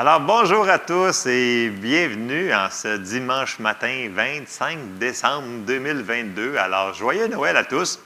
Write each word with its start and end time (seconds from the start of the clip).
Alors, 0.00 0.20
bonjour 0.20 0.68
à 0.68 0.78
tous 0.78 1.26
et 1.26 1.70
bienvenue 1.70 2.54
en 2.54 2.70
ce 2.70 2.98
dimanche 2.98 3.58
matin 3.58 4.08
25 4.14 4.96
décembre 4.96 5.48
2022. 5.66 6.56
Alors, 6.56 6.94
joyeux 6.94 7.26
Noël 7.26 7.56
à 7.56 7.64
tous. 7.64 7.98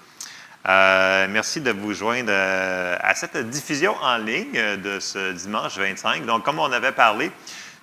Euh, 0.66 1.26
merci 1.28 1.60
de 1.60 1.70
vous 1.70 1.92
joindre 1.92 2.30
euh, 2.30 2.96
à 2.98 3.14
cette 3.14 3.36
diffusion 3.50 3.94
en 4.00 4.16
ligne 4.16 4.78
de 4.82 5.00
ce 5.00 5.32
dimanche 5.32 5.76
25. 5.76 6.24
Donc, 6.24 6.46
comme 6.46 6.60
on 6.60 6.72
avait 6.72 6.92
parlé, 6.92 7.30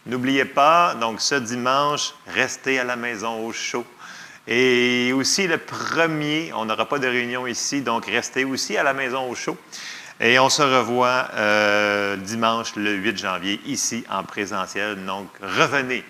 n'oubliez 0.08 0.46
pas, 0.46 0.96
donc 0.96 1.22
ce 1.22 1.36
dimanche, 1.36 2.16
restez 2.34 2.80
à 2.80 2.86
la 2.86 2.96
maison 2.96 3.46
au 3.46 3.54
chaud. 3.54 3.86
Et 4.48 5.14
aussi 5.14 5.46
le 5.46 5.60
premier, 5.60 6.52
on 6.56 6.66
n'aura 6.66 6.90
pas 6.90 6.98
de 6.98 7.06
réunion 7.06 7.46
ici, 7.46 7.82
donc 7.82 8.08
restez 8.08 8.44
aussi 8.44 8.76
à 8.76 8.82
la 8.82 8.94
maison 8.94 9.30
au 9.30 9.36
chaud. 9.36 9.56
Et 10.22 10.38
on 10.38 10.50
se 10.50 10.62
revoit 10.62 11.30
euh, 11.36 12.18
dimanche 12.18 12.76
le 12.76 12.92
8 12.92 13.18
janvier 13.18 13.62
ici 13.66 14.04
en 14.10 14.24
présentiel. 14.24 15.06
Donc, 15.06 15.30
revenez. 15.42 16.04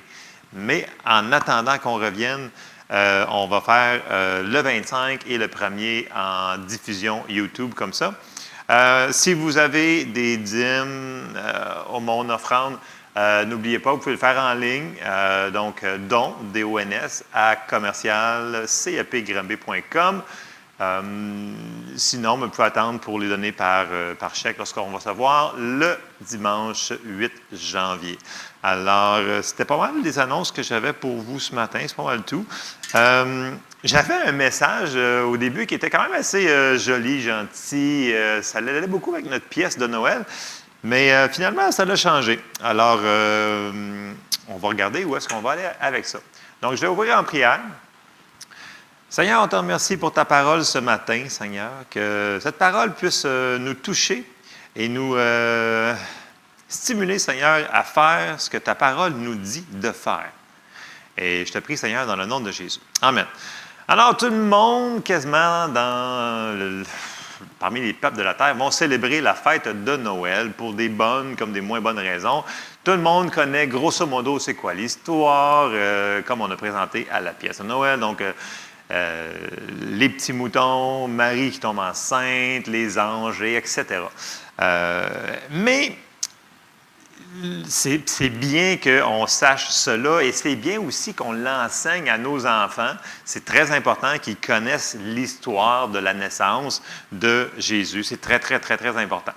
Mais 0.54 0.88
en 1.06 1.32
attendant 1.32 1.78
qu'on 1.78 1.98
revienne, 2.00 2.50
euh, 2.92 3.24
on 3.30 3.46
va 3.46 3.62
faire 3.62 4.02
euh, 4.10 4.42
le 4.42 4.62
25 4.62 5.28
et 5.28 5.38
le 5.38 5.46
1er 5.46 6.08
en 6.16 6.58
diffusion 6.58 7.24
YouTube 7.30 7.76
comme 7.76 7.94
ça. 7.94 8.16
si 9.12 9.36
vous 9.36 9.58
avez 9.60 10.06
des 10.06 10.38
dîmes 10.38 11.28
au 11.94 12.00
monde 12.00 12.32
offrande, 12.32 12.78
n'oubliez 13.46 13.78
pas, 13.78 13.92
vous 13.92 14.00
pouvez 14.00 14.14
le 14.14 14.18
faire 14.18 14.40
en 14.40 14.56
ligne. 14.56 14.94
donc, 15.54 15.86
don, 16.08 16.34
D-O-N-S, 16.52 17.26
à 17.32 17.56
commercial 17.56 18.64
euh, 20.82 21.02
sinon, 21.98 22.38
vous 22.38 22.48
pouvez 22.48 22.68
attendre 22.68 23.00
pour 23.00 23.20
les 23.20 23.28
donner 23.28 23.52
par, 23.52 23.88
euh, 23.92 24.16
par 24.16 24.34
chèque 24.34 24.58
lorsqu'on 24.58 24.90
va 24.90 25.00
savoir 25.02 25.56
le 25.58 25.98
dimanche 26.22 26.94
8 27.04 27.32
janvier. 27.52 28.18
Alors, 28.64 29.18
euh, 29.18 29.42
c'était 29.42 29.66
pas 29.66 29.78
mal 29.78 30.02
des 30.02 30.20
annonces 30.20 30.54
que 30.54 30.64
j'avais 30.64 30.94
pour 30.94 31.18
vous 31.18 31.40
ce 31.40 31.54
matin, 31.54 31.80
c'est 31.82 31.96
pas 31.96 32.04
mal 32.04 32.22
tout. 32.24 32.46
j'avais 33.84 34.14
un 34.26 34.32
message 34.32 34.96
au 34.96 35.36
début 35.38 35.66
qui 35.66 35.76
était 35.76 35.90
quand 35.90 36.04
même 36.04 36.14
assez 36.14 36.78
joli, 36.78 37.22
gentil. 37.22 38.14
ça 38.42 38.58
allait 38.58 38.88
beaucoup 38.88 39.14
avec 39.14 39.30
notre 39.30 39.46
pièce 39.46 39.78
de 39.78 39.88
Noël, 39.88 40.26
mais 40.84 41.30
finalement, 41.30 41.72
ça 41.72 41.86
l'a 41.86 41.96
changé. 41.96 42.42
Alors, 42.62 43.00
on 44.50 44.58
va 44.58 44.68
regarder 44.68 45.06
où 45.06 45.16
est-ce 45.16 45.30
qu'on 45.30 45.40
va 45.40 45.52
aller 45.52 45.70
avec 45.80 46.06
ça. 46.06 46.20
Donc, 46.62 46.76
je 46.76 46.82
vais 46.82 46.88
ouvrir 46.88 47.18
en 47.18 47.24
prière. 47.24 47.62
Seigneur, 49.12 49.42
on 49.42 49.48
te 49.48 49.56
remercie 49.56 49.98
pour 49.98 50.14
ta 50.14 50.24
parole 50.24 50.64
ce 50.64 50.78
matin, 50.78 51.28
Seigneur, 51.30 51.72
que 51.90 52.38
cette 52.44 52.60
parole 52.60 52.94
puisse 52.94 53.24
euh, 53.26 53.58
nous 53.58 53.74
toucher 53.74 54.24
et 54.76 54.88
nous 54.88 55.16
euh, 55.16 55.96
stimuler, 56.68 57.18
Seigneur, 57.18 57.68
à 57.74 57.84
faire 57.84 58.40
ce 58.40 58.52
que 58.52 58.58
ta 58.60 58.76
parole 58.76 59.14
nous 59.14 59.34
dit 59.34 59.66
de 59.68 59.92
faire. 59.92 60.30
Et 61.18 61.44
je 61.44 61.52
te 61.52 61.58
prie, 61.58 61.76
Seigneur, 61.76 62.06
dans 62.06 62.16
le 62.16 62.28
nom 62.28 62.40
de 62.40 62.52
Jésus. 62.52 62.80
Amen. 63.02 63.26
Alors, 63.88 64.16
tout 64.16 64.30
le 64.30 64.44
monde, 64.44 65.04
quasiment 65.04 65.68
dans 65.70 66.84
parmi 67.58 67.82
les 67.82 67.94
peuples 67.94 68.18
de 68.18 68.22
la 68.22 68.36
terre, 68.36 68.54
vont 68.54 68.70
célébrer 68.70 69.22
la 69.22 69.34
fête 69.34 69.84
de 69.86 69.98
Noël 69.98 70.52
pour 70.52 70.74
des 70.74 70.90
bonnes 70.90 71.36
comme 71.36 71.52
des 71.52 71.62
moins 71.62 71.82
bonnes 71.82 71.98
raisons. 71.98 72.44
Tout 72.84 72.92
le 72.92 72.98
monde 72.98 73.32
connaît 73.32 73.66
grosso 73.66 74.06
modo 74.06 74.38
c'est 74.38 74.54
quoi 74.54 74.74
l'histoire, 74.76 75.70
euh, 75.72 76.22
comme 76.22 76.42
on 76.42 76.52
a 76.52 76.56
présenté 76.56 77.08
à 77.12 77.22
la 77.22 77.32
pièce 77.32 77.60
de 77.60 77.64
Noël. 77.64 78.00
Donc, 78.00 78.22
les 78.90 80.10
petits 80.10 80.34
moutons, 80.34 81.08
Marie 81.08 81.52
qui 81.52 81.60
tombe 81.60 81.80
enceinte, 81.80 82.68
les 82.68 82.98
anges, 82.98 83.42
etc. 83.42 83.86
Euh, 84.62 85.08
mais 85.52 85.96
c'est 87.68 88.30
bien 88.30 88.78
qu'on 88.78 89.28
sache 89.28 89.70
cela 89.70 90.24
et 90.24 90.32
c'est 90.32 90.56
bien 90.56 90.80
aussi 90.82 91.14
qu'on 91.14 91.32
l'enseigne 91.32 92.10
à 92.10 92.18
nos 92.18 92.46
enfants. 92.46 92.94
C'est 93.24 93.46
très 93.46 93.72
important 93.72 94.18
qu'ils 94.18 94.38
connaissent 94.38 94.98
l'histoire 95.00 95.90
de 95.90 96.00
la 96.00 96.14
naissance 96.14 96.82
de 97.12 97.50
Jésus. 97.58 98.04
C'est 98.04 98.20
très, 98.20 98.40
très, 98.40 98.60
très, 98.60 98.78
très 98.78 98.98
important. 98.98 99.34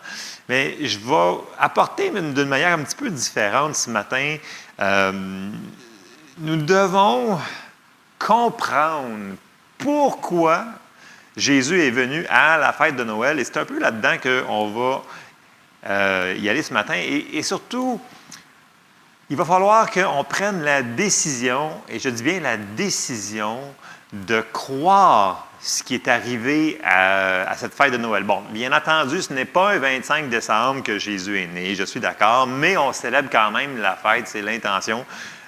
Mais 0.49 0.77
je 0.81 0.99
vais 0.99 1.41
apporter 1.59 2.11
d'une 2.11 2.49
manière 2.49 2.73
un 2.73 2.83
petit 2.83 2.97
peu 2.97 3.11
différente 3.11 3.77
ce 3.77 3.91
matin. 3.91 4.37
Euh, 4.81 5.51
nous 6.39 6.57
devons 6.57 7.39
comprendre 8.27 9.37
pourquoi 9.79 10.65
Jésus 11.37 11.81
est 11.81 11.91
venu 11.91 12.27
à 12.29 12.59
la 12.59 12.73
fête 12.73 12.97
de 12.97 13.05
Noël. 13.05 13.39
Et 13.39 13.45
c'est 13.45 13.57
un 13.57 13.65
peu 13.65 13.79
là-dedans 13.79 14.17
qu'on 14.23 14.69
va 14.69 15.03
euh, 15.89 16.37
y 16.39 16.49
aller 16.49 16.63
ce 16.63 16.73
matin. 16.73 16.95
Et, 16.95 17.43
surtout, 17.43 18.01
il 19.31 19.37
va 19.37 19.45
falloir 19.45 19.91
qu'on 19.91 20.25
prenne 20.25 20.63
la 20.63 20.83
décision, 20.83 21.71
et 21.89 21.99
je 21.99 22.09
dis 22.09 22.23
bien 22.23 22.41
la 22.41 22.57
décision, 22.57 23.59
de 24.13 24.43
croire 24.53 25.47
ce 25.59 25.83
qui 25.83 25.95
est 25.95 26.07
arrivé 26.07 26.79
à, 26.85 27.55
cette 27.57 27.73
fête 27.73 27.93
de 27.93 27.97
Noël. 27.97 28.25
Bon, 28.25 28.43
bien 28.51 28.73
entendu, 28.77 29.23
ce 29.23 29.33
n'est 29.33 29.47
pas 29.47 29.71
un 29.71 29.79
25 29.79 30.29
décembre 30.29 30.83
que 30.83 30.99
Jésus 30.99 31.41
est 31.41 31.47
né, 31.47 31.75
je 31.75 31.85
suis 31.85 31.99
d'accord, 31.99 32.47
mais 32.47 32.77
on 32.77 32.93
célèbre 32.93 33.31
quand 33.33 33.51
même 33.51 33.79
la 33.79 33.97
fête, 33.97 34.29
c'est 34.29 34.43
l'intention 34.43 35.07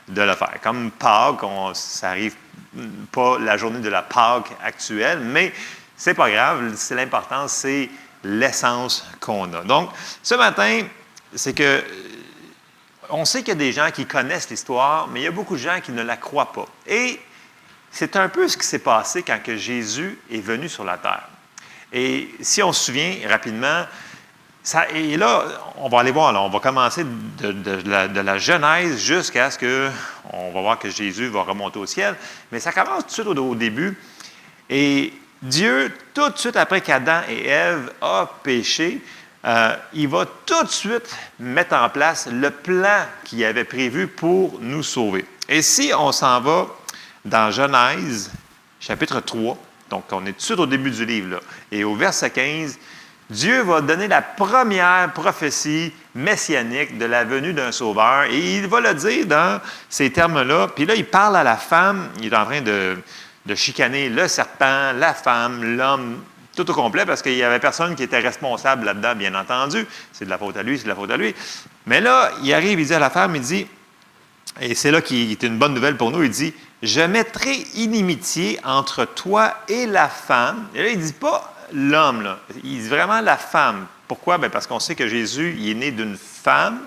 de 0.08 0.22
le 0.22 0.34
faire. 0.34 0.54
Comme 0.62 0.90
Pâques, 0.92 1.42
on, 1.42 1.74
ça 1.74 2.10
arrive 2.10 2.34
pas 3.12 3.38
la 3.38 3.56
journée 3.56 3.80
de 3.80 3.88
la 3.88 4.02
Pâque 4.02 4.52
actuelle, 4.62 5.20
mais 5.20 5.52
c'est 5.96 6.14
pas 6.14 6.30
grave. 6.30 6.74
C'est 6.76 6.94
l'important, 6.94 7.48
c'est 7.48 7.88
l'essence 8.22 9.06
qu'on 9.20 9.52
a. 9.54 9.62
Donc, 9.62 9.90
ce 10.22 10.34
matin, 10.34 10.82
c'est 11.34 11.54
que 11.54 11.82
on 13.10 13.24
sait 13.24 13.40
qu'il 13.40 13.48
y 13.48 13.52
a 13.52 13.54
des 13.56 13.72
gens 13.72 13.90
qui 13.92 14.06
connaissent 14.06 14.48
l'histoire, 14.48 15.08
mais 15.08 15.20
il 15.20 15.24
y 15.24 15.26
a 15.26 15.30
beaucoup 15.30 15.54
de 15.54 15.60
gens 15.60 15.80
qui 15.80 15.92
ne 15.92 16.02
la 16.02 16.16
croient 16.16 16.52
pas. 16.52 16.66
Et 16.86 17.20
c'est 17.90 18.16
un 18.16 18.28
peu 18.28 18.48
ce 18.48 18.56
qui 18.56 18.66
s'est 18.66 18.78
passé 18.78 19.22
quand 19.22 19.38
Jésus 19.56 20.18
est 20.30 20.40
venu 20.40 20.68
sur 20.68 20.84
la 20.84 20.98
terre. 20.98 21.28
Et 21.92 22.34
si 22.40 22.62
on 22.62 22.72
se 22.72 22.86
souvient 22.86 23.14
rapidement, 23.28 23.84
et 24.94 25.16
là, 25.18 25.44
on 25.76 25.88
va 25.88 26.00
aller 26.00 26.10
voir, 26.10 26.34
on 26.42 26.48
va 26.48 26.58
commencer 26.58 27.04
de, 27.04 28.20
la, 28.20 28.38
Genèse 28.38 28.98
jusqu'à 28.98 29.50
ce 29.50 29.58
que, 29.58 29.90
on 30.32 30.52
va 30.52 30.60
voir 30.62 30.78
que 30.78 30.88
Jésus 30.88 31.28
va 31.28 31.42
remonter 31.42 31.78
au 31.78 31.86
ciel, 31.86 32.16
mais 32.50 32.60
ça 32.60 32.72
commence 32.72 33.02
tout 33.02 33.08
de 33.08 33.12
suite 33.12 33.38
au, 33.38 33.54
début. 33.54 33.98
Et 34.70 35.12
Dieu, 35.42 35.92
tout 36.14 36.30
de 36.30 36.38
suite 36.38 36.56
après 36.56 36.80
qu'Adam 36.80 37.20
et 37.28 37.46
Ève 37.46 37.92
ont 38.00 38.26
péché, 38.42 39.02
euh, 39.44 39.76
il 39.92 40.08
va 40.08 40.24
tout 40.46 40.64
de 40.64 40.70
suite 40.70 41.14
mettre 41.38 41.76
en 41.76 41.90
place 41.90 42.26
le 42.32 42.50
plan 42.50 43.04
qu'il 43.24 43.44
avait 43.44 43.64
prévu 43.64 44.06
pour 44.06 44.58
nous 44.60 44.82
sauver. 44.82 45.26
Et 45.46 45.60
si 45.60 45.92
on 45.94 46.10
s'en 46.10 46.40
va 46.40 46.68
dans 47.22 47.50
Genèse, 47.50 48.30
chapitre 48.80 49.20
3, 49.20 49.58
donc 49.90 50.04
on 50.10 50.24
est 50.24 50.32
tout 50.32 50.38
de 50.38 50.42
suite 50.42 50.58
au 50.58 50.66
début 50.66 50.90
du 50.90 51.04
livre, 51.04 51.40
et 51.70 51.84
au 51.84 51.94
verset 51.94 52.30
15, 52.30 52.78
Dieu 53.30 53.62
va 53.62 53.80
donner 53.80 54.06
la 54.06 54.20
première 54.20 55.10
prophétie 55.12 55.92
messianique 56.14 56.98
de 56.98 57.06
la 57.06 57.24
venue 57.24 57.54
d'un 57.54 57.72
sauveur 57.72 58.24
et 58.24 58.56
il 58.58 58.66
va 58.66 58.80
le 58.80 58.94
dire 58.94 59.26
dans 59.26 59.60
ces 59.88 60.10
termes-là. 60.10 60.68
Puis 60.68 60.84
là, 60.84 60.94
il 60.94 61.06
parle 61.06 61.36
à 61.36 61.42
la 61.42 61.56
femme, 61.56 62.10
il 62.20 62.32
est 62.32 62.36
en 62.36 62.44
train 62.44 62.60
de, 62.60 62.96
chicaner 63.54 64.10
le 64.10 64.28
serpent, 64.28 64.92
la 64.92 65.14
femme, 65.14 65.76
l'homme, 65.76 66.22
tout 66.54 66.70
au 66.70 66.74
complet, 66.74 67.06
parce 67.06 67.22
qu'il 67.22 67.34
n'y 67.34 67.42
avait 67.42 67.58
personne 67.58 67.96
qui 67.96 68.02
était 68.02 68.20
responsable 68.20 68.84
là-dedans, 68.84 69.14
bien 69.16 69.34
entendu. 69.34 69.86
C'est 70.12 70.26
de 70.26 70.30
la 70.30 70.38
faute 70.38 70.56
à 70.58 70.62
lui, 70.62 70.76
c'est 70.76 70.84
de 70.84 70.90
la 70.90 70.94
faute 70.94 71.10
à 71.10 71.16
lui. 71.16 71.34
Mais 71.86 72.00
là, 72.00 72.30
il 72.42 72.52
arrive, 72.52 72.78
il 72.78 72.86
dit 72.86 72.94
à 72.94 72.98
la 72.98 73.10
femme, 73.10 73.34
il 73.36 73.42
dit, 73.42 73.66
et 74.60 74.74
c'est 74.74 74.90
là 74.90 75.00
qui 75.00 75.32
est 75.32 75.42
une 75.42 75.58
bonne 75.58 75.74
nouvelle 75.74 75.96
pour 75.96 76.10
nous, 76.10 76.22
il 76.22 76.30
dit, 76.30 76.54
je 76.82 77.00
mettrai 77.00 77.54
inimitié 77.74 78.60
entre 78.64 79.06
toi 79.06 79.56
et 79.68 79.86
la 79.86 80.08
femme. 80.08 80.68
Et 80.74 80.82
là, 80.82 80.88
il 80.90 80.98
ne 80.98 81.04
dit 81.04 81.12
pas 81.14 81.53
l'homme. 81.72 82.36
Il 82.62 82.82
dit 82.82 82.88
vraiment 82.88 83.20
la 83.20 83.36
femme. 83.36 83.86
Pourquoi? 84.08 84.38
Bien, 84.38 84.50
parce 84.50 84.66
qu'on 84.66 84.80
sait 84.80 84.94
que 84.94 85.08
Jésus 85.08 85.56
il 85.58 85.70
est 85.70 85.74
né 85.74 85.90
d'une 85.90 86.16
femme 86.16 86.80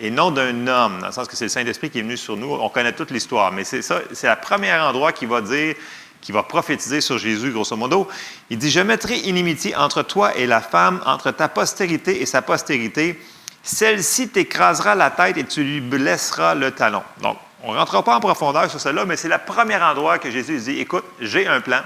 et 0.00 0.10
non 0.10 0.30
d'un 0.30 0.66
homme, 0.66 1.00
dans 1.00 1.06
le 1.06 1.12
sens 1.12 1.28
que 1.28 1.36
c'est 1.36 1.44
le 1.44 1.50
Saint-Esprit 1.50 1.90
qui 1.90 1.98
est 1.98 2.02
venu 2.02 2.16
sur 2.16 2.36
nous. 2.36 2.52
On 2.52 2.68
connaît 2.68 2.92
toute 2.92 3.10
l'histoire, 3.10 3.52
mais 3.52 3.64
c'est 3.64 3.82
ça, 3.82 4.00
c'est 4.12 4.28
le 4.28 4.36
premier 4.40 4.72
endroit 4.72 5.12
qui 5.12 5.26
va 5.26 5.40
dire, 5.40 5.74
qui 6.20 6.32
va 6.32 6.42
prophétiser 6.42 7.00
sur 7.00 7.18
Jésus, 7.18 7.50
grosso 7.50 7.76
modo. 7.76 8.08
Il 8.50 8.58
dit, 8.58 8.70
je 8.70 8.80
mettrai 8.80 9.18
inimitié 9.18 9.76
entre 9.76 10.02
toi 10.02 10.36
et 10.36 10.46
la 10.46 10.60
femme, 10.60 11.00
entre 11.04 11.30
ta 11.30 11.48
postérité 11.48 12.22
et 12.22 12.26
sa 12.26 12.42
postérité. 12.42 13.20
Celle-ci 13.62 14.28
t'écrasera 14.28 14.94
la 14.94 15.10
tête 15.10 15.36
et 15.36 15.44
tu 15.44 15.62
lui 15.62 15.80
blesseras 15.80 16.54
le 16.54 16.70
talon. 16.72 17.02
Donc, 17.20 17.36
on 17.62 17.72
ne 17.72 17.78
rentrera 17.78 18.02
pas 18.02 18.16
en 18.16 18.20
profondeur 18.20 18.68
sur 18.68 18.80
cela, 18.80 19.04
mais 19.04 19.16
c'est 19.16 19.28
le 19.28 19.38
premier 19.38 19.76
endroit 19.76 20.18
que 20.18 20.30
Jésus 20.30 20.58
dit, 20.58 20.80
écoute, 20.80 21.04
j'ai 21.20 21.46
un 21.46 21.60
plan, 21.60 21.82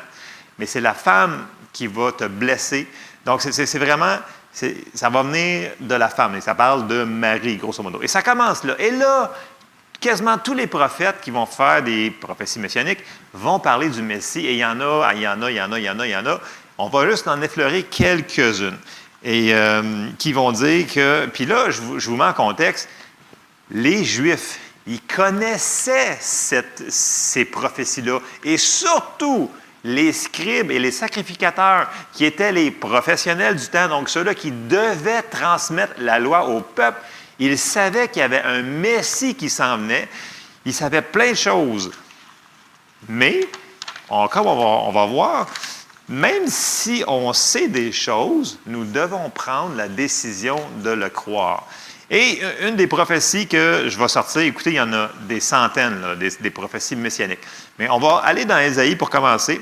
mais 0.59 0.65
c'est 0.65 0.81
la 0.81 0.95
femme 0.95 1.47
qui 1.77 1.87
va 1.87 2.11
te 2.11 2.25
blesser. 2.25 2.89
Donc, 3.27 3.43
c'est 3.43 3.79
vraiment, 3.79 4.17
ça 4.51 5.11
va 5.11 5.23
venir 5.23 5.73
de 5.79 5.95
la 5.95 6.09
femme. 6.09 6.37
Et 6.37 6.41
ça 6.41 6.55
parle 6.55 6.87
de 6.87 7.05
Marie, 7.05 7.59
grosso 7.59 7.83
modo. 7.83 8.01
Et 8.01 8.09
ça 8.09 8.23
commence 8.23 8.65
là. 8.65 8.77
Et 8.79 8.93
là, 8.93 9.31
quasiment 10.01 10.39
tous 10.39 10.55
les 10.55 10.67
prophètes 10.67 11.17
qui 11.21 11.31
vont 11.31 11.45
faire 11.45 11.83
des 11.83 12.11
prophéties 12.11 12.61
messianiques 12.61 13.05
vont 13.35 13.59
parler 13.59 13.91
du 13.91 14.01
Messie. 14.01 14.47
Et 14.47 14.53
il 14.53 14.59
y 14.59 14.65
en 14.65 14.81
a, 14.81 15.13
il 15.13 15.21
y 15.21 15.29
en 15.29 15.43
a, 15.43 15.51
il 15.51 15.57
y 15.57 15.61
en 15.61 15.71
a, 15.71 15.79
il 15.79 15.85
y 15.85 15.91
en 15.91 16.01
a, 16.01 16.07
il 16.07 16.13
y 16.13 16.17
en 16.17 16.25
a. 16.25 16.41
On 16.79 16.89
va 16.89 17.11
juste 17.11 17.29
en 17.29 17.43
effleurer 17.43 17.83
quelques-unes. 17.83 18.79
Et 19.23 19.53
euh, 19.53 20.09
qui 20.19 20.33
vont 20.33 20.51
dire 20.53 20.87
que. 20.91 21.27
Puis 21.27 21.45
là, 21.45 21.69
je 21.69 21.83
vous, 21.83 21.99
je 21.99 22.09
vous 22.09 22.17
mets 22.17 22.25
en 22.25 22.33
contexte. 22.33 22.89
les 23.71 24.03
Juifs, 24.03 24.59
ils 24.87 25.03
connaissaient 25.03 26.17
ces 26.21 27.45
prophéties-là. 27.45 28.21
Et 28.45 28.57
surtout, 28.57 29.51
les 29.87 30.13
scribes 30.13 30.71
et 30.71 30.79
les 30.79 30.91
sacrificateurs, 30.91 31.89
qui 32.13 32.25
étaient 32.25 32.53
les 32.53 32.71
professionnels 32.71 33.57
du 33.57 33.69
temps, 33.69 33.89
donc 33.89 34.09
ceux-là 34.09 34.35
qui 34.35 34.51
devaient 34.51 35.23
transmettre 35.23 35.95
la 35.99 36.19
loi 36.19 36.49
au 36.49 36.61
peuple, 36.61 37.01
ils 37.39 37.57
savaient 37.57 38.09
qu'il 38.09 38.21
y 38.21 38.25
avait 38.25 38.43
un 38.43 38.63
Messie 38.63 39.35
qui 39.35 39.49
s'en 39.49 39.79
venait. 39.79 40.09
Ils 40.65 40.75
savaient 40.75 41.03
plein 41.03 41.31
de 41.31 41.37
choses. 41.37 41.93
Mais, 43.09 43.47
encore, 44.09 44.47
on 44.47 44.91
va 44.91 45.07
voir, 45.07 45.47
même 46.09 46.49
si 46.49 47.05
on 47.07 47.33
sait 47.33 47.69
des 47.69 47.93
choses, 47.93 48.59
nous 48.67 48.85
devons 48.85 49.31
prendre 49.31 49.77
la 49.77 49.89
décision 49.89 50.57
de 50.83 50.91
le 50.91 51.09
croire. 51.11 51.69
Et 52.11 52.41
une 52.63 52.77
des 52.77 52.87
prophéties 52.87 53.49
que 53.49 53.87
je 53.89 53.99
vais 53.99 54.09
sortir, 54.09 54.43
écoutez, 54.43 54.71
il 54.71 54.77
y 54.77 54.81
en 54.81 54.93
a 54.93 55.11
des 55.23 55.41
centaines, 55.41 56.17
des, 56.19 56.51
prophéties 56.51 56.95
messianiques. 56.95 57.41
Mais 57.79 57.89
on 57.89 57.99
va 57.99 58.19
aller 58.19 58.45
dans 58.45 58.59
Ésaïe 58.59 58.95
pour 58.95 59.11
commencer. 59.11 59.61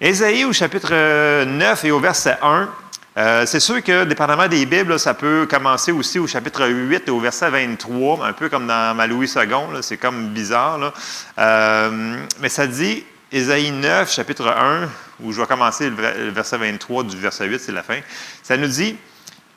Ésaïe 0.00 0.44
au 0.44 0.52
chapitre 0.52 1.44
9 1.44 1.84
et 1.84 1.90
au 1.90 1.98
verset 1.98 2.38
1, 2.40 2.68
euh, 3.16 3.46
c'est 3.46 3.58
sûr 3.58 3.82
que, 3.82 4.04
dépendamment 4.04 4.46
des 4.46 4.64
Bibles, 4.64 4.96
ça 4.96 5.12
peut 5.12 5.44
commencer 5.50 5.90
aussi 5.90 6.20
au 6.20 6.28
chapitre 6.28 6.68
8 6.68 7.08
et 7.08 7.10
au 7.10 7.18
verset 7.18 7.50
23, 7.50 8.24
un 8.24 8.32
peu 8.32 8.48
comme 8.48 8.68
dans 8.68 8.94
ma 8.94 9.08
Louis 9.08 9.26
II, 9.26 9.82
c'est 9.82 9.96
comme 9.96 10.28
bizarre. 10.28 10.92
Euh, 11.36 12.16
mais 12.38 12.48
ça 12.48 12.68
dit, 12.68 13.02
Ésaïe 13.32 13.72
9, 13.72 14.08
chapitre 14.08 14.46
1, 14.46 14.88
où 15.24 15.32
je 15.32 15.40
vais 15.40 15.48
commencer 15.48 15.90
le 15.90 16.30
verset 16.30 16.58
23 16.58 17.02
du 17.02 17.16
verset 17.16 17.46
8, 17.48 17.58
c'est 17.58 17.72
la 17.72 17.82
fin, 17.82 17.98
ça 18.44 18.56
nous 18.56 18.68
dit, 18.68 18.96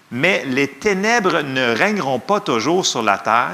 mais 0.09 0.43
les 0.47 0.69
ténèbres 0.69 1.43
ne 1.43 1.75
règneront 1.75 2.17
pas 2.17 2.39
toujours 2.39 2.87
sur 2.87 3.03
la 3.03 3.19
terre, 3.19 3.51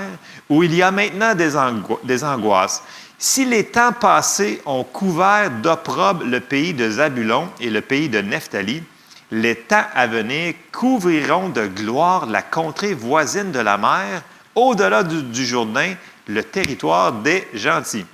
où 0.48 0.63
il 0.63 0.74
y 0.74 0.81
a 0.81 0.92
maintenant 0.92 1.36
des 1.36 2.24
angoisses. 2.24 2.81
Si 3.19 3.46
les 3.46 3.66
temps 3.66 3.94
passés 3.94 4.62
ont 4.66 4.84
couvert 4.84 5.50
d'opprobre 5.50 6.24
le 6.24 6.40
pays 6.40 6.74
de 6.74 6.90
Zabulon 6.90 7.50
et 7.60 7.72
le 7.72 7.81
pays 7.81 8.10
de 8.10 8.22
Nephtali, 8.22 8.84
les 9.31 9.56
temps 9.56 9.86
à 9.94 10.06
venir 10.06 10.54
couvriront 10.72 11.50
de 11.50 11.66
gloire 11.66 12.28
la 12.28 12.44
contrée 12.44 12.94
voisine 12.94 13.52
de 13.52 13.60
la 13.60 13.78
mer, 13.78 14.22
au-delà 14.54 15.04
du, 15.04 15.24
du 15.24 15.46
Jourdain, 15.46 15.96
le 16.28 16.44
territoire 16.44 17.12
des 17.12 17.48
gentils. 17.54 18.06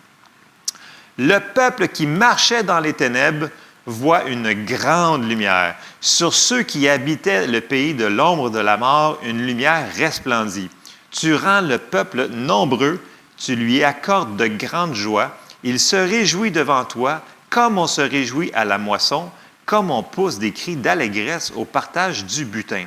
Le 1.18 1.40
peuple 1.40 1.90
qui 1.90 2.08
marchait 2.08 2.64
dans 2.64 2.80
les 2.80 2.94
ténèbres 2.94 3.50
voit 3.86 4.24
une 4.26 4.54
grande 4.66 5.28
lumière. 5.28 5.76
Sur 6.00 6.34
ceux 6.34 6.64
qui 6.64 6.88
habitaient 6.88 7.46
le 7.46 7.62
pays 7.62 7.94
de 7.94 8.06
l'ombre 8.06 8.50
de 8.50 8.60
la 8.60 8.78
mort, 8.78 9.20
une 9.24 9.46
lumière 9.46 9.86
resplendit. 9.98 10.70
Tu 11.12 11.36
rends 11.36 11.62
le 11.62 11.78
peuple 11.78 12.30
nombreux, 12.30 13.00
tu 13.38 13.56
lui 13.56 13.84
accordes 13.84 14.38
de 14.38 14.48
grandes 14.48 14.96
joies. 14.96 15.36
Il 15.64 15.80
se 15.80 15.96
réjouit 15.96 16.52
devant 16.52 16.86
toi, 16.86 17.22
comme 17.50 17.78
on 17.78 17.88
se 17.88 18.02
réjouit 18.02 18.52
à 18.54 18.66
la 18.66 18.78
moisson, 18.78 19.30
comme 19.66 19.92
on 19.92 20.04
pousse 20.04 20.40
des 20.40 20.52
cris 20.52 20.76
d'allégresse 20.76 21.52
au 21.56 21.66
partage 21.66 22.26
du 22.26 22.46
butin. 22.46 22.86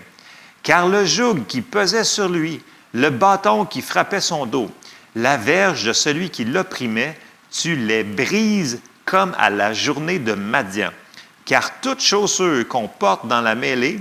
Car 0.62 0.88
le 0.88 1.04
joug 1.04 1.44
qui 1.46 1.62
pesait 1.62 2.04
sur 2.04 2.28
lui, 2.28 2.60
le 2.92 3.10
bâton 3.10 3.64
qui 3.64 3.82
frappait 3.82 4.20
son 4.20 4.46
dos, 4.46 4.70
la 5.14 5.36
verge 5.36 5.84
de 5.84 5.92
celui 5.92 6.30
qui 6.30 6.44
l'opprimait, 6.44 7.18
tu 7.50 7.76
les 7.76 8.04
brises 8.04 8.80
comme 9.04 9.34
à 9.38 9.50
la 9.50 9.72
journée 9.72 10.18
de 10.18 10.34
Madian. 10.34 10.90
Car 11.44 11.80
toute 11.80 12.00
chaussure 12.00 12.66
qu'on 12.66 12.88
porte 12.88 13.26
dans 13.28 13.40
la 13.40 13.54
mêlée 13.54 14.00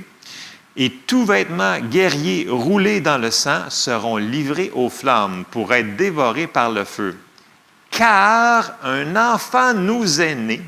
et 0.78 0.92
tout 0.92 1.26
vêtement 1.26 1.80
guerrier 1.80 2.48
roulé 2.50 3.02
dans 3.02 3.18
le 3.18 3.32
sang 3.32 3.70
seront 3.70 4.18
livrés 4.18 4.72
aux 4.74 4.90
flammes 4.90 5.46
pour 5.50 5.74
être 5.74 5.96
dévorés 5.96 6.48
par 6.48 6.70
le 6.70 6.84
feu. 6.84 7.18
Car 7.90 8.74
un 8.84 9.16
enfant 9.16 9.74
nous 9.74 10.20
est 10.20 10.36
né, 10.36 10.62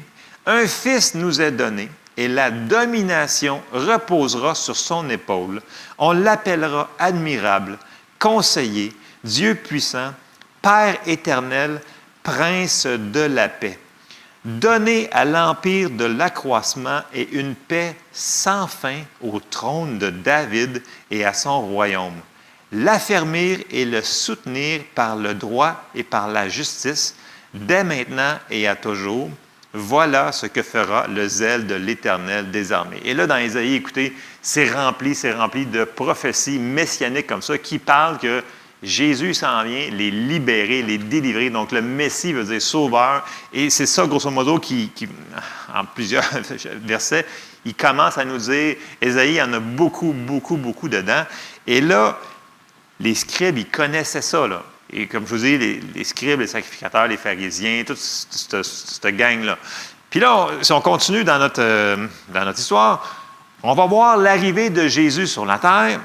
un 0.46 0.66
fils 0.66 1.14
nous 1.14 1.42
est 1.42 1.52
donné, 1.52 1.90
et 2.16 2.28
la 2.28 2.50
domination 2.50 3.62
reposera 3.74 4.56
sur 4.56 4.76
son 4.76 5.10
épaule. 5.10 5.62
On 5.98 6.14
l'appellera 6.14 6.90
admirable, 6.98 7.78
conseiller, 8.18 8.94
Dieu 9.24 9.56
puissant, 9.56 10.14
Père 10.62 10.98
éternel, 11.06 11.82
prince 12.24 12.88
de 12.88 13.22
la 13.22 13.48
paix. 13.48 13.78
Donner 14.46 15.10
à 15.12 15.26
l'empire 15.26 15.90
de 15.90 16.06
l'accroissement 16.06 17.02
et 17.14 17.28
une 17.32 17.56
paix 17.56 17.96
sans 18.12 18.68
fin 18.68 19.00
au 19.22 19.40
trône 19.40 19.98
de 19.98 20.10
David 20.10 20.82
et 21.12 21.26
à 21.26 21.34
son 21.34 21.62
royaume. 21.62 22.22
L'affermir 22.72 23.60
et 23.72 23.86
le 23.86 24.02
soutenir 24.02 24.82
par 24.96 25.16
le 25.16 25.34
droit 25.34 25.84
et 25.96 26.04
par 26.04 26.28
la 26.28 26.50
justice, 26.50 27.16
dès 27.54 27.84
maintenant 27.84 28.38
et 28.50 28.68
à 28.68 28.76
toujours. 28.76 29.30
Voilà 29.74 30.32
ce 30.32 30.46
que 30.46 30.64
fera 30.64 31.08
le 31.08 31.28
zèle 31.28 31.68
de 31.68 31.76
l'Éternel 31.76 32.50
des 32.52 32.72
armées. 32.72 33.02
Et 33.04 33.14
là, 33.14 33.28
dans 33.28 33.38
Isaïe, 33.38 33.76
écoutez, 33.76 34.16
c'est 34.42 34.72
rempli, 34.72 35.14
c'est 35.14 35.34
rempli 35.34 35.66
de 35.66 35.84
prophéties 35.84 36.58
messianiques 36.58 37.28
comme 37.28 37.42
ça 37.42 37.58
qui 37.58 37.80
parlent 37.80 38.18
que 38.18 38.44
Jésus 38.84 39.34
s'en 39.34 39.64
vient 39.64 39.90
les 39.92 40.12
libérer, 40.12 40.84
les 40.84 40.98
délivrer. 40.98 41.50
Donc, 41.50 41.72
le 41.72 41.82
Messie 41.82 42.34
veut 42.34 42.44
dire 42.44 42.62
sauveur. 42.62 43.26
Et 43.52 43.70
c'est 43.70 43.88
ça, 43.88 44.06
grosso 44.06 44.30
modo, 44.30 44.60
qui, 44.60 44.92
en 45.74 45.86
plusieurs 45.86 46.24
versets, 46.84 47.26
il 47.66 47.74
commence 47.74 48.18
à 48.18 48.26
nous 48.26 48.38
dire, 48.38 48.76
Ésaïe 49.02 49.42
en 49.42 49.52
a 49.54 49.60
beaucoup, 49.60 50.14
beaucoup, 50.14 50.58
beaucoup 50.58 50.90
dedans. 50.90 51.26
Et 51.66 51.82
là, 51.82 52.20
les 53.00 53.16
scribes, 53.16 53.58
ils 53.58 53.70
connaissaient 53.70 54.22
ça. 54.22 54.48
Et 54.94 55.08
comme 55.08 55.26
je 55.26 55.36
vous 55.36 55.42
dis, 55.42 55.58
les, 55.58 56.04
scribes, 56.04 56.40
les 56.40 56.48
sacrificateurs, 56.48 57.08
les 57.08 57.18
pharisiens, 57.18 57.84
toute 57.86 57.98
cette, 57.98 59.18
gang-là. 59.18 59.58
Puis 60.10 60.20
là, 60.20 60.48
si 60.62 60.72
on 60.72 60.82
continue 60.82 61.24
euh, 61.28 62.08
dans 62.30 62.46
notre 62.46 62.60
histoire, 62.60 63.18
on 63.64 63.74
va 63.74 63.86
voir 63.86 64.18
l'arrivée 64.18 64.70
de 64.70 64.88
Jésus 64.88 65.28
sur 65.28 65.46
la 65.46 65.58
terre. 65.58 66.00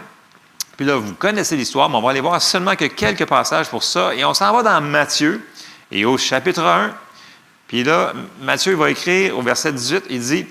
Là, 0.84 0.96
vous 0.96 1.14
connaissez 1.14 1.56
l'histoire, 1.56 1.88
mais 1.88 1.96
on 1.96 2.02
va 2.02 2.11
aller 2.11 2.20
voir 2.20 2.40
seulement 2.40 2.76
que 2.76 2.87
quelques 2.87 3.26
passages 3.26 3.69
pour 3.69 3.82
ça. 3.82 4.14
Et 4.14 4.25
on 4.25 4.34
s'en 4.34 4.52
va 4.52 4.62
dans 4.62 4.81
Matthieu, 4.81 5.40
et 5.90 6.05
au 6.05 6.17
chapitre 6.19 6.62
1. 6.62 6.94
Puis 7.69 7.84
là, 7.84 8.12
Matthieu 8.40 8.75
va 8.75 8.90
écrire 8.90 9.38
au 9.38 9.43
verset 9.43 9.73
18, 9.73 10.05
il 10.11 10.20
dit, 10.20 10.46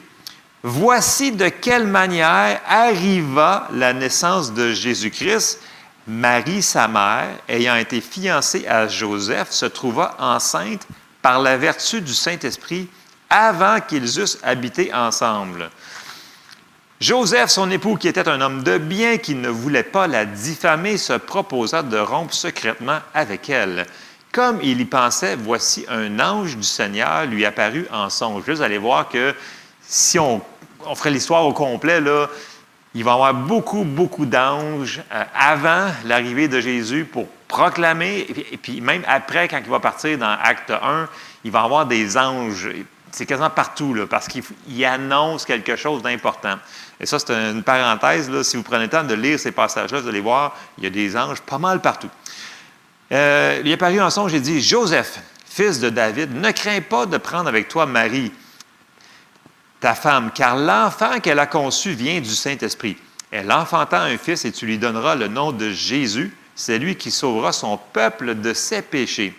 Voici 0.64 1.32
de 1.32 1.50
quelle 1.50 1.88
manière 1.88 2.62
arriva 2.68 3.68
la 3.74 3.94
naissance 3.94 4.54
de 4.54 4.72
Jésus-Christ. 4.74 5.60
Marie, 6.08 6.62
sa 6.62 6.88
mère, 6.88 7.30
ayant 7.48 7.76
été 7.76 8.00
fiancée 8.00 8.68
à 8.68 8.88
Joseph, 8.88 9.50
se 9.52 9.66
trouva 9.66 10.16
enceinte 10.20 10.88
par 11.22 11.40
la 11.40 11.58
vertu 11.58 12.02
du 12.02 12.14
Saint-Esprit 12.14 12.88
avant 13.30 13.80
qu'ils 13.80 14.20
eussent 14.20 14.40
habité 14.44 14.94
ensemble. 14.94 15.70
Joseph, 17.02 17.50
son 17.50 17.72
époux, 17.72 17.96
qui 17.96 18.08
était 18.08 18.30
un 18.30 18.42
homme 18.42 18.62
de 18.62 18.78
bien, 18.78 19.18
qui 19.18 19.34
ne 19.34 19.50
voulait 19.50 19.82
pas 19.82 20.06
la 20.06 20.24
diffamer, 20.24 20.98
se 20.98 21.14
proposa 21.14 21.82
de 21.82 21.98
rompre 21.98 22.32
secrètement 22.32 23.00
avec 23.16 23.50
elle. 23.50 23.88
Comme 24.32 24.60
il 24.62 24.80
y 24.80 24.86
pensait, 24.86 25.36
voici 25.36 25.84
un 25.90 26.20
ange 26.20 26.56
du 26.56 26.64
Seigneur 26.64 27.26
lui 27.26 27.44
apparut 27.44 27.88
en 27.92 28.12
songe. 28.12 28.44
Vous 28.46 28.62
allez 28.62 28.78
voir 28.78 29.10
que 29.10 29.34
si 29.82 30.20
on, 30.20 30.44
ferait 30.94 31.10
l'histoire 31.10 31.44
au 31.44 31.54
complet, 31.54 32.00
là, 32.00 32.28
il 32.94 33.04
va 33.04 33.12
y 33.12 33.14
avoir 33.16 33.34
beaucoup, 33.34 33.84
beaucoup 33.84 34.28
d'anges 34.28 35.02
euh, 35.12 35.24
avant 35.34 35.88
l'arrivée 36.06 36.48
de 36.48 36.62
Jésus 36.62 37.06
pour 37.06 37.26
proclamer, 37.48 38.28
et 38.52 38.58
puis, 38.58 38.80
même 38.80 39.04
après, 39.08 39.48
quand 39.48 39.60
il 39.66 39.72
va 39.72 39.80
partir 39.80 40.20
dans 40.20 40.38
Acte 40.40 40.70
1, 40.70 41.10
il 41.46 41.50
va 41.52 41.62
y 41.62 41.64
avoir 41.64 41.88
des 41.88 42.16
anges. 42.16 42.70
C'est 43.12 43.26
quasiment 43.26 43.50
partout, 43.50 43.94
là, 43.94 44.08
parce 44.08 44.28
qu'il 44.28 44.86
annonce 44.86 45.46
quelque 45.46 45.76
chose 45.76 46.02
d'important. 46.02 46.56
Et 47.00 47.06
ça, 47.06 47.20
c'est 47.20 47.34
une 47.34 47.64
parenthèse. 47.64 48.30
Là, 48.30 48.44
si 48.44 48.56
vous 48.56 48.64
prenez 48.64 48.84
le 48.84 48.90
temps 48.90 49.04
de 49.04 49.14
lire 49.14 49.40
ces 49.40 49.52
passages-là, 49.52 50.00
vous 50.00 50.08
allez 50.08 50.22
voir, 50.22 50.56
il 50.78 50.86
y 50.86 50.88
a 50.88 50.90
des 50.90 51.18
anges 51.18 51.42
pas 51.42 51.58
mal 51.58 51.82
partout. 51.82 52.10
Euh, 53.12 53.62
il 53.64 53.72
est 53.72 53.78
paru 53.78 54.00
en 54.00 54.10
songe, 54.10 54.32
il 54.34 54.42
dit 54.42 54.62
Joseph, 54.62 55.20
fils 55.46 55.80
de 55.80 55.90
David, 55.90 56.34
ne 56.34 56.52
crains 56.52 56.80
pas 56.82 57.06
de 57.06 57.18
prendre 57.18 57.50
avec 57.50 57.68
toi 57.68 57.86
Marie, 57.86 58.32
ta 59.82 59.96
femme, 59.96 60.32
car 60.34 60.56
l'enfant 60.56 61.20
qu'elle 61.20 61.40
a 61.40 61.48
conçu 61.48 61.92
vient 61.92 62.22
du 62.22 62.30
Saint-Esprit. 62.30 62.96
Elle 63.32 63.52
enfanta 63.52 64.02
un 64.02 64.18
fils 64.18 64.46
et 64.46 64.52
tu 64.52 64.66
lui 64.66 64.78
donneras 64.78 65.16
le 65.16 65.28
nom 65.28 65.52
de 65.52 65.72
Jésus. 65.72 66.36
C'est 66.56 66.78
lui 66.78 66.96
qui 66.96 67.12
sauvera 67.12 67.52
son 67.52 67.78
peuple 67.78 68.36
de 68.36 68.54
ses 68.54 68.82
péchés. 68.82 69.34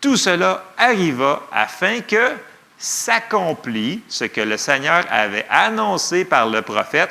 Tout 0.00 0.16
cela 0.16 0.64
arriva 0.76 1.42
afin 1.52 2.00
que 2.00 2.32
s'accomplit 2.78 4.02
ce 4.08 4.24
que 4.24 4.40
le 4.40 4.56
Seigneur 4.56 5.04
avait 5.10 5.46
annoncé 5.50 6.24
par 6.24 6.48
le 6.48 6.62
prophète. 6.62 7.10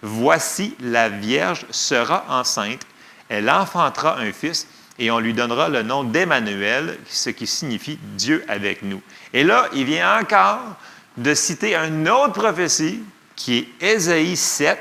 Voici, 0.00 0.76
la 0.80 1.08
Vierge 1.08 1.66
sera 1.70 2.24
enceinte, 2.28 2.82
elle 3.28 3.50
enfantera 3.50 4.18
un 4.18 4.32
fils 4.32 4.66
et 4.98 5.10
on 5.10 5.18
lui 5.18 5.32
donnera 5.32 5.68
le 5.68 5.82
nom 5.82 6.04
d'Emmanuel, 6.04 6.98
ce 7.08 7.30
qui 7.30 7.46
signifie 7.46 7.98
Dieu 8.16 8.44
avec 8.48 8.82
nous. 8.82 9.00
Et 9.32 9.44
là, 9.44 9.68
il 9.72 9.84
vient 9.84 10.20
encore 10.20 10.60
de 11.16 11.34
citer 11.34 11.74
une 11.74 12.08
autre 12.08 12.32
prophétie 12.32 13.02
qui 13.34 13.68
est 13.80 13.94
Ésaïe 13.94 14.36
7, 14.36 14.78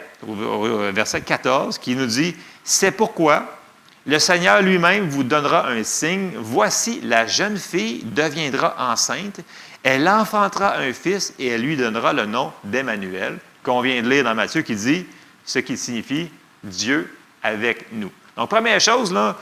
verset 0.94 1.22
14, 1.22 1.78
qui 1.78 1.96
nous 1.96 2.06
dit, 2.06 2.36
c'est 2.64 2.92
pourquoi 2.92 3.58
le 4.06 4.18
Seigneur 4.18 4.62
lui-même 4.62 5.10
vous 5.10 5.24
donnera 5.24 5.70
un 5.70 5.84
signe. 5.84 6.32
Voici, 6.36 7.02
la 7.04 7.28
jeune 7.28 7.58
fille 7.58 8.04
deviendra 8.04 8.76
enceinte. 8.80 9.42
Elle 9.84 10.08
enfantera 10.08 10.78
un 10.78 10.94
fils 10.94 11.34
et 11.40 11.48
elle 11.48 11.62
lui 11.62 11.76
donnera 11.76 12.14
le 12.14 12.26
nom 12.26 12.54
d'Emmanuel, 12.64 13.40
qu'on 13.64 13.82
vient 13.82 14.02
de 14.02 14.10
lire 14.10 14.24
dans 14.24 14.36
Matthieu, 14.36 14.62
qui 14.62 14.76
dit 14.76 15.06
ce 15.44 15.60
qui 15.60 15.78
signifie 15.78 16.30
Dieu 16.64 17.16
avec 17.42 17.92
nous. 17.92 18.12
Donc, 18.38 18.50
première 18.50 18.80
chose, 18.80 19.12
là, 19.12 19.38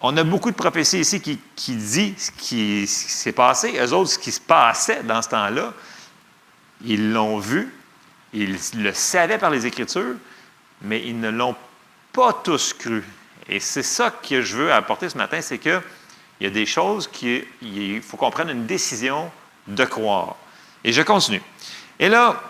on 0.00 0.16
a 0.16 0.24
beaucoup 0.24 0.50
de 0.50 0.56
prophéties 0.56 1.00
ici 1.00 1.20
qui, 1.20 1.38
qui 1.54 1.76
dit 1.76 2.14
ce 2.16 2.30
qui, 2.30 2.86
s'est 2.86 3.32
passé. 3.32 3.78
Eux 3.78 3.92
autres, 3.92 4.10
ce 4.10 4.18
qui 4.18 4.32
se 4.32 4.40
passait 4.40 5.02
dans 5.02 5.22
ce 5.22 5.28
temps-là, 5.30 5.72
ils 6.84 7.12
l'ont 7.12 7.38
vu, 7.38 7.72
ils 8.32 8.58
le 8.76 8.92
savaient 8.92 9.38
par 9.38 9.50
les 9.50 9.66
Écritures, 9.66 10.16
mais 10.82 11.02
ils 11.06 11.18
ne 11.18 11.30
l'ont 11.30 11.56
pas 12.12 12.32
tous 12.44 12.72
cru. 12.74 13.02
Et 13.48 13.60
c'est 13.60 13.82
ça 13.82 14.10
que 14.10 14.42
je 14.42 14.56
veux 14.56 14.72
apporter 14.72 15.08
ce 15.08 15.16
matin, 15.16 15.40
c'est 15.40 15.58
qu'il 16.38 16.46
y 16.46 16.50
a 16.50 16.52
des 16.52 16.66
choses 16.66 17.08
qu'il 17.08 18.02
faut 18.02 18.16
qu'on 18.16 18.30
prenne 18.30 18.50
une 18.50 18.66
décision 18.66 19.30
de 19.66 19.84
croire. 19.84 20.36
Et 20.84 20.92
je 20.92 21.02
continue. 21.02 21.42
Et 21.98 22.08
là, 22.08 22.42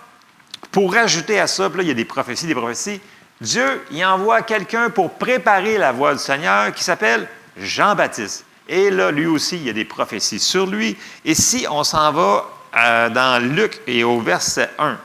pour 0.72 0.92
rajouter 0.92 1.38
à 1.38 1.46
ça, 1.46 1.68
là, 1.68 1.82
il 1.82 1.88
y 1.88 1.90
a 1.90 1.94
des 1.94 2.04
prophéties, 2.04 2.46
des 2.46 2.54
prophéties. 2.54 3.00
Dieu, 3.40 3.84
il 3.90 4.04
envoie 4.04 4.42
quelqu'un 4.42 4.90
pour 4.90 5.12
préparer 5.14 5.78
la 5.78 5.92
voie 5.92 6.14
du 6.14 6.20
Seigneur 6.20 6.72
qui 6.72 6.82
s'appelle 6.82 7.28
Jean-Baptiste. 7.56 8.44
Et 8.68 8.90
là, 8.90 9.10
lui 9.10 9.26
aussi, 9.26 9.56
il 9.56 9.64
y 9.64 9.70
a 9.70 9.74
des 9.74 9.84
prophéties 9.84 10.40
sur 10.40 10.66
lui. 10.66 10.96
Et 11.24 11.34
si 11.34 11.66
on 11.70 11.84
s'en 11.84 12.12
va 12.12 12.50
euh, 12.76 13.10
dans 13.10 13.42
Luc 13.42 13.80
et 13.86 14.02
au 14.02 14.20
verset 14.20 14.70
1, 14.78 14.98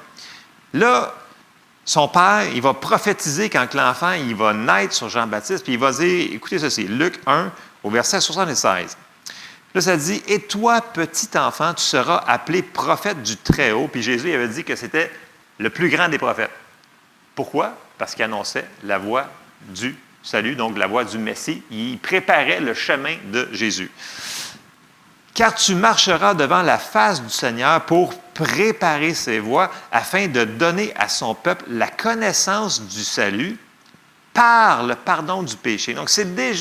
là, 0.73 1.13
son 1.83 2.07
père, 2.07 2.43
il 2.53 2.61
va 2.61 2.73
prophétiser 2.73 3.49
quand 3.49 3.73
l'enfant, 3.73 4.11
il 4.11 4.35
va 4.35 4.53
naître 4.53 4.93
sur 4.93 5.09
Jean-Baptiste, 5.09 5.63
puis 5.63 5.73
il 5.73 5.79
va 5.79 5.91
dire, 5.91 6.29
écoutez 6.33 6.59
ceci, 6.59 6.83
Luc 6.83 7.19
1 7.25 7.51
au 7.83 7.89
verset 7.89 8.21
76. 8.21 8.97
Là, 9.75 9.81
ça 9.81 9.97
dit, 9.97 10.23
et 10.27 10.41
toi, 10.41 10.81
petit 10.81 11.29
enfant, 11.37 11.73
tu 11.73 11.83
seras 11.83 12.23
appelé 12.27 12.63
prophète 12.63 13.21
du 13.21 13.37
Très-Haut. 13.37 13.87
Puis 13.87 14.01
Jésus 14.01 14.33
avait 14.33 14.47
dit 14.47 14.63
que 14.63 14.75
c'était 14.75 15.11
le 15.59 15.69
plus 15.69 15.89
grand 15.89 16.09
des 16.09 16.17
prophètes. 16.17 16.51
Pourquoi? 17.35 17.77
Parce 17.97 18.15
qu'il 18.15 18.23
annonçait 18.23 18.65
la 18.83 18.97
voie 18.97 19.27
du 19.61 19.95
salut, 20.23 20.55
donc 20.55 20.77
la 20.77 20.87
voie 20.87 21.05
du 21.05 21.17
Messie. 21.17 21.63
Il 21.69 21.99
préparait 21.99 22.59
le 22.59 22.73
chemin 22.73 23.15
de 23.31 23.47
Jésus. 23.51 23.91
Car 25.35 25.53
tu 25.53 25.75
marcheras 25.75 26.33
devant 26.33 26.63
la 26.63 26.79
face 26.79 27.21
du 27.21 27.29
Seigneur 27.29 27.85
pour 27.85 28.19
préparer 28.33 29.13
ses 29.13 29.39
voies 29.39 29.71
afin 29.91 30.27
de 30.27 30.43
donner 30.43 30.91
à 30.97 31.07
son 31.07 31.35
peuple 31.35 31.65
la 31.69 31.87
connaissance 31.87 32.81
du 32.81 33.03
salut 33.03 33.57
par 34.39 34.83
le 34.83 34.95
pardon 34.95 35.43
du 35.43 35.57
péché. 35.57 35.93
Donc, 35.93 36.09
c'était 36.09 36.53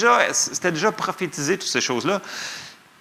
déjà 0.73 0.91
prophétisé, 0.91 1.57
toutes 1.57 1.69
ces 1.69 1.81
choses-là. 1.81 2.21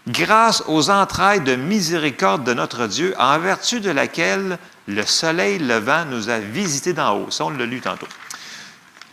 Grâce 0.07 0.61
aux 0.67 0.91
entrailles 0.91 1.41
de 1.41 1.55
miséricorde 1.55 2.43
de 2.43 2.53
notre 2.53 2.85
Dieu, 2.85 3.15
en 3.17 3.39
vertu 3.39 3.79
de 3.79 3.89
laquelle 3.89 4.59
le 4.87 5.03
soleil 5.03 5.57
levant 5.57 6.05
nous 6.05 6.29
a 6.29 6.37
visités 6.37 6.93
d'en 6.93 7.17
haut. 7.17 7.31
Ça, 7.31 7.45
on 7.45 7.49
l'a 7.49 7.65
lu 7.65 7.81
tantôt. 7.81 8.07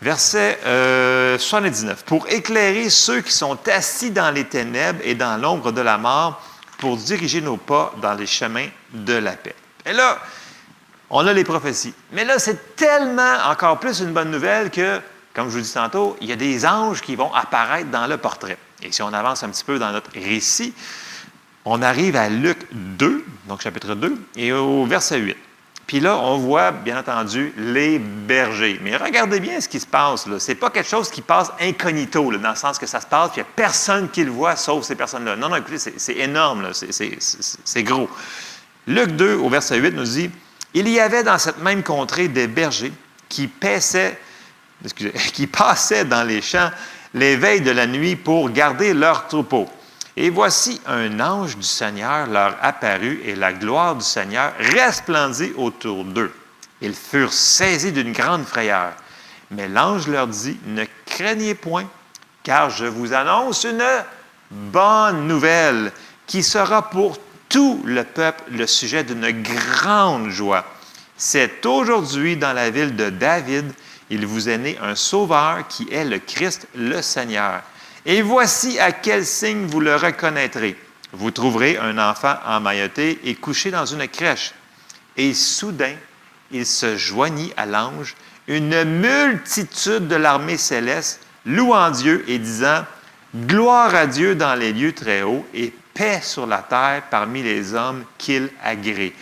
Verset 0.02 0.58
79. 1.38 1.98
Euh, 1.98 2.02
pour 2.04 2.28
éclairer 2.28 2.90
ceux 2.90 3.22
qui 3.22 3.32
sont 3.32 3.58
assis 3.66 4.10
dans 4.10 4.30
les 4.30 4.44
ténèbres 4.44 5.00
et 5.02 5.14
dans 5.14 5.40
l'ombre 5.40 5.72
de 5.72 5.80
la 5.80 5.96
mort, 5.96 6.42
pour 6.76 6.98
diriger 6.98 7.40
nos 7.40 7.56
pas 7.56 7.94
dans 8.02 8.12
les 8.12 8.26
chemins 8.26 8.68
de 8.92 9.14
la 9.14 9.32
paix. 9.32 9.56
Et 9.86 9.94
là, 9.94 10.18
on 11.08 11.26
a 11.26 11.32
les 11.32 11.44
prophéties. 11.44 11.94
Mais 12.12 12.26
là, 12.26 12.38
c'est 12.38 12.76
tellement 12.76 13.38
encore 13.46 13.80
plus 13.80 14.00
une 14.00 14.12
bonne 14.12 14.30
nouvelle 14.30 14.70
que, 14.70 15.00
comme 15.34 15.50
je 15.50 15.58
vous 15.58 15.62
dis 15.62 15.72
tantôt, 15.72 16.16
il 16.20 16.28
y 16.28 16.32
a 16.32 16.36
des 16.36 16.64
anges 16.64 17.00
qui 17.00 17.16
vont 17.16 17.32
apparaître 17.34 17.90
dans 17.90 18.06
le 18.06 18.16
portrait. 18.16 18.56
Et 18.82 18.92
si 18.92 19.02
on 19.02 19.12
avance 19.12 19.42
un 19.42 19.48
petit 19.48 19.64
peu 19.64 19.78
dans 19.78 19.90
notre 19.90 20.12
récit, 20.12 20.72
on 21.64 21.82
arrive 21.82 22.16
à 22.16 22.28
Luc 22.28 22.58
2, 22.72 23.24
donc 23.48 23.62
chapitre 23.62 23.94
2, 23.94 24.16
et 24.36 24.52
au 24.52 24.84
verset 24.86 25.18
8. 25.18 25.36
Puis 25.86 26.00
là, 26.00 26.16
on 26.16 26.38
voit, 26.38 26.70
bien 26.70 26.98
entendu, 26.98 27.52
les 27.58 27.98
bergers. 27.98 28.80
Mais 28.82 28.96
regardez 28.96 29.38
bien 29.38 29.60
ce 29.60 29.68
qui 29.68 29.80
se 29.80 29.86
passe. 29.86 30.24
Ce 30.24 30.50
n'est 30.50 30.54
pas 30.54 30.70
quelque 30.70 30.88
chose 30.88 31.10
qui 31.10 31.20
passe 31.20 31.52
incognito, 31.60 32.32
dans 32.38 32.50
le 32.50 32.56
sens 32.56 32.78
que 32.78 32.86
ça 32.86 33.00
se 33.00 33.06
passe, 33.06 33.30
puis 33.30 33.40
il 33.40 33.44
n'y 33.44 33.48
a 33.48 33.52
personne 33.54 34.08
qui 34.10 34.24
le 34.24 34.30
voit, 34.30 34.56
sauf 34.56 34.84
ces 34.84 34.94
personnes-là. 34.94 35.36
Non, 35.36 35.48
non, 35.48 35.56
écoutez, 35.56 35.78
c'est 35.78 36.16
énorme, 36.16 36.70
c'est 36.72 37.82
gros. 37.82 38.08
Luc 38.86 39.10
2, 39.10 39.34
au 39.34 39.48
verset 39.48 39.78
8, 39.78 39.94
nous 39.94 40.04
dit 40.04 40.30
Il 40.72 40.88
y 40.88 41.00
avait 41.00 41.22
dans 41.22 41.38
cette 41.38 41.58
même 41.58 41.82
contrée 41.82 42.28
des 42.28 42.46
bergers 42.46 42.92
qui, 43.28 43.46
paissaient, 43.46 44.18
qui 45.32 45.46
passaient 45.46 46.04
dans 46.04 46.24
les 46.24 46.42
champs 46.42 46.70
les 47.14 47.36
veilles 47.36 47.60
de 47.60 47.70
la 47.70 47.86
nuit 47.86 48.16
pour 48.16 48.50
garder 48.50 48.92
leurs 48.92 49.28
troupeaux. 49.28 49.68
Et 50.16 50.30
voici 50.30 50.80
un 50.86 51.18
ange 51.20 51.56
du 51.56 51.66
Seigneur 51.66 52.26
leur 52.26 52.56
apparut 52.60 53.20
et 53.24 53.34
la 53.34 53.52
gloire 53.52 53.96
du 53.96 54.04
Seigneur 54.04 54.52
resplendit 54.58 55.52
autour 55.56 56.04
d'eux. 56.04 56.32
Ils 56.80 56.94
furent 56.94 57.32
saisis 57.32 57.92
d'une 57.92 58.12
grande 58.12 58.44
frayeur. 58.44 58.92
Mais 59.50 59.68
l'ange 59.68 60.06
leur 60.08 60.26
dit, 60.26 60.58
ne 60.66 60.84
craignez 61.06 61.54
point, 61.54 61.88
car 62.42 62.70
je 62.70 62.84
vous 62.84 63.12
annonce 63.12 63.64
une 63.64 63.84
bonne 64.50 65.26
nouvelle 65.26 65.92
qui 66.26 66.42
sera 66.42 66.90
pour 66.90 67.18
tout 67.48 67.82
le 67.84 68.04
peuple 68.04 68.42
le 68.50 68.66
sujet 68.66 69.04
d'une 69.04 69.30
grande 69.42 70.30
joie. 70.30 70.64
C'est 71.16 71.64
aujourd'hui 71.66 72.36
dans 72.36 72.52
la 72.52 72.70
ville 72.70 72.96
de 72.96 73.10
David, 73.10 73.72
il 74.10 74.26
vous 74.26 74.48
est 74.48 74.58
né 74.58 74.78
un 74.80 74.94
sauveur 74.94 75.66
qui 75.68 75.88
est 75.90 76.04
le 76.04 76.18
Christ, 76.18 76.68
le 76.74 77.00
Seigneur. 77.02 77.62
Et 78.06 78.22
voici 78.22 78.78
à 78.78 78.92
quel 78.92 79.24
signe 79.24 79.66
vous 79.66 79.80
le 79.80 79.96
reconnaîtrez. 79.96 80.76
Vous 81.12 81.30
trouverez 81.30 81.78
un 81.78 81.98
enfant 81.98 82.36
emmailloté 82.46 83.20
et 83.24 83.34
couché 83.34 83.70
dans 83.70 83.86
une 83.86 84.06
crèche. 84.08 84.52
Et 85.16 85.32
soudain, 85.32 85.94
il 86.50 86.66
se 86.66 86.96
joignit 86.96 87.52
à 87.56 87.66
l'ange, 87.66 88.14
une 88.46 88.84
multitude 88.84 90.08
de 90.08 90.16
l'armée 90.16 90.58
céleste, 90.58 91.20
louant 91.46 91.90
Dieu 91.90 92.24
et 92.28 92.38
disant, 92.38 92.84
Gloire 93.34 93.94
à 93.94 94.06
Dieu 94.06 94.34
dans 94.34 94.54
les 94.54 94.72
lieux 94.72 94.92
très 94.92 95.22
hauts 95.22 95.44
et 95.52 95.72
paix 95.92 96.20
sur 96.22 96.46
la 96.46 96.58
terre 96.58 97.02
parmi 97.10 97.42
les 97.42 97.74
hommes 97.74 98.04
qu'il 98.16 98.48
agrée. 98.62 99.14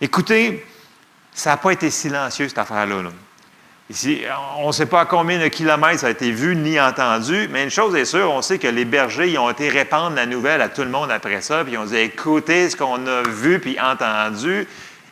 Écoutez, 0.00 0.66
ça 1.32 1.50
n'a 1.50 1.56
pas 1.56 1.72
été 1.72 1.90
silencieux, 1.90 2.48
cette 2.48 2.58
affaire-là. 2.58 3.02
là 3.02 3.10
Ici, 3.90 4.22
on 4.58 4.68
ne 4.68 4.72
sait 4.72 4.86
pas 4.86 5.04
combien 5.04 5.40
de 5.40 5.48
kilomètres 5.48 5.98
ça 5.98 6.06
a 6.06 6.10
été 6.10 6.30
vu 6.30 6.54
ni 6.54 6.80
entendu, 6.80 7.48
mais 7.50 7.64
une 7.64 7.70
chose 7.70 7.96
est 7.96 8.04
sûre, 8.04 8.30
on 8.30 8.40
sait 8.40 8.60
que 8.60 8.68
les 8.68 8.84
bergers 8.84 9.28
ils 9.28 9.38
ont 9.38 9.50
été 9.50 9.68
répandre 9.68 10.14
la 10.14 10.26
nouvelle 10.26 10.62
à 10.62 10.68
tout 10.68 10.82
le 10.82 10.90
monde 10.90 11.10
après 11.10 11.40
ça, 11.40 11.64
puis 11.64 11.72
ils 11.72 11.76
ont 11.76 11.86
dit 11.86 11.96
écoutez 11.96 12.70
ce 12.70 12.76
qu'on 12.76 13.04
a 13.08 13.22
vu 13.22 13.58
puis 13.58 13.80
entendu. 13.80 14.68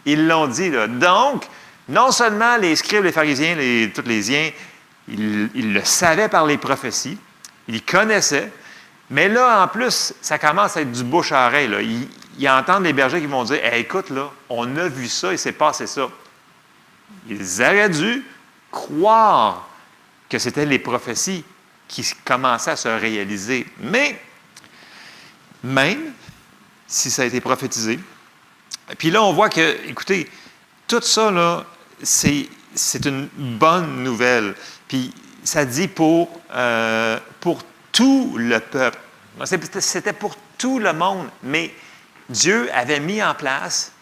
Ils 0.07 0.29
l'ont 0.29 0.47
dit. 0.47 0.71
Là. 0.71 0.87
Donc, 0.87 1.43
non 1.89 2.13
seulement 2.13 2.57
les 2.57 2.77
scribes, 2.77 3.03
les 3.03 3.11
pharisiens, 3.11 3.57
les, 3.57 3.91
tous 3.93 4.07
les 4.07 4.23
liens, 4.23 4.51
ils, 5.09 5.73
le 5.73 5.83
savaient 5.83 6.29
par 6.29 6.47
les 6.47 6.57
prophéties, 6.57 7.19
ils 7.67 7.83
connaissaient, 7.83 8.53
mais 9.11 9.29
là, 9.29 9.65
en 9.65 9.67
plus, 9.67 10.15
ça 10.21 10.39
commence 10.39 10.77
à 10.77 10.83
être 10.83 10.93
du 10.93 11.03
bouche 11.03 11.33
à 11.33 11.49
oreille. 11.49 11.67
Là. 11.67 11.79
Ils, 11.83 12.49
entendent 12.49 12.85
les 12.85 12.93
bergers 12.93 13.21
qui 13.21 13.27
vont 13.27 13.43
dire 13.43 13.59
écoute, 13.75 14.11
là, 14.11 14.31
on 14.49 14.77
a 14.77 14.87
vu 14.87 15.09
ça, 15.09 15.33
il 15.33 15.39
s'est 15.39 15.51
passé 15.51 15.89
ça. 15.89 16.09
Ils 17.29 17.61
auraient 17.61 17.89
dû 17.89 18.23
croire 18.71 19.69
que 20.29 20.39
c'était 20.39 20.67
les 20.67 20.79
prophéties 20.79 21.45
qui 21.87 22.07
commençaient 22.25 22.73
à 22.73 22.77
se 22.77 22.89
réaliser. 22.89 23.67
Mais, 23.81 24.21
même 25.63 26.13
si 26.87 27.11
ça 27.11 27.23
a 27.23 27.25
été 27.25 27.41
prophétisé, 27.41 27.99
puis 28.97 29.11
là, 29.11 29.23
on 29.23 29.33
voit 29.33 29.49
que, 29.49 29.87
écoutez, 29.87 30.31
tout 30.87 31.03
ça, 31.03 31.31
là, 31.31 31.65
c'est, 32.03 32.49
une 33.05 33.29
bonne 33.37 34.03
nouvelle. 34.03 34.55
Puis 34.87 35.13
ça 35.45 35.65
dit 35.65 35.89
pour, 35.89 36.41
euh, 36.53 37.19
pour 37.41 37.63
tout 37.93 38.35
le 38.39 38.61
peuple. 38.61 38.99
C'était 39.81 40.13
pour 40.13 40.37
tout 40.57 40.79
le 40.79 40.93
monde, 40.93 41.29
mais 41.43 41.73
Dieu 42.29 42.69
avait 42.73 43.01
mis 43.01 43.23
en 43.23 43.35
place 43.35 43.93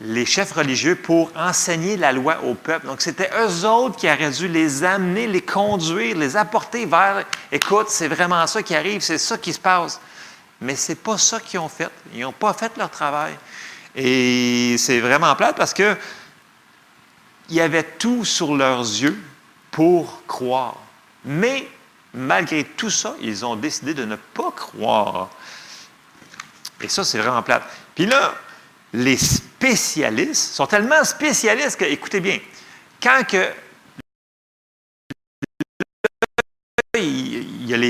les 0.00 0.26
chefs 0.26 0.52
religieux 0.52 0.94
pour 0.94 1.30
enseigner 1.36 1.96
la 1.96 2.12
loi 2.12 2.38
au 2.44 2.54
peuple. 2.54 2.86
Donc, 2.86 3.00
c'était 3.00 3.30
eux 3.40 3.66
autres 3.66 3.96
qui 3.96 4.06
auraient 4.06 4.30
dû 4.30 4.46
les 4.46 4.84
amener, 4.84 5.26
les 5.26 5.42
conduire, 5.42 6.16
les 6.16 6.36
apporter 6.36 6.86
vers, 6.86 7.24
écoute, 7.50 7.88
c'est 7.88 8.08
vraiment 8.08 8.46
ça 8.46 8.62
qui 8.62 8.74
arrive, 8.74 9.00
c'est 9.00 9.18
ça 9.18 9.36
qui 9.38 9.52
se 9.52 9.58
passe. 9.58 10.00
Mais 10.60 10.76
ce 10.76 10.92
n'est 10.92 10.96
pas 10.96 11.18
ça 11.18 11.40
qu'ils 11.40 11.58
ont 11.58 11.68
fait. 11.68 11.90
Ils 12.14 12.20
n'ont 12.20 12.32
pas 12.32 12.52
fait 12.52 12.76
leur 12.76 12.90
travail. 12.90 13.36
Et 13.94 14.76
c'est 14.78 15.00
vraiment 15.00 15.34
plate 15.34 15.56
parce 15.56 15.74
que 15.74 15.96
y 17.50 17.60
avait 17.60 17.82
tout 17.82 18.24
sur 18.24 18.54
leurs 18.54 18.80
yeux 18.80 19.18
pour 19.70 20.22
croire. 20.26 20.76
Mais 21.24 21.68
malgré 22.14 22.64
tout 22.64 22.90
ça, 22.90 23.14
ils 23.20 23.44
ont 23.44 23.56
décidé 23.56 23.94
de 23.94 24.04
ne 24.04 24.16
pas 24.16 24.52
croire. 24.54 25.30
Et 26.80 26.88
ça, 26.88 27.04
c'est 27.04 27.18
vraiment 27.18 27.42
plate. 27.42 27.64
Puis 27.94 28.06
là, 28.06 28.34
les 28.92 29.16
spécialistes 29.16 30.54
sont 30.54 30.66
tellement 30.66 31.04
spécialistes 31.04 31.78
que, 31.78 31.84
écoutez 31.84 32.20
bien, 32.20 32.38
quand 33.02 33.22
que 33.28 33.46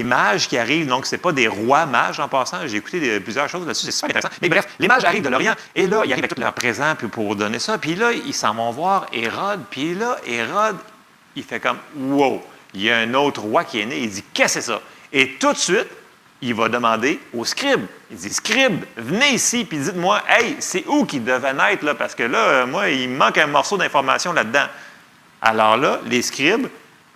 mages 0.08 0.48
qui 0.48 0.58
arrivent, 0.58 0.86
donc 0.86 1.06
ce 1.06 1.14
n'est 1.14 1.20
pas 1.20 1.32
des 1.32 1.48
rois 1.48 1.86
mages 1.86 2.20
en 2.20 2.28
passant. 2.28 2.66
J'ai 2.66 2.78
écouté 2.78 3.20
plusieurs 3.20 3.48
choses 3.48 3.66
là-dessus, 3.66 3.86
c'est 3.86 3.92
super 3.92 4.16
intéressant. 4.16 4.34
Mais 4.42 4.48
bref, 4.48 4.66
les 4.78 4.88
mages 4.88 5.04
arrivent 5.04 5.22
de 5.22 5.28
l'Orient, 5.28 5.54
et 5.74 5.86
là, 5.86 6.02
ils 6.04 6.12
arrivent 6.12 6.24
avec 6.24 6.34
tout 6.34 6.40
leur 6.40 6.54
présent 6.54 6.94
pour 7.12 7.36
donner 7.36 7.58
ça. 7.58 7.78
Puis 7.78 7.94
là, 7.94 8.12
ils 8.12 8.34
s'en 8.34 8.54
vont 8.54 8.70
voir 8.70 9.06
Hérode, 9.12 9.62
puis 9.70 9.94
là, 9.94 10.16
Hérode, 10.26 10.76
il 11.36 11.44
fait 11.44 11.60
comme 11.60 11.78
Wow, 11.96 12.42
il 12.74 12.82
y 12.82 12.90
a 12.90 12.98
un 12.98 13.14
autre 13.14 13.42
roi 13.42 13.64
qui 13.64 13.80
est 13.80 13.86
né. 13.86 14.00
Il 14.00 14.10
dit 14.10 14.24
Qu'est-ce 14.34 14.56
que 14.56 14.60
c'est 14.60 14.72
ça? 14.72 14.80
Et 15.12 15.34
tout 15.38 15.52
de 15.52 15.58
suite, 15.58 15.88
il 16.40 16.54
va 16.54 16.68
demander 16.68 17.20
au 17.34 17.44
scribe. 17.44 17.86
Il 18.10 18.16
dit 18.16 18.32
Scribe, 18.32 18.84
venez 18.96 19.30
ici, 19.30 19.64
puis 19.64 19.78
dites-moi, 19.78 20.22
hey, 20.28 20.56
c'est 20.60 20.84
où 20.86 21.04
qu'il 21.04 21.24
devait 21.24 21.52
naître, 21.52 21.84
là? 21.84 21.94
Parce 21.94 22.14
que 22.14 22.22
là, 22.22 22.64
moi, 22.66 22.88
il 22.90 23.10
manque 23.10 23.38
un 23.38 23.46
morceau 23.46 23.76
d'information 23.76 24.32
là-dedans. 24.32 24.66
Alors 25.42 25.76
là, 25.76 26.00
les 26.06 26.22
scribes, 26.22 26.68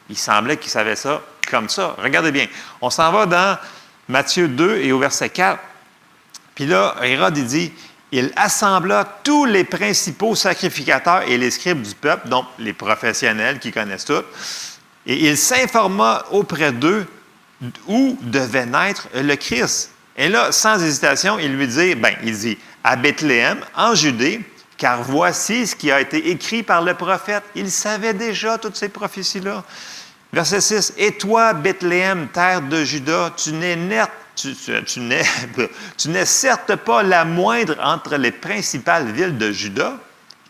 il 0.09 0.19
semblait 0.19 0.57
qu'ils 0.57 0.71
savaient 0.71 0.97
ça 0.97 1.23
comme 1.51 1.69
ça. 1.69 1.97
Regardez 1.99 2.33
bien. 2.33 2.47
On 2.81 2.91
s'en 2.91 3.11
va 3.13 3.27
dans 3.27 3.59
Matthieu 4.09 4.49
2 4.49 4.79
et 4.79 4.93
au 4.93 4.99
verset 4.99 5.31
4. 5.31 5.59
Puis 6.55 6.67
là, 6.67 6.97
Hérode, 7.03 7.39
il 7.39 7.47
dit 7.47 7.73
Il 8.11 8.33
assembla 8.37 9.05
tous 9.23 9.45
les 9.45 9.65
principaux 9.65 10.35
sacrificateurs 10.35 11.23
et 11.23 11.39
les 11.39 11.51
scribes 11.51 11.83
du 11.83 11.95
peuple, 11.95 12.29
donc 12.29 12.47
les 12.59 12.73
professionnels 12.73 13.59
qui 13.59 13.73
connaissent 13.73 14.05
tout, 14.05 14.23
et 15.07 15.29
il 15.29 15.37
s'informa 15.37 16.25
auprès 16.31 16.73
d'eux 16.73 17.07
où 17.87 18.19
devait 18.23 18.67
naître 18.67 19.09
le 19.15 19.35
Christ. 19.37 19.91
Et 20.17 20.29
là, 20.29 20.53
sans 20.53 20.83
hésitation, 20.83 21.39
il 21.39 21.57
lui 21.57 21.67
dit, 21.67 21.95
ben, 21.95 22.15
il 22.23 22.37
dit, 22.37 22.59
à 22.85 22.97
Bethléem, 22.97 23.61
en 23.77 23.95
Judée, 23.95 24.41
car 24.77 25.03
voici 25.03 25.67
ce 25.67 25.77
qui 25.77 25.91
a 25.91 26.01
été 26.01 26.31
écrit 26.31 26.63
par 26.63 26.83
le 26.83 26.95
prophète. 26.95 27.45
Il 27.55 27.71
savait 27.71 28.15
déjà 28.15 28.59
toutes 28.59 28.77
ces 28.77 28.89
prophéties-là. 28.89 29.65
Verset 30.33 30.61
6, 30.61 30.95
Et 30.97 31.13
toi, 31.13 31.53
Bethléem, 31.53 32.29
terre 32.29 32.63
de 32.63 32.85
Juda, 32.85 33.33
tu 33.37 33.53
n'es 36.09 36.25
certes 36.25 36.77
pas 36.77 37.03
la 37.03 37.25
moindre 37.25 37.77
entre 37.83 38.17
les 38.17 38.31
principales 38.33 39.13
villes 39.13 39.37
de 39.37 39.53
Juda, 39.53 39.99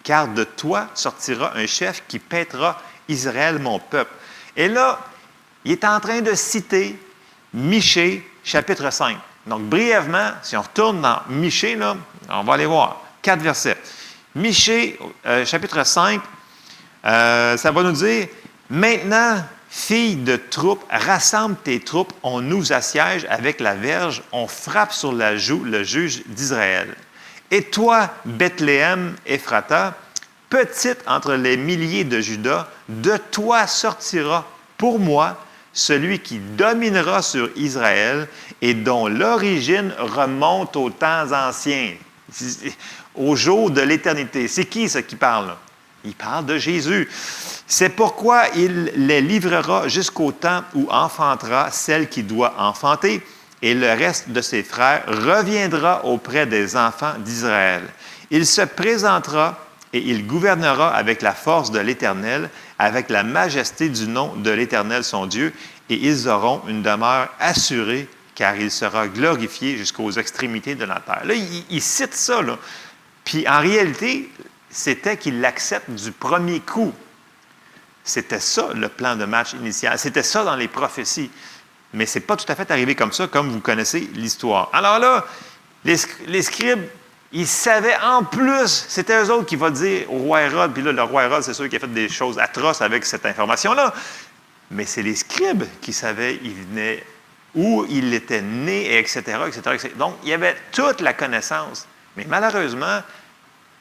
car 0.04 0.28
de 0.28 0.44
toi 0.44 0.88
sortira 0.94 1.52
un 1.56 1.66
chef 1.66 2.04
qui 2.06 2.18
paîtra 2.18 2.80
Israël, 3.08 3.58
mon 3.58 3.80
peuple. 3.80 4.12
Et 4.56 4.68
là, 4.68 5.00
il 5.64 5.72
est 5.72 5.84
en 5.84 6.00
train 6.00 6.20
de 6.20 6.34
citer 6.34 6.98
Michée, 7.54 8.28
chapitre 8.42 8.90
5. 8.90 9.16
Donc, 9.46 9.62
brièvement, 9.62 10.30
si 10.42 10.56
on 10.56 10.62
retourne 10.62 11.02
dans 11.02 11.20
Michée, 11.28 11.76
là, 11.76 11.96
on 12.30 12.44
va 12.44 12.54
aller 12.54 12.66
voir. 12.66 13.02
Quatre 13.20 13.40
versets. 13.40 13.76
Michée, 14.34 14.98
euh, 15.26 15.44
chapitre 15.44 15.84
5, 15.84 16.20
euh, 17.04 17.56
ça 17.56 17.70
va 17.70 17.82
nous 17.82 17.92
dire 17.92 18.28
Maintenant, 18.70 19.44
fille 19.68 20.16
de 20.16 20.36
troupe, 20.36 20.84
rassemble 20.90 21.56
tes 21.56 21.80
troupes, 21.80 22.12
on 22.22 22.40
nous 22.40 22.72
assiège 22.72 23.26
avec 23.28 23.60
la 23.60 23.74
verge, 23.74 24.22
on 24.32 24.46
frappe 24.46 24.92
sur 24.92 25.12
la 25.12 25.36
joue 25.36 25.62
le 25.64 25.82
juge 25.82 26.22
d'Israël. 26.26 26.94
Et 27.50 27.64
toi, 27.64 28.08
Bethléem, 28.24 29.14
Ephrata, 29.26 29.94
petite 30.48 30.98
entre 31.06 31.34
les 31.34 31.58
milliers 31.58 32.04
de 32.04 32.20
Judas, 32.20 32.68
de 32.88 33.18
toi 33.30 33.66
sortira 33.66 34.46
pour 34.78 34.98
moi 34.98 35.36
celui 35.72 36.20
qui 36.20 36.38
dominera 36.38 37.22
sur 37.22 37.50
Israël 37.56 38.28
et 38.60 38.74
dont 38.74 39.08
l'origine 39.08 39.92
remonte 39.98 40.76
aux 40.76 40.90
temps 40.90 41.32
anciens, 41.32 41.94
au 43.14 43.36
jour 43.36 43.70
de 43.70 43.80
l'éternité. 43.80 44.48
C'est 44.48 44.66
qui 44.66 44.88
ce 44.88 44.98
qui 44.98 45.16
parle? 45.16 45.54
Il 46.04 46.14
parle 46.14 46.46
de 46.46 46.58
Jésus. 46.58 47.08
C'est 47.66 47.90
pourquoi 47.90 48.48
il 48.56 48.92
les 48.96 49.20
livrera 49.20 49.88
jusqu'au 49.88 50.32
temps 50.32 50.64
où 50.74 50.88
enfantera 50.90 51.70
celle 51.70 52.08
qui 52.08 52.22
doit 52.22 52.54
enfanter, 52.58 53.22
et 53.62 53.74
le 53.74 53.88
reste 53.92 54.30
de 54.30 54.40
ses 54.40 54.64
frères 54.64 55.04
reviendra 55.06 56.04
auprès 56.04 56.46
des 56.46 56.76
enfants 56.76 57.14
d'Israël. 57.20 57.82
Il 58.30 58.44
se 58.44 58.62
présentera 58.62 59.56
et 59.92 59.98
il 59.98 60.26
gouvernera 60.26 60.94
avec 60.94 61.20
la 61.22 61.34
force 61.34 61.70
de 61.70 61.78
l'Éternel, 61.78 62.48
avec 62.78 63.10
la 63.10 63.22
majesté 63.22 63.88
du 63.88 64.08
nom 64.08 64.34
de 64.36 64.50
l'Éternel 64.50 65.04
son 65.04 65.26
Dieu, 65.26 65.52
et 65.90 65.94
ils 65.94 66.28
auront 66.28 66.62
une 66.66 66.82
demeure 66.82 67.28
assurée, 67.38 68.08
car 68.34 68.56
il 68.56 68.70
sera 68.70 69.08
glorifié 69.08 69.76
jusqu'aux 69.76 70.10
extrémités 70.12 70.74
de 70.74 70.84
la 70.84 71.00
terre. 71.00 71.22
Là, 71.24 71.34
il, 71.34 71.82
cite 71.82 72.14
ça, 72.14 72.40
là. 72.40 72.58
Puis 73.24 73.46
en 73.46 73.60
réalité, 73.60 74.30
c'était 74.70 75.18
qu'il 75.18 75.40
l'accepte 75.40 75.90
du 75.90 76.10
premier 76.12 76.60
coup. 76.60 76.92
C'était 78.02 78.40
ça 78.40 78.70
le 78.74 78.88
plan 78.88 79.16
de 79.16 79.26
match 79.26 79.52
initial. 79.52 79.98
C'était 79.98 80.22
ça 80.22 80.42
dans 80.42 80.56
les 80.56 80.68
prophéties. 80.68 81.30
Mais 81.92 82.06
ce 82.06 82.18
n'est 82.18 82.24
pas 82.24 82.36
tout 82.36 82.50
à 82.50 82.54
fait 82.54 82.70
arrivé 82.70 82.94
comme 82.94 83.12
ça, 83.12 83.26
comme 83.26 83.50
vous 83.50 83.60
connaissez 83.60 84.08
l'histoire. 84.14 84.70
Alors 84.72 84.98
là, 84.98 85.26
les 85.84 86.42
scribes 86.42 86.84
ils 87.32 87.46
savaient 87.46 87.96
en 88.02 88.24
plus, 88.24 88.86
c'était 88.88 89.22
eux 89.22 89.30
autres 89.30 89.46
qui 89.46 89.56
vont 89.56 89.70
dire 89.70 90.12
au 90.12 90.18
roi 90.18 90.42
Hérode, 90.42 90.72
puis 90.72 90.82
là, 90.82 90.92
le 90.92 91.02
roi 91.02 91.24
Hérode, 91.24 91.42
c'est 91.42 91.54
sûr 91.54 91.68
qu'il 91.68 91.76
a 91.76 91.80
fait 91.80 91.92
des 91.92 92.08
choses 92.08 92.38
atroces 92.38 92.82
avec 92.82 93.04
cette 93.06 93.24
information-là. 93.24 93.94
Mais 94.70 94.84
c'est 94.84 95.02
les 95.02 95.16
scribes 95.16 95.64
qui 95.80 95.92
savaient 95.92 96.38
il 96.42 96.54
venait, 96.54 97.04
où 97.54 97.86
il 97.88 98.12
était 98.12 98.42
né, 98.42 98.98
etc., 98.98 99.20
etc., 99.46 99.88
Donc, 99.96 100.16
il 100.22 100.28
y 100.28 100.32
avait 100.32 100.56
toute 100.72 101.00
la 101.00 101.14
connaissance. 101.14 101.86
Mais 102.16 102.26
malheureusement, 102.28 103.00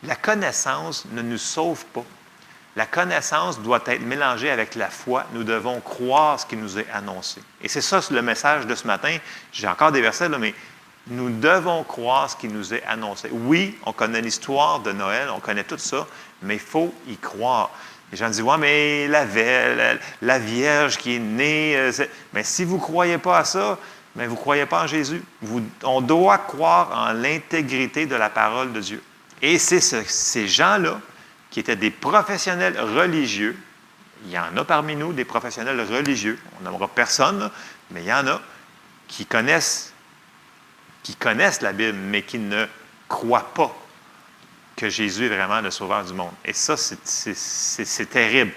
la 0.04 0.16
connaissance 0.16 1.06
ne 1.12 1.22
nous 1.22 1.38
sauve 1.38 1.86
pas. 1.88 2.06
La 2.78 2.86
connaissance 2.86 3.60
doit 3.60 3.84
être 3.86 4.02
mélangée 4.02 4.50
avec 4.50 4.76
la 4.76 4.90
foi. 4.90 5.26
Nous 5.34 5.44
devons 5.44 5.82
croire 5.82 6.40
ce 6.40 6.46
qui 6.46 6.56
nous 6.56 6.80
est 6.80 6.88
annoncé. 6.94 7.42
Et 7.62 7.68
c'est 7.68 7.82
ça 7.82 8.00
le 8.12 8.22
message 8.22 8.66
de 8.66 8.76
ce 8.76 8.88
matin. 8.88 9.18
J'ai 9.52 9.68
encore 9.68 9.92
des 9.92 10.02
versets, 10.02 10.30
là, 10.30 10.38
mais 10.38 10.56
nous 11.08 11.30
devons 11.30 11.84
croire 11.84 12.30
ce 12.30 12.36
qui 12.36 12.48
nous 12.48 12.74
est 12.74 12.84
annoncé. 12.84 13.30
Oui, 13.32 13.78
on 13.86 13.94
connaît 13.94 14.22
l'histoire 14.22 14.80
de 14.80 14.92
Noël, 14.92 15.30
on 15.36 15.40
connaît 15.40 15.64
tout 15.64 15.78
ça, 15.78 16.08
mais 16.42 16.56
il 16.56 16.60
faut 16.60 16.94
y 17.08 17.18
croire. 17.18 17.72
Les 18.12 18.18
gens 18.18 18.30
disent, 18.30 18.42
ouais, 18.42 18.58
mais 18.58 19.08
la, 19.08 19.26
la, 20.22 20.40
Vierge 20.40 20.98
qui 20.98 21.16
est 21.16 21.20
née, 21.20 21.76
euh, 21.78 21.92
mais 22.34 22.44
si 22.44 22.66
vous 22.66 22.76
ne 22.76 22.82
croyez 22.82 23.18
pas 23.18 23.40
à 23.40 23.46
ça, 23.46 23.78
mais 24.16 24.28
vous 24.28 24.36
ne 24.36 24.40
croyez 24.40 24.66
pas 24.66 24.84
en 24.84 24.88
Jésus. 24.88 25.24
on 25.84 26.02
doit 26.02 26.38
croire 26.40 26.92
en 26.94 27.14
l'intégrité 27.14 28.06
de 28.06 28.16
la 28.16 28.30
parole 28.30 28.74
de 28.74 28.82
Dieu. 28.82 29.02
Et 29.42 29.58
c'est 29.58 29.80
ces 29.80 30.48
gens-là 30.48 31.00
qui 31.50 31.62
étaient 31.62 31.76
des 31.76 31.92
professionnels 31.92 32.80
religieux. 32.80 33.58
Il 34.26 34.32
y 34.32 34.38
en 34.38 34.56
a 34.58 34.64
parmi 34.66 34.96
nous 34.96 35.14
des 35.14 35.26
professionnels 35.26 35.82
religieux. 35.82 36.38
On 36.60 36.64
n'aimera 36.64 36.88
personne, 36.90 37.50
mais 37.90 38.02
il 38.02 38.08
y 38.08 38.14
en 38.14 38.28
a 38.28 38.42
qui 39.08 39.26
connaissent 39.26 39.91
qui 41.04 41.16
connaissent 41.16 41.62
la 41.62 41.74
Bible, 41.74 41.98
mais 41.98 42.22
qui 42.22 42.40
ne 42.40 42.66
croient 43.08 43.54
pas 43.54 43.76
que 44.76 44.90
Jésus 44.90 45.26
est 45.26 45.36
vraiment 45.36 45.62
le 45.62 45.72
sauveur 45.72 46.04
du 46.04 46.14
monde. 46.14 46.32
Et 46.46 46.54
ça, 46.54 46.76
c'est 46.78 48.10
terrible, 48.10 48.52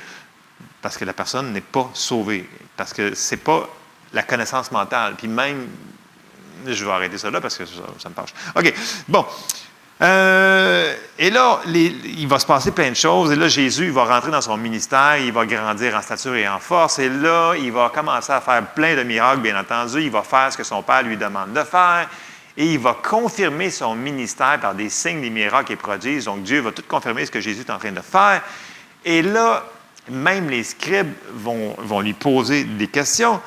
parce 0.81 0.97
que 0.97 1.05
la 1.05 1.13
personne 1.13 1.53
n'est 1.53 1.61
pas 1.61 1.91
sauvée, 1.93 2.49
parce 2.77 2.93
que 2.93 3.15
ce 3.15 3.35
n'est 3.35 3.41
pas 3.41 3.69
la 4.13 4.23
connaissance 4.23 4.71
mentale. 4.71 5.15
Puis 5.17 5.29
même, 5.29 5.69
je 6.67 6.85
vais 6.85 6.93
arrêter 6.93 7.19
ça 7.19 7.31
là 7.31 7.41
parce 7.41 7.57
que 7.57 7.65
ça, 7.67 8.09
me 8.09 8.15
fâche. 8.15 8.33
OK, 8.55 8.75
bon. 9.09 9.27
Euh, 10.03 10.95
et 11.19 11.31
là, 11.31 11.61
il 11.67 12.27
va 12.27 12.39
se 12.39 12.47
passer 12.47 12.73
plein 12.73 12.91
de 12.91 12.97
choses. 12.97 13.31
Et 13.33 13.37
là, 13.37 13.49
Jésus, 13.49 13.85
il 13.85 13.93
va 13.93 14.05
rentrer 14.05 14.31
dans 14.31 14.41
son 14.41 14.57
ministère, 14.57 15.19
il 15.19 15.33
va 15.33 15.47
grandir 15.47 15.95
en 15.95 16.03
stature 16.03 16.35
et 16.35 16.49
en 16.49 16.59
force. 16.59 16.99
Et 16.99 17.09
là, 17.09 17.55
il 17.55 17.71
va 17.71 17.91
commencer 17.95 18.33
à 18.33 18.41
faire 18.41 18.65
plein 18.75 18.97
de 18.97 19.03
miracles, 19.03 19.41
bien 19.41 19.59
entendu. 19.59 20.03
Il 20.03 20.11
va 20.11 20.23
faire 20.23 20.53
ce 20.53 20.57
que 20.57 20.65
son 20.65 20.83
Père 20.83 21.03
lui 21.03 21.17
demande 21.17 21.53
de 21.53 21.63
faire 21.63 22.09
et 22.57 22.75
il 22.75 22.79
va 22.79 22.95
confirmer 22.95 23.71
son 23.71 23.95
ministère 23.97 24.61
par 24.61 24.75
des 24.75 24.89
signes, 24.89 25.21
des 25.21 25.31
miracles 25.31 25.69
qu'il 25.69 25.77
produisent. 25.77 26.27
Donc 26.27 26.43
Dieu 26.43 26.61
va 26.61 26.71
tout 26.71 26.85
confirmer 26.87 27.27
ce 27.27 27.31
que 27.31 27.41
Jésus 27.41 27.63
est 27.63 27.71
en 27.71 27.79
train 27.79 27.93
de 27.93 28.01
faire. 28.01 28.43
Et 29.05 29.23
là, 29.23 29.65
même 30.09 30.49
les 30.49 30.63
scribes 30.63 31.13
vont, 31.33 31.75
vont 31.79 32.01
lui 32.01 32.13
poser 32.13 32.65
des 32.65 32.87
questions. 32.87 33.41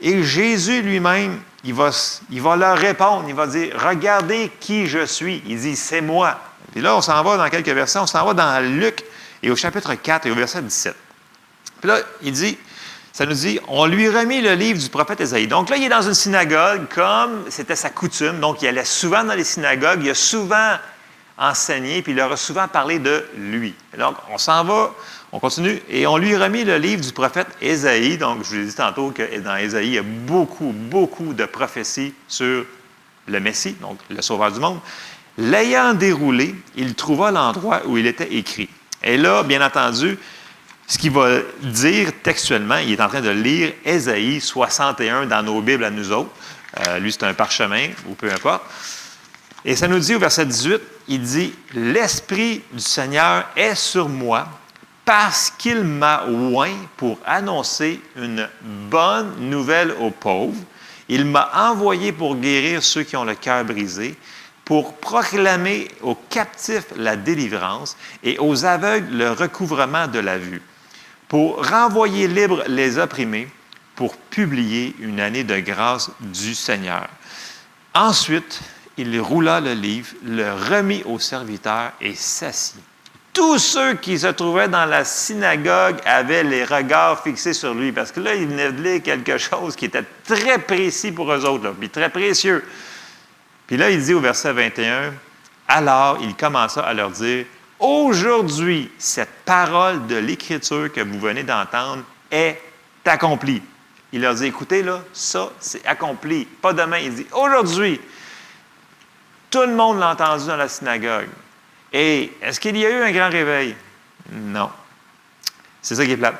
Et 0.00 0.22
Jésus 0.22 0.82
lui-même, 0.82 1.40
il 1.62 1.74
va, 1.74 1.90
il 2.30 2.40
va 2.42 2.56
leur 2.56 2.76
répondre. 2.76 3.24
Il 3.28 3.34
va 3.34 3.46
dire, 3.46 3.76
regardez 3.78 4.50
qui 4.58 4.86
je 4.86 5.04
suis. 5.04 5.42
Il 5.46 5.60
dit, 5.60 5.76
c'est 5.76 6.00
moi. 6.00 6.40
Et 6.74 6.80
là, 6.80 6.96
on 6.96 7.00
s'en 7.00 7.22
va 7.22 7.36
dans 7.36 7.48
quelques 7.50 7.68
versets. 7.68 7.98
On 7.98 8.06
s'en 8.06 8.24
va 8.24 8.34
dans 8.34 8.64
Luc 8.64 9.04
et 9.42 9.50
au 9.50 9.56
chapitre 9.56 9.94
4 9.94 10.26
et 10.26 10.30
au 10.30 10.34
verset 10.34 10.62
17. 10.62 10.94
Puis 11.80 11.88
là, 11.88 11.98
il 12.22 12.32
dit, 12.32 12.58
ça 13.12 13.26
nous 13.26 13.34
dit, 13.34 13.58
on 13.68 13.86
lui 13.86 14.08
remit 14.08 14.40
le 14.40 14.54
livre 14.54 14.78
du 14.78 14.88
prophète 14.88 15.20
Esaïe. 15.20 15.48
Donc 15.48 15.68
là, 15.68 15.76
il 15.76 15.84
est 15.84 15.88
dans 15.88 16.02
une 16.02 16.14
synagogue, 16.14 16.86
comme 16.94 17.44
c'était 17.48 17.76
sa 17.76 17.90
coutume. 17.90 18.38
Donc, 18.40 18.62
il 18.62 18.68
allait 18.68 18.84
souvent 18.84 19.24
dans 19.24 19.34
les 19.34 19.44
synagogues, 19.44 20.00
il 20.02 20.10
a 20.10 20.14
souvent 20.14 20.76
enseigné, 21.36 22.02
puis 22.02 22.12
il 22.12 22.16
leur 22.16 22.30
a 22.30 22.36
souvent 22.36 22.68
parlé 22.68 22.98
de 22.98 23.24
lui. 23.36 23.74
donc, 23.98 24.14
on 24.30 24.38
s'en 24.38 24.62
va, 24.62 24.92
on 25.32 25.40
continue, 25.40 25.80
et 25.88 26.06
on 26.06 26.18
lui 26.18 26.36
remis 26.36 26.64
le 26.64 26.76
livre 26.76 27.02
du 27.02 27.12
prophète 27.12 27.48
Esaïe. 27.60 28.18
Donc, 28.18 28.44
je 28.44 28.50
vous 28.50 28.56
ai 28.56 28.64
dit 28.66 28.74
tantôt 28.74 29.10
que 29.10 29.38
dans 29.40 29.56
Esaïe, 29.56 29.88
il 29.88 29.94
y 29.94 29.98
a 29.98 30.02
beaucoup, 30.02 30.72
beaucoup 30.72 31.32
de 31.32 31.46
prophéties 31.46 32.14
sur 32.28 32.64
le 33.26 33.40
Messie, 33.40 33.76
donc 33.80 33.98
le 34.08 34.22
Sauveur 34.22 34.52
du 34.52 34.60
monde. 34.60 34.78
L'ayant 35.38 35.94
déroulé, 35.94 36.54
il 36.76 36.94
trouva 36.94 37.30
l'endroit 37.30 37.82
où 37.86 37.96
il 37.96 38.06
était 38.06 38.34
écrit. 38.34 38.68
Et 39.02 39.16
là, 39.16 39.42
bien 39.42 39.64
entendu, 39.64 40.18
ce 40.90 40.98
qu'il 40.98 41.12
va 41.12 41.38
dire 41.62 42.10
textuellement, 42.20 42.78
il 42.78 42.94
est 42.94 43.00
en 43.00 43.06
train 43.06 43.20
de 43.20 43.30
lire 43.30 43.72
Ésaïe 43.84 44.40
61 44.40 45.26
dans 45.26 45.40
nos 45.40 45.62
Bibles 45.62 45.84
à 45.84 45.90
nous 45.90 46.10
autres. 46.10 46.30
Euh, 46.80 46.98
lui, 46.98 47.12
c'est 47.12 47.22
un 47.22 47.32
parchemin, 47.32 47.90
ou 48.08 48.14
peu 48.14 48.28
importe. 48.28 48.64
Et 49.64 49.76
ça 49.76 49.86
nous 49.86 50.00
dit 50.00 50.16
au 50.16 50.18
verset 50.18 50.46
18, 50.46 50.80
il 51.06 51.22
dit, 51.22 51.54
L'Esprit 51.74 52.62
du 52.72 52.80
Seigneur 52.80 53.46
est 53.54 53.76
sur 53.76 54.08
moi 54.08 54.48
parce 55.04 55.52
qu'il 55.56 55.84
m'a 55.84 56.24
oint 56.26 56.74
pour 56.96 57.20
annoncer 57.24 58.00
une 58.16 58.48
bonne 58.90 59.48
nouvelle 59.48 59.92
aux 60.00 60.10
pauvres. 60.10 60.58
Il 61.08 61.24
m'a 61.24 61.52
envoyé 61.70 62.10
pour 62.10 62.34
guérir 62.34 62.82
ceux 62.82 63.04
qui 63.04 63.16
ont 63.16 63.24
le 63.24 63.36
cœur 63.36 63.64
brisé, 63.64 64.16
pour 64.64 64.94
proclamer 64.94 65.86
aux 66.02 66.16
captifs 66.16 66.86
la 66.96 67.14
délivrance 67.14 67.96
et 68.24 68.38
aux 68.40 68.64
aveugles 68.64 69.16
le 69.16 69.30
recouvrement 69.30 70.08
de 70.08 70.18
la 70.18 70.36
vue, 70.36 70.62
pour 71.30 71.64
renvoyer 71.64 72.26
libres 72.26 72.64
les 72.66 72.98
opprimés, 72.98 73.48
pour 73.94 74.16
publier 74.16 74.96
une 74.98 75.20
année 75.20 75.44
de 75.44 75.60
grâce 75.60 76.10
du 76.18 76.56
Seigneur. 76.56 77.06
Ensuite, 77.94 78.60
il 78.96 79.20
roula 79.20 79.60
le 79.60 79.74
livre, 79.74 80.08
le 80.24 80.52
remit 80.52 81.04
au 81.04 81.20
serviteur 81.20 81.92
et 82.00 82.16
s'assit. 82.16 82.80
Tous 83.32 83.58
ceux 83.58 83.94
qui 83.94 84.18
se 84.18 84.26
trouvaient 84.26 84.66
dans 84.66 84.86
la 84.86 85.04
synagogue 85.04 85.98
avaient 86.04 86.42
les 86.42 86.64
regards 86.64 87.22
fixés 87.22 87.52
sur 87.52 87.74
lui, 87.74 87.92
parce 87.92 88.10
que 88.10 88.18
là, 88.18 88.34
il 88.34 88.48
venait 88.48 88.72
de 88.72 88.82
lire 88.82 89.00
quelque 89.00 89.38
chose 89.38 89.76
qui 89.76 89.84
était 89.84 90.04
très 90.24 90.58
précis 90.58 91.12
pour 91.12 91.32
eux 91.32 91.44
autres, 91.44 91.70
puis 91.78 91.90
très 91.90 92.10
précieux. 92.10 92.64
Puis 93.68 93.76
là, 93.76 93.88
il 93.88 94.02
dit 94.02 94.14
au 94.14 94.20
verset 94.20 94.52
21, 94.52 95.14
alors 95.68 96.18
il 96.22 96.34
commença 96.34 96.80
à 96.80 96.92
leur 96.92 97.12
dire, 97.12 97.46
aujourd'hui, 97.80 98.90
cette 98.98 99.44
parole 99.44 100.06
de 100.06 100.16
l'Écriture 100.16 100.92
que 100.92 101.00
vous 101.00 101.18
venez 101.18 101.42
d'entendre 101.42 102.04
est 102.30 102.60
accomplie. 103.04 103.62
Il 104.12 104.20
leur 104.20 104.34
dit, 104.34 104.46
écoutez, 104.46 104.82
là, 104.82 105.02
ça, 105.12 105.50
c'est 105.60 105.84
accompli. 105.86 106.44
Pas 106.44 106.72
demain. 106.72 106.98
Il 106.98 107.14
dit, 107.14 107.26
aujourd'hui. 107.32 108.00
Tout 109.50 109.62
le 109.62 109.74
monde 109.74 109.98
l'a 109.98 110.10
entendu 110.10 110.46
dans 110.46 110.56
la 110.56 110.68
synagogue. 110.68 111.28
Et 111.92 112.32
est-ce 112.40 112.60
qu'il 112.60 112.76
y 112.76 112.86
a 112.86 112.90
eu 112.90 113.02
un 113.02 113.10
grand 113.10 113.30
réveil? 113.30 113.74
Non. 114.30 114.70
C'est 115.82 115.96
ça 115.96 116.04
qui 116.04 116.12
est 116.12 116.16
plat. 116.16 116.34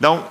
Donc, 0.00 0.22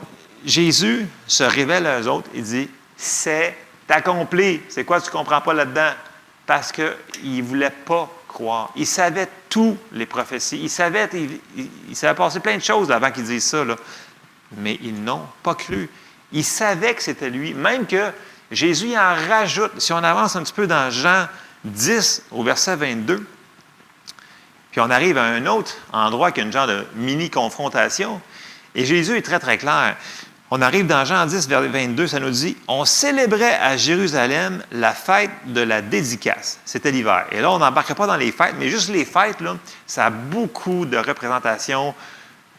Jésus 0.45 1.07
se 1.27 1.43
révèle 1.43 1.85
à 1.87 2.01
eux 2.01 2.07
autres. 2.09 2.29
Il 2.33 2.43
dit, 2.43 2.69
c'est 2.97 3.57
accompli. 3.87 4.61
C'est 4.67 4.83
quoi 4.83 4.99
tu 4.99 5.07
ne 5.07 5.13
comprends 5.13 5.41
pas 5.41 5.53
là-dedans? 5.53 5.91
Parce 6.45 6.71
qu'il 6.71 6.93
ne 7.23 7.41
voulait 7.41 7.69
pas 7.69 8.09
croire. 8.27 8.71
Il 8.75 8.85
savait 8.85 9.29
toutes 9.55 9.77
les 9.93 10.05
prophéties. 10.05 10.59
Il 10.63 10.69
savait, 10.69 11.09
il, 11.87 11.95
savait 11.95 12.13
passer 12.13 12.41
plein 12.41 12.57
de 12.57 12.61
choses 12.61 12.91
avant 12.91 13.09
qu'il 13.09 13.23
dise 13.23 13.41
ça. 13.41 13.63
Mais 14.57 14.77
ils 14.81 15.01
n'ont 15.01 15.25
pas 15.43 15.55
cru. 15.55 15.89
Ils 16.33 16.43
savaient 16.43 16.93
que 16.93 17.01
c'était 17.01 17.29
lui. 17.29 17.53
Même 17.53 17.87
que 17.87 18.11
Jésus 18.51 18.97
en 18.97 19.15
rajoute. 19.29 19.71
Si 19.79 19.93
on 19.93 20.03
avance 20.03 20.35
un 20.35 20.43
petit 20.43 20.51
peu 20.51 20.67
dans 20.67 20.91
Jean 20.91 21.29
10 21.63 22.23
au 22.31 22.43
verset 22.43 22.75
22, 22.75 23.25
puis 24.71 24.81
on 24.81 24.89
arrive 24.89 25.17
à 25.17 25.23
un 25.23 25.45
autre 25.45 25.77
endroit 25.93 26.33
qui 26.33 26.41
est 26.41 26.43
une 26.43 26.51
genre 26.51 26.67
de 26.67 26.85
mini-confrontation. 26.95 28.19
Et 28.75 28.83
Jésus 28.83 29.15
est 29.15 29.21
très, 29.21 29.39
très 29.39 29.57
clair. 29.57 29.95
On 30.51 30.61
arrive 30.61 30.85
dans 30.85 31.03
Jean 31.05 31.25
10, 31.25 31.47
verset 31.47 31.67
22, 31.69 32.07
ça 32.07 32.19
nous 32.19 32.29
dit 32.29 32.55
On 32.67 32.85
célébrait 32.85 33.55
à 33.55 33.77
Jérusalem 33.77 34.63
la 34.71 34.93
fête 34.93 35.31
de 35.47 35.61
la 35.61 35.81
dédicace. 35.81 36.59
C'était 36.65 36.91
l'hiver. 36.91 37.25
Et 37.31 37.41
là, 37.41 37.51
on 37.51 37.57
n'embarquerait 37.57 37.95
pas 37.95 38.05
dans 38.05 38.15
les 38.15 38.31
fêtes, 38.31 38.53
mais 38.59 38.69
juste 38.69 38.89
les 38.89 39.05
fêtes, 39.05 39.37
ça 39.87 40.05
a 40.05 40.09
beaucoup 40.11 40.85
de 40.85 40.97
représentations 40.97 41.95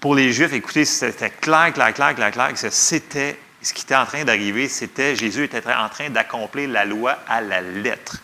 pour 0.01 0.17
les 0.17 0.33
Juifs. 0.33 0.53
Écoutez, 0.53 0.85
c'était 0.85 1.31
clair, 1.31 1.73
clair, 1.73 1.95
clair, 1.95 2.15
clair, 2.15 2.33
clair 2.33 2.51
c'était 2.55 3.39
ce 3.63 3.73
qui 3.73 3.83
était 3.83 3.95
en 3.95 4.05
train 4.05 4.25
d'arriver. 4.25 4.69
C'était 4.69 5.15
Jésus 5.15 5.45
était 5.45 5.63
en 5.73 5.89
train 5.89 6.11
d'accomplir 6.11 6.69
la 6.69 6.85
loi 6.85 7.19
à 7.29 7.41
la 7.41 7.61
lettre. 7.61 8.17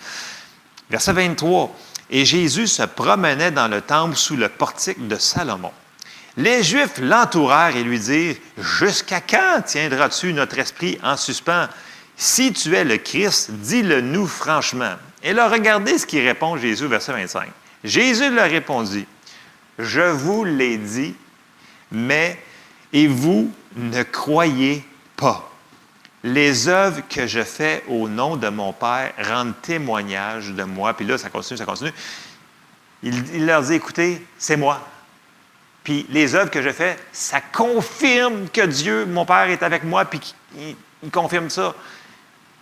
Verset 0.90 1.12
23. 1.12 1.74
Et 2.10 2.24
Jésus 2.24 2.66
se 2.66 2.82
promenait 2.82 3.52
dans 3.52 3.68
le 3.68 3.80
temple 3.80 4.16
sous 4.16 4.36
le 4.36 4.48
portique 4.48 5.06
de 5.06 5.16
Salomon. 5.16 5.72
Les 6.36 6.62
Juifs 6.62 6.98
l'entourèrent 6.98 7.76
et 7.76 7.82
lui 7.82 7.98
dirent, 7.98 8.36
Jusqu'à 8.58 9.20
quand 9.20 9.62
tiendras-tu 9.66 10.32
notre 10.32 10.58
esprit 10.58 10.98
en 11.02 11.16
suspens? 11.16 11.68
Si 12.16 12.52
tu 12.52 12.74
es 12.74 12.84
le 12.84 12.98
Christ, 12.98 13.50
dis-le-nous 13.50 14.26
franchement. 14.26 14.94
Et 15.22 15.32
là, 15.32 15.48
regardez 15.48 15.98
ce 15.98 16.06
qui 16.06 16.20
répond 16.20 16.56
Jésus, 16.56 16.86
verset 16.86 17.12
25. 17.12 17.48
Jésus 17.84 18.30
leur 18.30 18.48
répondit, 18.48 19.06
Je 19.78 20.00
vous 20.00 20.44
l'ai 20.44 20.78
dit, 20.78 21.14
mais 21.90 22.38
et 22.92 23.06
vous 23.06 23.52
ne 23.76 24.02
croyez 24.02 24.84
pas. 25.16 25.50
Les 26.24 26.68
œuvres 26.68 27.02
que 27.08 27.26
je 27.26 27.42
fais 27.42 27.82
au 27.88 28.08
nom 28.08 28.36
de 28.36 28.48
mon 28.48 28.72
Père 28.72 29.12
rendent 29.18 29.60
témoignage 29.60 30.50
de 30.50 30.62
moi. 30.62 30.94
Puis 30.94 31.04
là, 31.04 31.18
ça 31.18 31.30
continue, 31.30 31.58
ça 31.58 31.64
continue. 31.64 31.92
Il, 33.02 33.24
il 33.34 33.46
leur 33.46 33.62
dit, 33.62 33.74
écoutez, 33.74 34.24
c'est 34.38 34.56
moi. 34.56 34.80
Puis 35.84 36.06
les 36.10 36.34
œuvres 36.34 36.50
que 36.50 36.62
je 36.62 36.70
fais, 36.70 36.96
ça 37.12 37.40
confirme 37.40 38.48
que 38.48 38.62
Dieu, 38.62 39.04
mon 39.06 39.24
Père, 39.24 39.48
est 39.50 39.62
avec 39.62 39.84
moi, 39.84 40.04
puis 40.04 40.34
il, 40.56 41.10
confirme 41.10 41.50
ça. 41.50 41.74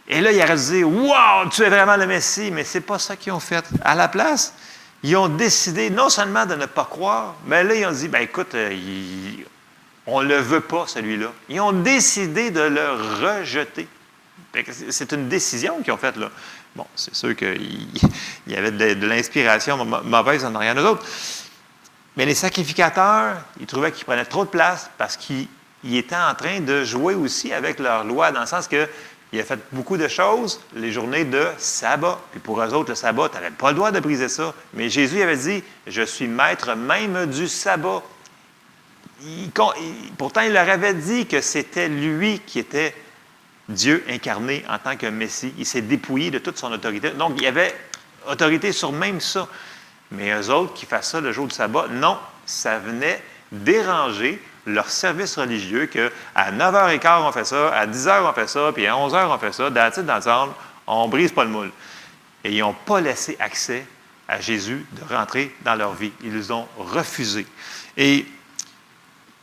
Et 0.08 0.20
là, 0.20 0.32
il 0.32 0.40
a 0.40 0.56
dit 0.56 0.82
Wow, 0.82 1.48
tu 1.50 1.62
es 1.62 1.68
vraiment 1.68 1.96
le 1.96 2.06
Messie, 2.06 2.50
mais 2.50 2.64
ce 2.64 2.78
n'est 2.78 2.84
pas 2.84 2.98
ça 2.98 3.16
qu'ils 3.16 3.32
ont 3.32 3.40
fait. 3.40 3.64
À 3.82 3.94
la 3.94 4.08
place, 4.08 4.54
ils 5.02 5.16
ont 5.16 5.28
décidé 5.28 5.90
non 5.90 6.08
seulement 6.08 6.46
de 6.46 6.54
ne 6.54 6.66
pas 6.66 6.84
croire, 6.84 7.36
mais 7.46 7.64
là, 7.64 7.74
ils 7.74 7.86
ont 7.86 7.92
dit 7.92 8.08
ben 8.08 8.20
écoute, 8.20 8.54
euh, 8.54 8.74
on 10.06 10.22
ne 10.22 10.28
le 10.28 10.36
veut 10.38 10.60
pas, 10.60 10.86
celui-là. 10.86 11.32
Ils 11.48 11.60
ont 11.60 11.72
décidé 11.72 12.50
de 12.50 12.60
le 12.60 12.90
rejeter. 13.22 13.86
C'est 14.90 15.12
une 15.12 15.28
décision 15.28 15.80
qu'ils 15.82 15.92
ont 15.92 15.98
faite 15.98 16.16
là. 16.16 16.30
Bon, 16.74 16.86
c'est 16.94 17.14
sûr 17.14 17.34
qu'il 17.36 17.88
y 18.46 18.56
avait 18.56 18.70
de, 18.70 19.06
l'inspiration 19.06 19.84
mauvaise 19.84 20.44
en 20.44 20.56
rien 20.56 20.74
d'autre. 20.74 21.04
Mais 22.16 22.26
les 22.26 22.34
sacrificateurs, 22.34 23.36
ils 23.60 23.66
trouvaient 23.66 23.92
qu'ils 23.92 24.04
prenaient 24.04 24.24
trop 24.24 24.44
de 24.44 24.50
place 24.50 24.90
parce 24.98 25.16
qu'ils 25.16 25.46
étaient 25.84 26.16
en 26.16 26.34
train 26.34 26.60
de 26.60 26.84
jouer 26.84 27.14
aussi 27.14 27.52
avec 27.52 27.78
leur 27.78 28.04
loi, 28.04 28.32
dans 28.32 28.40
le 28.40 28.46
sens 28.46 28.68
que 28.68 28.88
il 29.32 29.42
fait 29.44 29.60
beaucoup 29.70 29.96
de 29.96 30.08
choses, 30.08 30.60
les 30.74 30.90
journées 30.90 31.24
de 31.24 31.46
sabbat. 31.56 32.18
Puis 32.32 32.40
pour 32.40 32.60
eux 32.60 32.74
autres, 32.74 32.90
le 32.90 32.94
sabbat, 32.96 33.28
tu 33.28 33.36
n'avais 33.36 33.50
pas 33.50 33.70
le 33.70 33.76
droit 33.76 33.92
de 33.92 34.00
briser 34.00 34.28
ça. 34.28 34.52
Mais 34.74 34.88
Jésus 34.88 35.22
avait 35.22 35.36
dit, 35.36 35.62
je 35.86 36.02
suis 36.02 36.26
maître 36.26 36.74
même 36.74 37.26
du 37.26 37.46
sabbat. 37.46 38.02
pourtant, 40.18 40.40
il 40.40 40.52
leur 40.52 40.68
avait 40.68 40.94
dit 40.94 41.26
que 41.26 41.40
c'était 41.40 41.88
lui 41.88 42.40
qui 42.40 42.58
était 42.58 42.92
Dieu 43.68 44.04
incarné 44.08 44.64
en 44.68 44.78
tant 44.78 44.96
que 44.96 45.06
Messie. 45.06 45.54
Il 45.58 45.66
s'est 45.66 45.82
dépouillé 45.82 46.32
de 46.32 46.40
toute 46.40 46.58
son 46.58 46.72
autorité. 46.72 47.10
Donc, 47.10 47.40
il 47.40 47.46
avait 47.46 47.72
autorité 48.28 48.72
sur 48.72 48.90
même 48.90 49.20
ça. 49.20 49.46
Mais 50.12 50.30
eux 50.32 50.50
autres 50.50 50.74
qui 50.74 50.86
fassent 50.86 51.10
ça 51.10 51.20
le 51.20 51.32
jour 51.32 51.46
du 51.46 51.54
sabbat, 51.54 51.86
non, 51.90 52.18
ça 52.46 52.78
venait 52.78 53.22
déranger 53.52 54.42
leur 54.66 54.88
service 54.88 55.36
religieux 55.36 55.86
qu'à 55.86 56.52
9h15 56.52 57.22
on 57.22 57.32
fait 57.32 57.44
ça, 57.44 57.72
à 57.74 57.86
10h 57.86 58.28
on 58.28 58.32
fait 58.32 58.48
ça, 58.48 58.70
puis 58.72 58.86
à 58.86 58.94
11h 58.94 59.26
on 59.28 59.38
fait 59.38 59.52
ça, 59.52 59.70
dans 59.70 60.04
dans 60.04 60.46
le 60.46 60.52
on 60.86 61.08
brise 61.08 61.32
pas 61.32 61.44
le 61.44 61.50
moule. 61.50 61.70
Et 62.44 62.52
ils 62.52 62.60
n'ont 62.60 62.72
pas 62.72 63.00
laissé 63.00 63.36
accès 63.38 63.86
à 64.28 64.40
Jésus 64.40 64.86
de 64.92 65.14
rentrer 65.14 65.54
dans 65.62 65.74
leur 65.74 65.94
vie. 65.94 66.12
Ils 66.22 66.52
ont 66.52 66.66
refusé. 66.78 67.46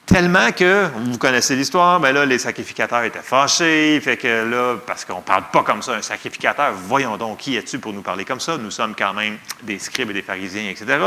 Tellement 0.07 0.53
que, 0.53 0.87
vous 0.95 1.17
connaissez 1.17 1.53
l'histoire, 1.57 1.99
mais 1.99 2.13
là, 2.13 2.25
les 2.25 2.39
sacrificateurs 2.39 3.03
étaient 3.03 3.19
fâchés, 3.19 3.99
fait 4.01 4.15
que 4.15 4.49
là, 4.49 4.77
parce 4.87 5.03
qu'on 5.03 5.17
ne 5.17 5.21
parle 5.21 5.43
pas 5.51 5.63
comme 5.63 5.81
ça, 5.81 5.95
un 5.95 6.01
sacrificateur, 6.01 6.71
voyons 6.73 7.17
donc, 7.17 7.39
qui 7.39 7.57
es-tu 7.57 7.77
pour 7.77 7.91
nous 7.91 8.01
parler 8.01 8.23
comme 8.23 8.39
ça? 8.39 8.57
Nous 8.57 8.71
sommes 8.71 8.95
quand 8.95 9.13
même 9.13 9.37
des 9.63 9.77
scribes 9.79 10.11
et 10.11 10.13
des 10.13 10.21
pharisiens, 10.21 10.69
etc. 10.69 10.97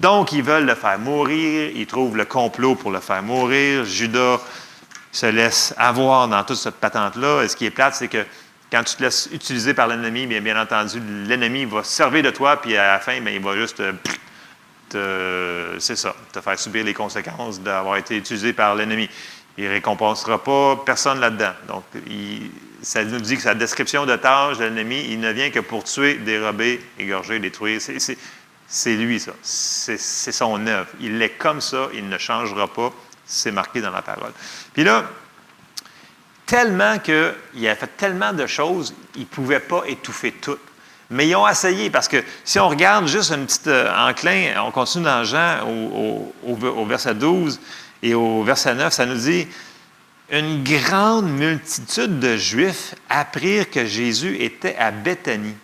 Donc, 0.00 0.32
ils 0.32 0.42
veulent 0.42 0.66
le 0.66 0.74
faire 0.74 0.98
mourir, 0.98 1.70
ils 1.72 1.86
trouvent 1.86 2.16
le 2.16 2.24
complot 2.24 2.74
pour 2.74 2.90
le 2.90 2.98
faire 2.98 3.22
mourir. 3.22 3.84
Judas 3.84 4.40
se 5.12 5.26
laisse 5.26 5.72
avoir 5.78 6.26
dans 6.26 6.42
toute 6.42 6.58
cette 6.58 6.74
patente-là. 6.74 7.44
Et 7.44 7.48
ce 7.48 7.54
qui 7.54 7.66
est 7.66 7.70
plate, 7.70 7.94
c'est 7.94 8.08
que 8.08 8.26
quand 8.72 8.82
tu 8.82 8.96
te 8.96 9.04
laisses 9.04 9.28
utiliser 9.32 9.72
par 9.72 9.86
l'ennemi, 9.86 10.26
bien, 10.26 10.40
bien 10.40 10.60
entendu, 10.60 11.00
l'ennemi 11.26 11.64
va 11.64 11.84
servir 11.84 12.24
de 12.24 12.30
toi, 12.30 12.60
puis 12.60 12.76
à 12.76 12.94
la 12.94 12.98
fin, 12.98 13.20
bien, 13.20 13.32
il 13.32 13.40
va 13.42 13.54
juste 13.54 13.80
c'est 14.90 15.96
ça, 15.96 16.14
te 16.32 16.40
faire 16.40 16.58
subir 16.58 16.84
les 16.84 16.94
conséquences 16.94 17.60
d'avoir 17.60 17.96
été 17.96 18.16
utilisé 18.16 18.52
par 18.52 18.74
l'ennemi. 18.74 19.08
Il 19.58 19.64
ne 19.64 19.70
récompensera 19.70 20.42
pas 20.42 20.76
personne 20.84 21.20
là-dedans. 21.20 21.52
Donc, 21.68 21.84
ça 22.82 23.04
nous 23.04 23.20
dit 23.20 23.36
que 23.36 23.42
sa 23.42 23.54
description 23.54 24.04
de 24.04 24.14
tâche 24.16 24.58
de 24.58 24.64
l'ennemi, 24.64 25.06
il 25.08 25.18
ne 25.18 25.32
vient 25.32 25.50
que 25.50 25.60
pour 25.60 25.84
tuer, 25.84 26.14
dérober, 26.14 26.80
égorger, 26.98 27.38
détruire. 27.38 27.80
C'est 28.68 28.96
lui, 28.96 29.18
ça. 29.18 29.32
C'est 29.42 30.32
son 30.32 30.66
œuvre. 30.66 30.88
Il 31.00 31.20
est 31.22 31.30
comme 31.30 31.60
ça, 31.60 31.88
il 31.94 32.08
ne 32.08 32.18
changera 32.18 32.68
pas. 32.68 32.92
C'est 33.24 33.50
marqué 33.50 33.80
dans 33.80 33.90
la 33.90 34.02
parole. 34.02 34.32
Puis 34.72 34.84
là, 34.84 35.04
tellement 36.44 36.98
qu'il 36.98 37.68
a 37.68 37.74
fait 37.74 37.96
tellement 37.96 38.32
de 38.32 38.46
choses, 38.46 38.94
il 39.14 39.22
ne 39.22 39.26
pouvait 39.26 39.60
pas 39.60 39.82
étouffer 39.86 40.32
tout. 40.32 40.58
Mais 41.10 41.28
ils 41.28 41.36
ont 41.36 41.46
essayé, 41.46 41.88
parce 41.90 42.08
que 42.08 42.22
si 42.44 42.58
on 42.58 42.68
regarde 42.68 43.06
juste 43.06 43.30
un 43.30 43.44
petit 43.44 43.60
euh, 43.68 43.90
enclin, 43.96 44.54
on 44.64 44.70
continue 44.70 45.04
dans 45.04 45.22
Jean 45.24 45.60
au, 45.66 46.84
verset 46.84 47.14
12, 47.14 47.60
Et 48.02 48.14
au 48.14 48.42
verset 48.42 48.74
9, 48.74 48.92
ça 48.92 49.06
nous 49.06 49.16
dit, 49.16 49.46
une 50.30 50.64
grande 50.64 51.30
multitude 51.30 52.18
de 52.18 52.36
Juifs 52.36 52.94
apprirent 53.08 53.70
que 53.70 53.86
Jésus 53.86 54.36
était 54.42 54.74
à 54.76 54.90
Béthanie. 54.90 55.54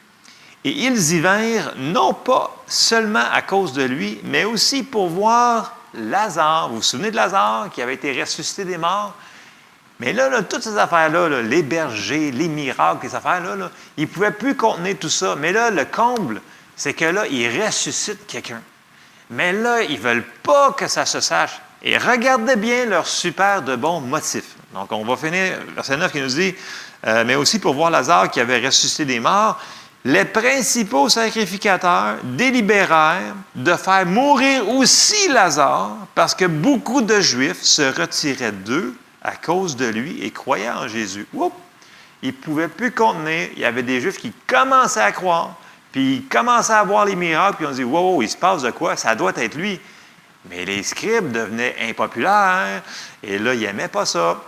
Et 0.64 0.70
ils 0.70 1.14
y 1.14 1.20
vinrent 1.20 1.74
non 1.76 2.14
pas 2.14 2.62
seulement 2.68 3.24
à 3.32 3.42
cause 3.42 3.72
de 3.72 3.82
lui, 3.82 4.20
mais 4.22 4.44
aussi 4.44 4.84
pour 4.84 5.08
voir 5.08 5.76
Lazare. 5.92 6.68
Vous 6.68 6.76
vous 6.76 6.82
souvenez 6.82 7.10
de 7.10 7.16
Lazare 7.16 7.68
qui 7.70 7.82
avait 7.82 7.94
été 7.94 8.18
ressuscité 8.20 8.64
des 8.64 8.78
morts? 8.78 9.14
Mais 10.02 10.12
là, 10.12 10.42
toutes 10.42 10.64
ces 10.64 10.76
affaires-là, 10.78 11.42
les 11.42 11.62
bergers, 11.62 12.32
les 12.32 12.48
miracles, 12.48 13.06
les 13.06 13.14
affaires-là, 13.14 13.70
ils 13.96 14.02
ne 14.02 14.08
pouvaient 14.08 14.32
plus 14.32 14.56
contenir 14.56 14.96
tout 14.98 15.08
ça. 15.08 15.36
Mais 15.38 15.52
là, 15.52 15.70
le 15.70 15.84
comble, 15.84 16.40
c'est 16.74 16.92
que 16.92 17.04
là, 17.04 17.24
ils 17.30 17.62
ressuscitent 17.62 18.26
quelqu'un. 18.26 18.60
Mais 19.30 19.52
là, 19.52 19.82
ils 19.82 19.98
ne 19.98 20.02
veulent 20.02 20.26
pas 20.42 20.72
que 20.72 20.88
ça 20.88 21.06
se 21.06 21.20
sache. 21.20 21.62
Et 21.84 21.96
regardez 21.98 22.56
bien 22.56 22.86
leur 22.86 23.06
super 23.06 23.62
de 23.62 23.76
bons 23.76 24.00
motifs. 24.00 24.56
Donc, 24.74 24.90
on 24.90 25.04
va 25.04 25.16
finir, 25.16 25.58
verset 25.76 25.96
9 25.96 26.10
qui 26.10 26.20
nous 26.20 26.26
dit, 26.26 26.52
euh, 27.06 27.22
mais 27.24 27.36
aussi 27.36 27.60
pour 27.60 27.74
voir 27.74 27.92
Lazare 27.92 28.28
qui 28.28 28.40
avait 28.40 28.58
ressuscité 28.58 29.04
des 29.04 29.20
morts, 29.20 29.60
les 30.04 30.24
principaux 30.24 31.08
sacrificateurs 31.08 32.16
délibérèrent 32.24 33.36
de 33.54 33.74
faire 33.74 34.04
mourir 34.04 34.68
aussi 34.68 35.28
Lazare 35.28 35.96
parce 36.16 36.34
que 36.34 36.46
beaucoup 36.46 37.02
de 37.02 37.20
Juifs 37.20 37.62
se 37.62 37.82
retiraient 38.00 38.50
d'eux 38.50 38.96
à 39.22 39.36
cause 39.36 39.76
de 39.76 39.86
lui 39.86 40.22
et 40.22 40.30
croyaient 40.30 40.70
en 40.70 40.88
Jésus. 40.88 41.26
Oups! 41.32 41.54
Ils 42.22 42.28
ne 42.28 42.32
pouvaient 42.32 42.68
plus 42.68 42.92
contenir. 42.92 43.48
Il 43.54 43.60
y 43.60 43.64
avait 43.64 43.82
des 43.82 44.00
Juifs 44.00 44.18
qui 44.18 44.32
commençaient 44.46 45.00
à 45.00 45.12
croire, 45.12 45.56
puis 45.90 46.16
ils 46.16 46.28
commençaient 46.28 46.72
à 46.72 46.84
voir 46.84 47.04
les 47.04 47.16
miracles, 47.16 47.56
puis 47.56 47.66
on 47.66 47.72
dit 47.72 47.84
Wow, 47.84 48.22
il 48.22 48.28
se 48.28 48.36
passe 48.36 48.62
de 48.62 48.70
quoi? 48.70 48.96
Ça 48.96 49.14
doit 49.14 49.32
être 49.36 49.56
lui. 49.56 49.80
Mais 50.48 50.64
les 50.64 50.82
scribes 50.82 51.32
devenaient 51.32 51.74
impopulaires, 51.80 52.82
et 53.22 53.38
là, 53.38 53.54
ils 53.54 53.60
n'aimaient 53.60 53.88
pas 53.88 54.06
ça. 54.06 54.40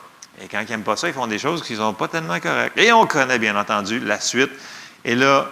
Et 0.43 0.49
quand 0.49 0.61
ils 0.61 0.71
n'aiment 0.71 0.83
pas 0.83 0.97
ça, 0.97 1.09
ils 1.09 1.15
font 1.15 1.27
des 1.27 1.39
choses 1.39 1.63
qui 1.63 1.75
ne 1.75 1.79
sont 1.79 1.95
pas 1.95 2.09
tellement 2.09 2.41
correctes. 2.41 2.77
Et 2.79 2.93
on 2.93 3.07
connaît 3.07 3.39
bien 3.39 3.57
entendu 3.57 4.01
la 4.01 4.19
suite. 4.19 4.51
Et 5.05 5.15
là, 5.15 5.49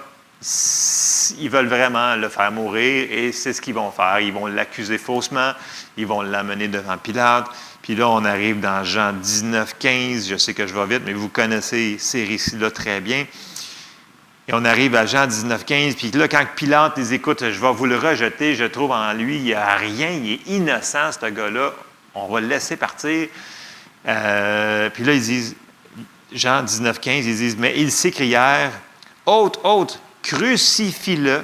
ils 1.39 1.49
veulent 1.49 1.69
vraiment 1.69 2.17
le 2.17 2.29
faire 2.29 2.51
mourir 2.51 3.07
et 3.11 3.31
c'est 3.31 3.53
ce 3.53 3.61
qu'ils 3.61 3.75
vont 3.75 3.93
faire. 3.93 4.19
Ils 4.19 4.33
vont 4.33 4.47
l'accuser 4.47 4.99
faussement, 4.99 5.53
ils 5.97 6.07
vont 6.07 6.23
l'amener 6.23 6.67
devant 6.67 6.99
Pilate. 6.99 7.47
Puis 7.83 7.97
là, 7.97 8.09
on 8.09 8.25
arrive 8.25 8.61
dans 8.61 8.85
Jean 8.85 9.13
19, 9.13 9.77
15. 9.79 10.29
Je 10.29 10.37
sais 10.37 10.55
que 10.55 10.67
je 10.67 10.75
vais 10.75 10.87
vite, 10.87 11.03
mais 11.05 11.13
vous 11.13 11.29
connaissez 11.29 11.97
ces 11.99 12.25
récits-là 12.25 12.71
très 12.71 13.01
bien. 13.01 13.27
Et 14.49 14.55
on 14.55 14.65
arrive 14.65 14.95
à 14.95 15.05
Jean 15.05 15.27
19, 15.27 15.65
15. 15.65 15.97
Puis 15.97 16.13
là, 16.13 16.29
quand 16.29 16.45
Pilate 16.55 16.97
les 16.97 17.15
écoute, 17.15 17.41
je 17.51 17.61
vais 17.61 17.73
vous 17.73 17.87
le 17.87 17.97
rejeter, 17.97 18.55
je 18.55 18.65
trouve 18.65 18.93
en 18.93 19.13
lui, 19.13 19.37
il 19.37 19.43
n'y 19.43 19.55
a 19.55 19.75
rien, 19.77 20.11
il 20.11 20.33
est 20.33 20.47
innocent, 20.47 21.13
ce 21.13 21.27
gars-là. 21.27 21.73
On 22.15 22.29
va 22.29 22.41
le 22.41 22.47
laisser 22.47 22.77
partir. 22.77 23.29
Euh, 24.07 24.91
puis 24.91 25.05
là, 25.05 25.15
ils 25.15 25.23
disent, 25.23 25.57
Jean 26.33 26.63
19, 26.63 27.01
15, 27.01 27.27
ils 27.27 27.37
disent, 27.37 27.57
mais 27.57 27.75
ils 27.77 27.93
s'écrièrent, 27.93 28.73
Hôte, 29.27 29.61
hôte, 29.63 30.01
crucifie-le. 30.23 31.43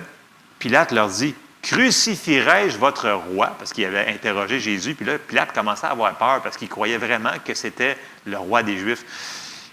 Pilate 0.59 0.93
leur 0.93 1.09
dit, 1.09 1.35
crucifierai-je 1.63 2.79
votre 2.79 3.11
roi? 3.11 3.55
Parce 3.59 3.73
qu'il 3.73 3.85
avait 3.85 4.07
interrogé 4.09 4.61
Jésus. 4.61 4.95
Puis 4.95 5.07
là, 5.07 5.19
Pilate 5.19 5.53
commençait 5.53 5.87
à 5.87 5.91
avoir 5.91 6.15
peur 6.17 6.41
parce 6.43 6.57
qu'il 6.57 6.69
croyait 6.69 6.99
vraiment 6.99 7.33
que 7.45 7.55
c'était 7.55 7.97
le 8.27 8.39
roi 8.39 8.63
des 8.63 8.79
Juifs. 8.79 9.05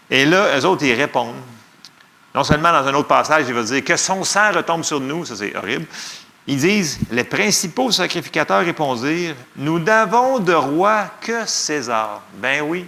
Et 0.10 0.26
là, 0.26 0.58
eux 0.58 0.66
autres, 0.66 0.84
ils 0.84 0.94
répondent. 0.94 1.36
Non 2.34 2.44
seulement 2.44 2.72
dans 2.72 2.88
un 2.88 2.94
autre 2.94 3.08
passage, 3.08 3.46
il 3.48 3.54
va 3.54 3.64
dire 3.64 3.84
que 3.84 3.96
son 3.96 4.24
sang 4.24 4.52
retombe 4.52 4.84
sur 4.84 5.00
nous, 5.00 5.26
ça 5.26 5.36
c'est 5.36 5.56
horrible. 5.56 5.86
Ils 6.48 6.58
disent, 6.58 7.00
les 7.10 7.24
principaux 7.24 7.92
sacrificateurs 7.92 8.64
répondirent, 8.64 9.36
nous 9.56 9.80
n'avons 9.80 10.40
de 10.40 10.54
roi 10.54 11.10
que 11.22 11.46
César. 11.46 12.22
Ben 12.36 12.62
oui. 12.62 12.86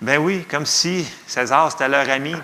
Ben 0.00 0.18
oui, 0.18 0.44
comme 0.48 0.64
si 0.64 1.06
César 1.26 1.70
c'était 1.70 1.88
leur 1.88 2.08
ami. 2.08 2.34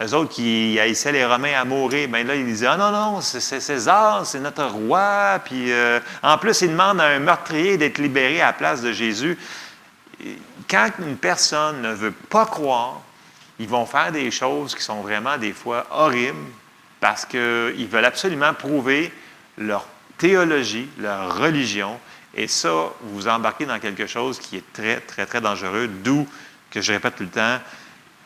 Eux 0.00 0.14
autres 0.14 0.30
qui 0.30 0.78
haïssaient 0.80 1.12
les 1.12 1.26
Romains 1.26 1.60
à 1.60 1.64
mourir, 1.64 2.08
bien 2.08 2.24
là, 2.24 2.34
ils 2.34 2.46
disaient 2.46 2.66
Ah 2.66 2.76
non, 2.76 2.90
non, 2.90 3.20
c'est 3.20 3.40
César, 3.60 4.24
c'est 4.24 4.40
notre 4.40 4.64
roi. 4.64 5.38
Puis 5.44 5.70
euh, 5.70 6.00
en 6.22 6.38
plus, 6.38 6.62
ils 6.62 6.70
demandent 6.70 7.00
à 7.00 7.08
un 7.08 7.18
meurtrier 7.18 7.76
d'être 7.76 7.98
libéré 7.98 8.40
à 8.40 8.46
la 8.46 8.52
place 8.54 8.80
de 8.80 8.92
Jésus. 8.92 9.38
Quand 10.68 10.88
une 10.98 11.16
personne 11.16 11.82
ne 11.82 11.92
veut 11.92 12.12
pas 12.12 12.46
croire, 12.46 13.02
ils 13.58 13.68
vont 13.68 13.84
faire 13.84 14.12
des 14.12 14.30
choses 14.30 14.74
qui 14.74 14.82
sont 14.82 15.02
vraiment 15.02 15.36
des 15.36 15.52
fois 15.52 15.86
horribles 15.90 16.50
parce 17.00 17.26
qu'ils 17.26 17.88
veulent 17.90 18.04
absolument 18.04 18.54
prouver 18.54 19.12
leur 19.58 19.86
théologie, 20.16 20.88
leur 20.98 21.36
religion. 21.36 21.98
Et 22.34 22.48
ça, 22.48 22.70
vous 23.02 23.28
embarquez 23.28 23.66
dans 23.66 23.78
quelque 23.78 24.06
chose 24.06 24.38
qui 24.38 24.56
est 24.56 24.72
très, 24.72 25.00
très, 25.00 25.26
très 25.26 25.40
dangereux, 25.40 25.88
d'où 25.88 26.26
que 26.70 26.80
je 26.80 26.92
répète 26.92 27.16
tout 27.16 27.24
le 27.24 27.28
temps, 27.28 27.58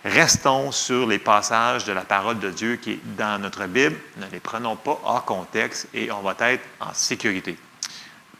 Restons 0.04 0.70
sur 0.70 1.06
les 1.06 1.18
passages 1.18 1.84
de 1.84 1.92
la 1.92 2.02
parole 2.02 2.38
de 2.38 2.50
Dieu 2.50 2.76
qui 2.76 2.92
est 2.92 3.00
dans 3.16 3.40
notre 3.40 3.66
Bible. 3.66 3.96
Ne 4.18 4.26
les 4.30 4.40
prenons 4.40 4.76
pas 4.76 5.00
hors 5.04 5.24
contexte 5.24 5.88
et 5.94 6.12
on 6.12 6.20
va 6.20 6.34
être 6.50 6.64
en 6.80 6.94
sécurité. 6.94 7.56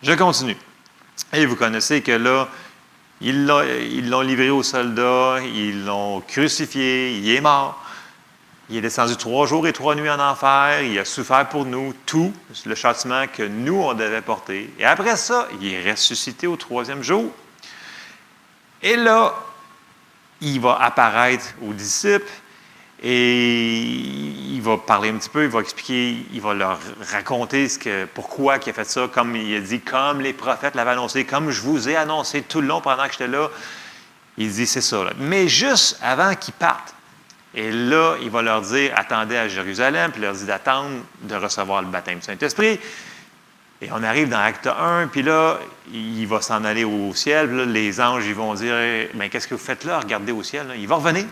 Je 0.02 0.12
continue. 0.12 0.56
Et 1.32 1.46
vous 1.46 1.56
connaissez 1.56 2.02
que 2.02 2.12
là, 2.12 2.48
ils 3.20 3.46
l'ont 3.46 4.20
livré 4.20 4.50
aux 4.50 4.62
soldats, 4.62 5.38
ils 5.42 5.84
l'ont 5.84 6.20
crucifié, 6.20 7.16
il 7.16 7.28
est 7.30 7.40
mort. 7.40 7.82
Il 8.68 8.78
est 8.78 8.80
descendu 8.80 9.16
trois 9.16 9.46
jours 9.46 9.66
et 9.68 9.72
trois 9.72 9.94
nuits 9.94 10.10
en 10.10 10.18
enfer, 10.18 10.82
il 10.82 10.98
a 10.98 11.04
souffert 11.04 11.48
pour 11.48 11.64
nous 11.64 11.94
tout 12.04 12.32
le 12.66 12.74
châtiment 12.74 13.26
que 13.28 13.44
nous, 13.44 13.76
on 13.80 13.94
devait 13.94 14.22
porter. 14.22 14.72
Et 14.80 14.84
après 14.84 15.16
ça, 15.16 15.46
il 15.60 15.72
est 15.72 15.88
ressuscité 15.88 16.48
au 16.48 16.56
troisième 16.56 17.02
jour. 17.02 17.32
Et 18.82 18.96
là, 18.96 19.34
il 20.40 20.60
va 20.60 20.78
apparaître 20.80 21.46
aux 21.62 21.72
disciples 21.72 22.30
et 23.02 23.82
il 23.82 24.60
va 24.62 24.78
parler 24.78 25.10
un 25.10 25.16
petit 25.16 25.28
peu, 25.28 25.44
il 25.44 25.50
va 25.50 25.60
expliquer, 25.60 26.16
il 26.32 26.40
va 26.40 26.54
leur 26.54 26.78
raconter 27.12 27.68
ce 27.68 27.78
que, 27.78 28.06
pourquoi 28.06 28.56
il 28.64 28.70
a 28.70 28.72
fait 28.72 28.84
ça, 28.84 29.08
comme 29.12 29.36
il 29.36 29.56
a 29.56 29.60
dit, 29.60 29.80
comme 29.80 30.20
les 30.20 30.32
prophètes 30.32 30.74
l'avaient 30.74 30.92
annoncé, 30.92 31.24
comme 31.24 31.50
je 31.50 31.60
vous 31.60 31.88
ai 31.88 31.96
annoncé 31.96 32.42
tout 32.42 32.60
le 32.60 32.68
long 32.68 32.80
pendant 32.80 33.04
que 33.06 33.12
j'étais 33.12 33.28
là. 33.28 33.48
Il 34.38 34.50
dit, 34.50 34.66
c'est 34.66 34.80
ça. 34.80 35.04
Mais 35.18 35.48
juste 35.48 35.98
avant 36.02 36.34
qu'ils 36.34 36.54
partent, 36.54 36.94
et 37.54 37.70
là, 37.70 38.16
il 38.20 38.30
va 38.30 38.42
leur 38.42 38.60
dire, 38.60 38.92
attendez 38.96 39.36
à 39.36 39.48
Jérusalem, 39.48 40.10
puis 40.10 40.20
il 40.20 40.24
leur 40.24 40.34
dit 40.34 40.44
d'attendre 40.44 40.90
de 41.22 41.34
recevoir 41.34 41.80
le 41.80 41.88
baptême 41.88 42.18
du 42.18 42.24
Saint-Esprit. 42.24 42.78
Et 43.82 43.88
on 43.92 44.02
arrive 44.02 44.28
dans 44.28 44.38
Acte 44.38 44.66
1, 44.66 45.08
puis 45.08 45.22
là, 45.22 45.58
il 45.92 46.26
va 46.26 46.40
s'en 46.40 46.64
aller 46.64 46.84
au 46.84 47.14
ciel. 47.14 47.48
Puis 47.48 47.58
là, 47.58 47.64
les 47.66 48.00
anges, 48.00 48.24
ils 48.26 48.34
vont 48.34 48.54
dire 48.54 48.74
Mais 49.14 49.28
qu'est-ce 49.28 49.46
que 49.46 49.54
vous 49.54 49.64
faites 49.64 49.84
là? 49.84 49.98
Regardez 49.98 50.32
au 50.32 50.42
ciel. 50.42 50.66
Il 50.78 50.88
va 50.88 50.96
revenir. 50.96 51.26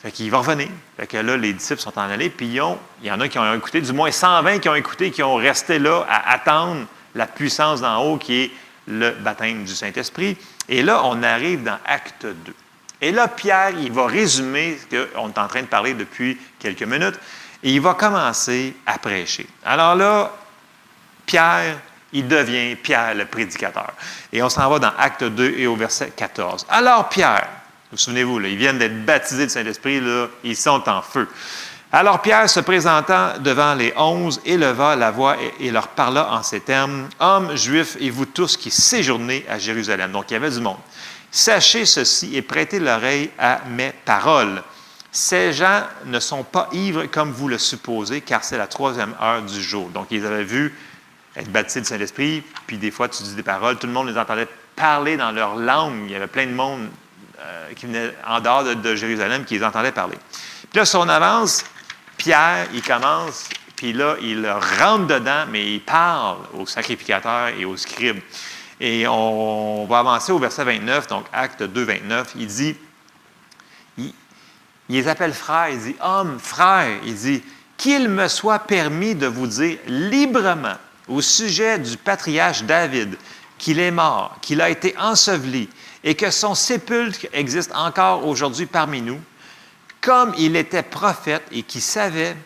Fait 0.00 0.12
qu'il 0.12 0.30
va 0.30 0.38
revenir. 0.38 0.68
Fait 0.98 1.06
que 1.06 1.16
là, 1.16 1.36
les 1.36 1.52
disciples 1.52 1.80
sont 1.80 1.98
en 1.98 2.02
allés, 2.02 2.28
puis 2.28 2.46
il 2.46 3.06
y 3.06 3.10
en 3.10 3.20
a 3.20 3.28
qui 3.28 3.38
ont 3.38 3.54
écouté, 3.54 3.80
du 3.80 3.92
moins 3.92 4.10
120 4.10 4.58
qui 4.58 4.68
ont 4.68 4.74
écouté, 4.74 5.10
qui 5.10 5.22
ont 5.22 5.36
resté 5.36 5.78
là 5.78 6.04
à 6.08 6.34
attendre 6.34 6.84
la 7.14 7.26
puissance 7.26 7.80
d'en 7.80 8.02
haut 8.02 8.18
qui 8.18 8.42
est 8.42 8.50
le 8.86 9.12
baptême 9.12 9.64
du 9.64 9.74
Saint-Esprit. 9.74 10.36
Et 10.68 10.82
là, 10.82 11.00
on 11.04 11.22
arrive 11.22 11.62
dans 11.62 11.78
Acte 11.86 12.26
2. 12.26 12.54
Et 13.00 13.12
là, 13.12 13.28
Pierre, 13.28 13.70
il 13.80 13.92
va 13.92 14.06
résumer 14.06 14.78
ce 14.78 14.96
qu'on 14.96 15.28
est 15.28 15.38
en 15.38 15.48
train 15.48 15.62
de 15.62 15.66
parler 15.66 15.94
depuis 15.94 16.38
quelques 16.58 16.82
minutes, 16.82 17.18
et 17.62 17.72
il 17.72 17.80
va 17.80 17.94
commencer 17.94 18.74
à 18.84 18.98
prêcher. 18.98 19.46
Alors 19.64 19.94
là, 19.94 20.32
Pierre, 21.26 21.78
il 22.12 22.28
devient 22.28 22.76
Pierre 22.76 23.14
le 23.14 23.26
prédicateur. 23.26 23.92
Et 24.32 24.42
on 24.42 24.48
s'en 24.48 24.68
va 24.70 24.78
dans 24.78 24.92
Acte 24.98 25.24
2 25.24 25.54
et 25.58 25.66
au 25.66 25.76
verset 25.76 26.12
14. 26.16 26.66
Alors 26.68 27.08
Pierre, 27.08 27.48
vous 27.90 27.98
souvenez-vous, 27.98 28.40
ils 28.40 28.56
viennent 28.56 28.78
d'être 28.78 29.04
baptisés 29.04 29.44
du 29.44 29.52
Saint-Esprit, 29.52 30.00
ils 30.42 30.56
sont 30.56 30.88
en 30.88 31.02
feu. 31.02 31.28
Alors 31.92 32.20
Pierre, 32.22 32.50
se 32.50 32.58
présentant 32.58 33.38
devant 33.38 33.74
les 33.74 33.92
onze, 33.96 34.40
éleva 34.44 34.96
la 34.96 35.12
voix 35.12 35.36
et, 35.60 35.70
leur 35.70 35.86
parla 35.86 36.32
en 36.32 36.42
ces 36.42 36.58
termes, 36.58 37.08
Hommes 37.20 37.56
juifs 37.56 37.96
et 38.00 38.10
vous 38.10 38.26
tous 38.26 38.56
qui 38.56 38.72
séjournez 38.72 39.46
à 39.48 39.60
Jérusalem. 39.60 40.10
Donc 40.10 40.24
il 40.30 40.34
y 40.34 40.36
avait 40.36 40.50
du 40.50 40.58
monde. 40.58 40.78
Sachez 41.30 41.86
ceci 41.86 42.36
et 42.36 42.42
prêtez 42.42 42.80
l'oreille 42.80 43.30
à 43.38 43.60
mes 43.68 43.92
paroles. 44.04 44.60
Ces 45.12 45.52
gens 45.52 45.82
ne 46.06 46.18
sont 46.18 46.42
pas 46.42 46.68
ivres 46.72 47.06
comme 47.06 47.30
vous 47.30 47.46
le 47.46 47.58
supposez, 47.58 48.22
car 48.22 48.42
c'est 48.42 48.58
la 48.58 48.66
troisième 48.66 49.14
heure 49.22 49.42
du 49.42 49.62
jour. 49.62 49.88
Donc 49.90 50.08
ils 50.10 50.26
avaient 50.26 50.42
vu 50.42 50.74
être 51.36 51.50
baptisé 51.50 51.80
du 51.80 51.86
Saint-Esprit, 51.86 52.42
puis 52.66 52.78
des 52.78 52.90
fois, 52.90 53.08
tu 53.08 53.22
dis 53.22 53.34
des 53.34 53.42
paroles, 53.42 53.76
tout 53.76 53.86
le 53.86 53.92
monde 53.92 54.08
les 54.08 54.18
entendait 54.18 54.48
parler 54.76 55.16
dans 55.16 55.32
leur 55.32 55.56
langue. 55.56 56.04
Il 56.06 56.12
y 56.12 56.14
avait 56.14 56.26
plein 56.26 56.46
de 56.46 56.52
monde 56.52 56.88
euh, 57.40 57.72
qui 57.74 57.86
venait 57.86 58.14
en 58.26 58.40
dehors 58.40 58.64
de, 58.64 58.94
Jérusalem 58.94 59.44
qui 59.44 59.58
les 59.58 59.64
entendait 59.64 59.92
parler. 59.92 60.16
Puis 60.70 60.78
là, 60.78 60.84
si 60.84 60.96
on 60.96 61.08
avance, 61.08 61.64
Pierre, 62.16 62.66
il 62.72 62.82
commence, 62.82 63.48
puis 63.76 63.92
là, 63.92 64.16
il 64.22 64.48
rentre 64.48 65.06
dedans, 65.06 65.44
mais 65.50 65.74
il 65.74 65.80
parle 65.80 66.38
aux 66.54 66.66
sacrificateurs 66.66 67.48
et 67.48 67.64
aux 67.64 67.76
scribes. 67.76 68.20
Et 68.80 69.06
on 69.08 69.86
va 69.86 70.00
avancer 70.00 70.32
au 70.32 70.38
verset 70.38 70.64
29, 70.64 71.06
donc 71.08 71.26
Acte 71.32 71.62
2, 71.62 71.82
29. 71.82 72.32
Il 72.36 72.46
dit, 72.46 72.76
il, 73.98 74.12
il 74.88 74.96
les 74.96 75.08
appelle 75.08 75.32
frères, 75.32 75.70
il 75.70 75.80
dit, 75.80 75.96
hommes, 76.00 76.38
frères, 76.38 76.98
il 77.04 77.14
dit, 77.14 77.42
qu'il 77.76 78.08
me 78.08 78.28
soit 78.28 78.60
permis 78.60 79.14
de 79.14 79.26
vous 79.26 79.46
dire 79.46 79.78
librement 79.86 80.76
au 81.08 81.20
sujet 81.20 81.78
du 81.78 81.96
patriarche 81.96 82.64
David, 82.64 83.16
qu'il 83.58 83.78
est 83.78 83.90
mort, 83.90 84.36
qu'il 84.40 84.60
a 84.60 84.70
été 84.70 84.94
enseveli 84.98 85.68
et 86.02 86.14
que 86.14 86.30
son 86.30 86.54
sépulcre 86.54 87.26
existe 87.32 87.72
encore 87.74 88.26
aujourd'hui 88.26 88.66
parmi 88.66 89.00
nous, 89.00 89.20
comme 90.00 90.34
il 90.36 90.56
était 90.56 90.82
prophète 90.82 91.44
et 91.50 91.62
qu'il 91.62 91.80
savait 91.80 92.36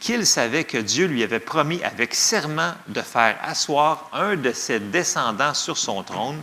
qu'il 0.00 0.26
savait 0.26 0.64
que 0.64 0.78
Dieu 0.78 1.06
lui 1.06 1.22
avait 1.22 1.40
promis 1.40 1.82
avec 1.82 2.14
serment 2.14 2.72
de 2.86 3.02
faire 3.02 3.36
asseoir 3.42 4.08
un 4.14 4.36
de 4.36 4.52
ses 4.52 4.80
descendants 4.80 5.52
sur 5.52 5.76
son 5.76 6.02
trône, 6.02 6.40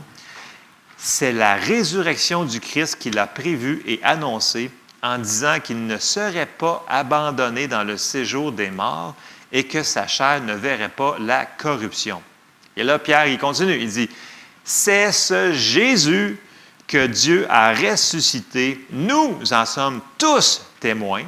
c'est 0.97 1.31
la 1.31 1.55
résurrection 1.55 2.45
du 2.45 2.59
Christ 2.59 2.97
qu'il 2.99 3.17
a 3.17 3.25
prévue 3.25 3.81
et 3.87 3.99
annoncée 4.03 4.69
en 5.01 5.17
disant 5.17 5.59
qu'il 5.59 5.85
ne 5.87 5.97
serait 5.97 6.45
pas 6.45 6.85
abandonné 6.87 7.67
dans 7.67 7.83
le 7.83 7.97
séjour 7.97 8.51
des 8.51 8.69
morts 8.69 9.15
et 9.55 9.63
que 9.63 9.83
sa 9.83 10.05
chair 10.05 10.41
ne 10.41 10.53
verrait 10.53 10.89
pas 10.89 11.15
la 11.17 11.45
corruption. 11.45 12.21
Et 12.75 12.83
là, 12.83 12.99
Pierre, 12.99 13.27
il 13.27 13.39
continue, 13.39 13.77
il 13.79 13.89
dit, 13.89 14.09
c'est 14.65 15.13
ce 15.13 15.53
Jésus 15.53 16.37
que 16.89 17.07
Dieu 17.07 17.47
a 17.49 17.73
ressuscité, 17.73 18.85
nous 18.91 19.39
en 19.53 19.65
sommes 19.65 20.01
tous 20.17 20.61
témoins. 20.81 21.23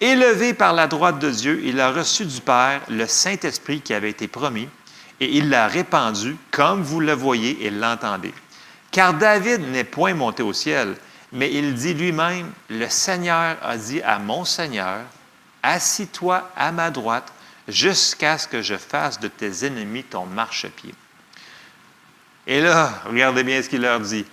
Élevé 0.00 0.54
par 0.54 0.72
la 0.72 0.88
droite 0.88 1.20
de 1.20 1.30
Dieu, 1.30 1.60
il 1.62 1.80
a 1.80 1.92
reçu 1.92 2.24
du 2.24 2.40
Père 2.40 2.80
le 2.88 3.06
Saint-Esprit 3.06 3.80
qui 3.80 3.94
avait 3.94 4.10
été 4.10 4.26
promis, 4.26 4.68
et 5.20 5.36
il 5.36 5.48
l'a 5.48 5.68
répandu, 5.68 6.36
comme 6.50 6.82
vous 6.82 6.98
le 6.98 7.12
voyez 7.12 7.64
et 7.64 7.70
l'entendez. 7.70 8.34
Car 8.90 9.14
David 9.14 9.60
n'est 9.70 9.84
point 9.84 10.14
monté 10.14 10.42
au 10.42 10.52
ciel, 10.52 10.96
mais 11.30 11.52
il 11.52 11.74
dit 11.74 11.94
lui-même, 11.94 12.50
le 12.70 12.88
Seigneur 12.88 13.56
a 13.62 13.76
dit 13.76 14.02
à 14.02 14.18
mon 14.18 14.44
Seigneur, 14.44 15.02
assis-toi 15.62 16.50
à 16.56 16.72
ma 16.72 16.90
droite 16.90 17.32
jusqu'à 17.68 18.38
ce 18.38 18.48
que 18.48 18.62
je 18.62 18.76
fasse 18.76 19.20
de 19.20 19.28
tes 19.28 19.66
ennemis 19.66 20.04
ton 20.04 20.26
marchepied. 20.26 20.94
Et 22.46 22.60
là, 22.62 23.02
regardez 23.06 23.44
bien 23.44 23.62
ce 23.62 23.68
qu'il 23.68 23.82
leur 23.82 24.00
dit. 24.00 24.24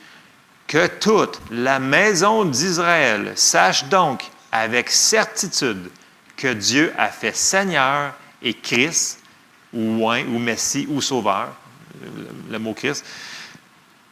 Que 0.67 0.87
toute 0.87 1.39
la 1.51 1.79
maison 1.79 2.45
d'Israël 2.45 3.33
sache 3.35 3.85
donc 3.85 4.23
avec 4.51 4.89
certitude 4.89 5.91
que 6.37 6.53
Dieu 6.53 6.93
a 6.97 7.09
fait 7.09 7.35
Seigneur 7.35 8.13
et 8.41 8.53
Christ, 8.53 9.19
ou 9.73 10.09
ou 10.09 10.39
Messie, 10.39 10.87
ou 10.89 11.01
Sauveur, 11.01 11.49
le, 12.49 12.57
mot 12.57 12.73
Christ, 12.73 13.05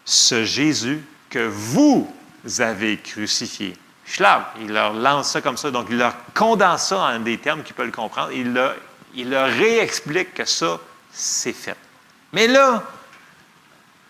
ce 0.05 0.43
Jésus 0.43 1.01
que 1.29 1.47
vous 1.47 2.11
avez 2.59 2.97
crucifié. 2.97 3.73
Il 4.59 4.71
leur 4.71 4.93
lance 4.93 5.31
ça 5.31 5.41
comme 5.41 5.57
ça, 5.57 5.71
donc 5.71 5.87
il 5.89 5.97
leur 5.97 6.13
condense 6.33 6.89
ça 6.89 6.99
en 6.99 7.19
des 7.19 7.37
termes 7.37 7.63
qu'ils 7.63 7.75
peuvent 7.75 7.91
comprendre. 7.91 8.31
Il 8.31 8.53
il 9.15 9.29
leur 9.29 9.47
réexplique 9.47 10.33
que 10.33 10.45
ça, 10.45 10.79
c'est 11.11 11.53
fait. 11.53 11.77
Mais 12.31 12.47
là, 12.47 12.83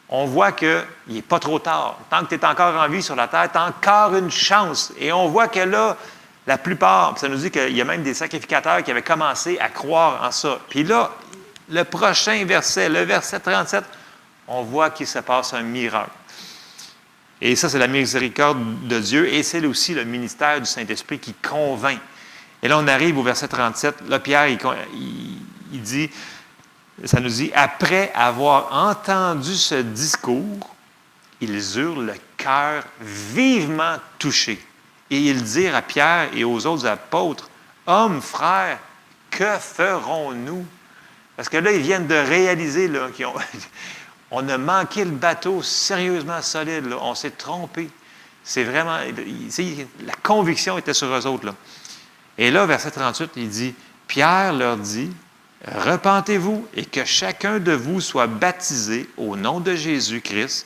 on 0.09 0.25
voit 0.25 0.51
qu'il 0.51 0.85
n'est 1.07 1.21
pas 1.21 1.39
trop 1.39 1.59
tard. 1.59 1.97
Tant 2.09 2.23
que 2.23 2.27
tu 2.27 2.35
es 2.35 2.45
encore 2.45 2.75
en 2.75 2.87
vie 2.87 3.01
sur 3.01 3.15
la 3.15 3.27
terre, 3.27 3.51
tu 3.51 3.57
as 3.57 3.65
encore 3.65 4.15
une 4.15 4.31
chance. 4.31 4.93
Et 4.99 5.11
on 5.11 5.27
voit 5.27 5.47
que 5.47 5.59
là, 5.59 5.97
la 6.45 6.57
plupart, 6.57 7.17
ça 7.17 7.29
nous 7.29 7.37
dit 7.37 7.51
qu'il 7.51 7.75
y 7.75 7.81
a 7.81 7.85
même 7.85 8.03
des 8.03 8.13
sacrificateurs 8.13 8.83
qui 8.83 8.91
avaient 8.91 9.01
commencé 9.01 9.57
à 9.59 9.69
croire 9.69 10.23
en 10.23 10.31
ça. 10.31 10.59
Puis 10.69 10.83
là, 10.83 11.11
le 11.69 11.83
prochain 11.83 12.45
verset, 12.45 12.89
le 12.89 13.01
verset 13.01 13.39
37, 13.39 13.83
on 14.47 14.63
voit 14.63 14.89
qu'il 14.89 15.07
se 15.07 15.19
passe 15.19 15.53
un 15.53 15.63
miracle. 15.63 16.11
Et 17.41 17.55
ça, 17.55 17.67
c'est 17.67 17.79
la 17.79 17.87
miséricorde 17.87 18.87
de 18.87 18.99
Dieu 18.99 19.27
et 19.33 19.43
c'est 19.43 19.65
aussi 19.65 19.93
le 19.93 20.05
ministère 20.05 20.59
du 20.59 20.65
Saint-Esprit 20.65 21.19
qui 21.19 21.33
convainc. 21.33 21.99
Et 22.63 22.69
là, 22.69 22.79
on 22.79 22.87
arrive 22.87 23.17
au 23.17 23.23
verset 23.23 23.49
37. 23.49 24.07
Là, 24.07 24.19
Pierre, 24.19 24.47
il, 24.47 25.81
dit, 25.81 26.09
ça 27.03 27.19
nous 27.19 27.29
dit, 27.29 27.51
après 27.53 28.09
avoir 28.15 28.73
entendu 28.73 29.53
ce 29.53 29.75
discours, 29.75 30.73
ils 31.41 31.77
eurent 31.77 31.99
le 31.99 32.13
cœur 32.37 32.85
vivement 33.01 33.97
touché 34.17 34.65
et 35.09 35.17
ils 35.17 35.43
dirent 35.43 35.75
à 35.75 35.81
Pierre 35.81 36.29
et 36.33 36.45
aux 36.45 36.65
autres 36.65 36.87
apôtres, 36.87 37.49
Hommes, 37.85 38.21
frères, 38.21 38.79
que 39.29 39.57
ferons-nous? 39.59 40.65
Parce 41.35 41.49
que 41.49 41.57
là, 41.57 41.73
ils 41.73 41.81
viennent 41.81 42.07
de 42.07 42.15
réaliser 42.15 42.89
qu'on 42.89 43.33
on 44.31 44.47
a 44.47 44.57
manqué 44.57 45.03
le 45.03 45.11
bateau 45.11 45.61
sérieusement 45.61 46.41
solide. 46.41 46.95
On 47.01 47.13
s'est 47.13 47.31
trompé. 47.31 47.89
C'est 48.41 48.63
vraiment. 48.63 48.99
La 50.05 50.13
conviction 50.23 50.77
était 50.77 50.93
sur 50.93 51.07
eux 51.07 51.27
autres. 51.27 51.45
Là. 51.47 51.55
Et 52.37 52.51
là, 52.51 52.65
verset 52.65 52.91
38, 52.91 53.31
il 53.35 53.49
dit 53.49 53.75
Pierre 54.07 54.53
leur 54.53 54.77
dit 54.77 55.11
Repentez-vous 55.65 56.67
et 56.75 56.85
que 56.85 57.05
chacun 57.05 57.59
de 57.59 57.71
vous 57.71 58.01
soit 58.01 58.27
baptisé 58.27 59.09
au 59.15 59.37
nom 59.37 59.61
de 59.61 59.75
Jésus-Christ 59.75 60.65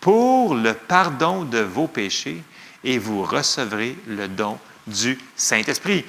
pour 0.00 0.56
le 0.56 0.74
pardon 0.74 1.44
de 1.44 1.60
vos 1.60 1.86
péchés 1.86 2.42
et 2.82 2.98
vous 2.98 3.22
recevrez 3.22 3.96
le 4.08 4.26
don 4.26 4.58
du 4.86 5.18
Saint-Esprit. 5.36 6.04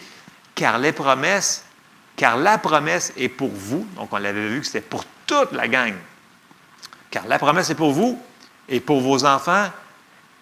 Car 0.55 0.79
les 0.79 0.91
promesses, 0.91 1.65
car 2.15 2.37
la 2.37 2.57
promesse 2.57 3.13
est 3.15 3.29
pour 3.29 3.51
vous, 3.51 3.87
donc 3.95 4.11
on 4.11 4.17
l'avait 4.17 4.49
vu 4.49 4.61
que 4.61 4.65
c'était 4.65 4.81
pour 4.81 5.05
toute 5.27 5.51
la 5.51 5.67
gang. 5.67 5.93
Car 7.11 7.27
la 7.27 7.37
promesse 7.37 7.69
est 7.69 7.75
pour 7.75 7.91
vous 7.91 8.19
et 8.67 8.79
pour 8.79 9.01
vos 9.01 9.23
enfants 9.23 9.69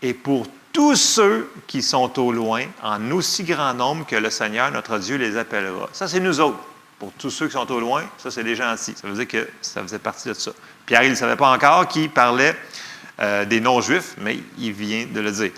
et 0.02 0.14
pour 0.14 0.48
tous 0.74 0.96
ceux 0.96 1.50
qui 1.68 1.84
sont 1.84 2.20
au 2.20 2.32
loin, 2.32 2.66
en 2.82 3.12
aussi 3.12 3.44
grand 3.44 3.76
nombre 3.76 4.06
que 4.08 4.16
le 4.16 4.32
Seigneur, 4.32 4.72
notre 4.72 4.98
Dieu, 4.98 5.18
les 5.18 5.38
appellera. 5.38 5.88
Ça, 5.94 6.08
c'est 6.08 6.20
nous 6.20 6.40
autres. 6.40 6.58
Pour 7.00 7.12
tous 7.14 7.30
ceux 7.30 7.48
qui 7.48 7.54
sont 7.54 7.72
au 7.72 7.80
loin, 7.80 8.04
ça, 8.18 8.32
c'est 8.32 8.44
les 8.44 8.56
gentils. 8.56 8.96
Ça 8.96 9.08
veut 9.08 9.14
dire 9.14 9.28
que 9.28 9.50
ça 9.62 9.82
faisait 9.84 10.00
partie 10.00 10.30
de 10.30 10.34
ça. 10.34 10.52
Pierre, 10.86 11.04
il 11.04 11.12
ne 11.12 11.16
savait 11.16 11.36
pas 11.36 11.52
encore 11.52 11.88
qui 11.88 12.08
parlait 12.08 12.58
euh, 13.20 13.46
des 13.46 13.60
non-juifs, 13.60 14.16
mais 14.18 14.40
il 14.58 14.74
vient 14.74 15.06
de 15.06 15.20
le 15.20 15.32
dire. 15.32 15.52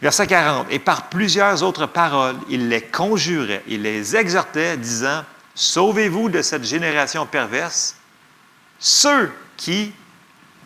Verset 0.00 0.26
40. 0.26 0.66
Et 0.70 0.78
par 0.78 1.08
plusieurs 1.08 1.62
autres 1.62 1.86
paroles, 1.86 2.36
il 2.48 2.68
les 2.68 2.82
conjurait, 2.82 3.62
il 3.66 3.82
les 3.82 4.16
exhortait, 4.16 4.76
disant 4.76 5.24
Sauvez-vous 5.54 6.30
de 6.30 6.42
cette 6.42 6.64
génération 6.64 7.26
perverse. 7.26 7.96
Ceux 8.78 9.30
qui 9.56 9.92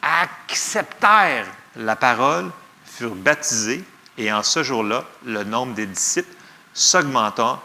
acceptèrent 0.03 1.47
la 1.77 1.97
parole 1.97 2.51
furent 2.99 3.15
baptisés, 3.15 3.85
et 4.17 4.33
en 4.33 4.43
ce 4.43 4.65
jour-là, 4.65 5.05
le 5.25 5.45
nombre 5.45 5.75
des 5.75 5.87
disciples 5.87 6.35
s'augmenta, 6.75 7.63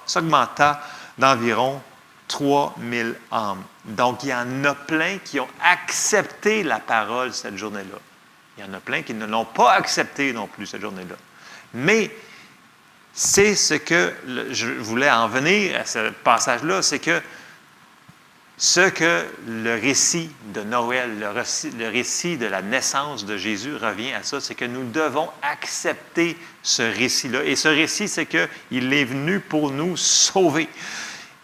d'environ 1.17 1.81
3000 2.27 3.15
âmes. 3.31 3.63
Donc, 3.85 4.23
il 4.23 4.29
y 4.29 4.33
en 4.33 4.63
a 4.63 4.75
plein 4.75 5.17
qui 5.17 5.39
ont 5.39 5.47
accepté 5.63 6.63
la 6.63 6.79
parole 6.79 7.33
cette 7.33 7.57
journée-là. 7.57 7.97
Il 8.57 8.65
y 8.65 8.67
en 8.67 8.73
a 8.73 8.79
plein 8.79 9.01
qui 9.01 9.15
ne 9.15 9.25
l'ont 9.25 9.45
pas 9.45 9.73
accepté 9.73 10.33
non 10.33 10.47
plus 10.47 10.67
cette 10.67 10.81
journée-là. 10.81 11.15
Mais 11.73 12.15
c'est 13.13 13.55
ce 13.55 13.73
que 13.73 14.13
je 14.51 14.67
voulais 14.67 15.09
en 15.09 15.27
venir 15.27 15.79
à 15.79 15.85
ce 15.85 16.11
passage-là, 16.11 16.81
c'est 16.83 16.99
que 16.99 17.21
ce 18.63 18.79
que 18.79 19.25
le 19.45 19.73
récit 19.73 20.29
de 20.53 20.61
Noël, 20.61 21.19
le 21.19 21.89
récit, 21.89 22.37
de 22.37 22.45
la 22.45 22.61
naissance 22.61 23.25
de 23.25 23.35
Jésus 23.35 23.75
revient 23.75 24.13
à 24.13 24.23
ça, 24.23 24.39
c'est 24.39 24.55
que 24.55 24.63
nous 24.63 24.89
devons 24.89 25.27
accepter 25.41 26.37
ce 26.61 26.81
récit-là. 26.81 27.43
Et 27.43 27.57
ce 27.57 27.67
récit, 27.67 28.07
c'est 28.07 28.25
qu'il 28.25 28.93
est 28.93 29.03
venu 29.03 29.41
pour 29.41 29.69
nous 29.69 29.97
sauver. 29.97 30.69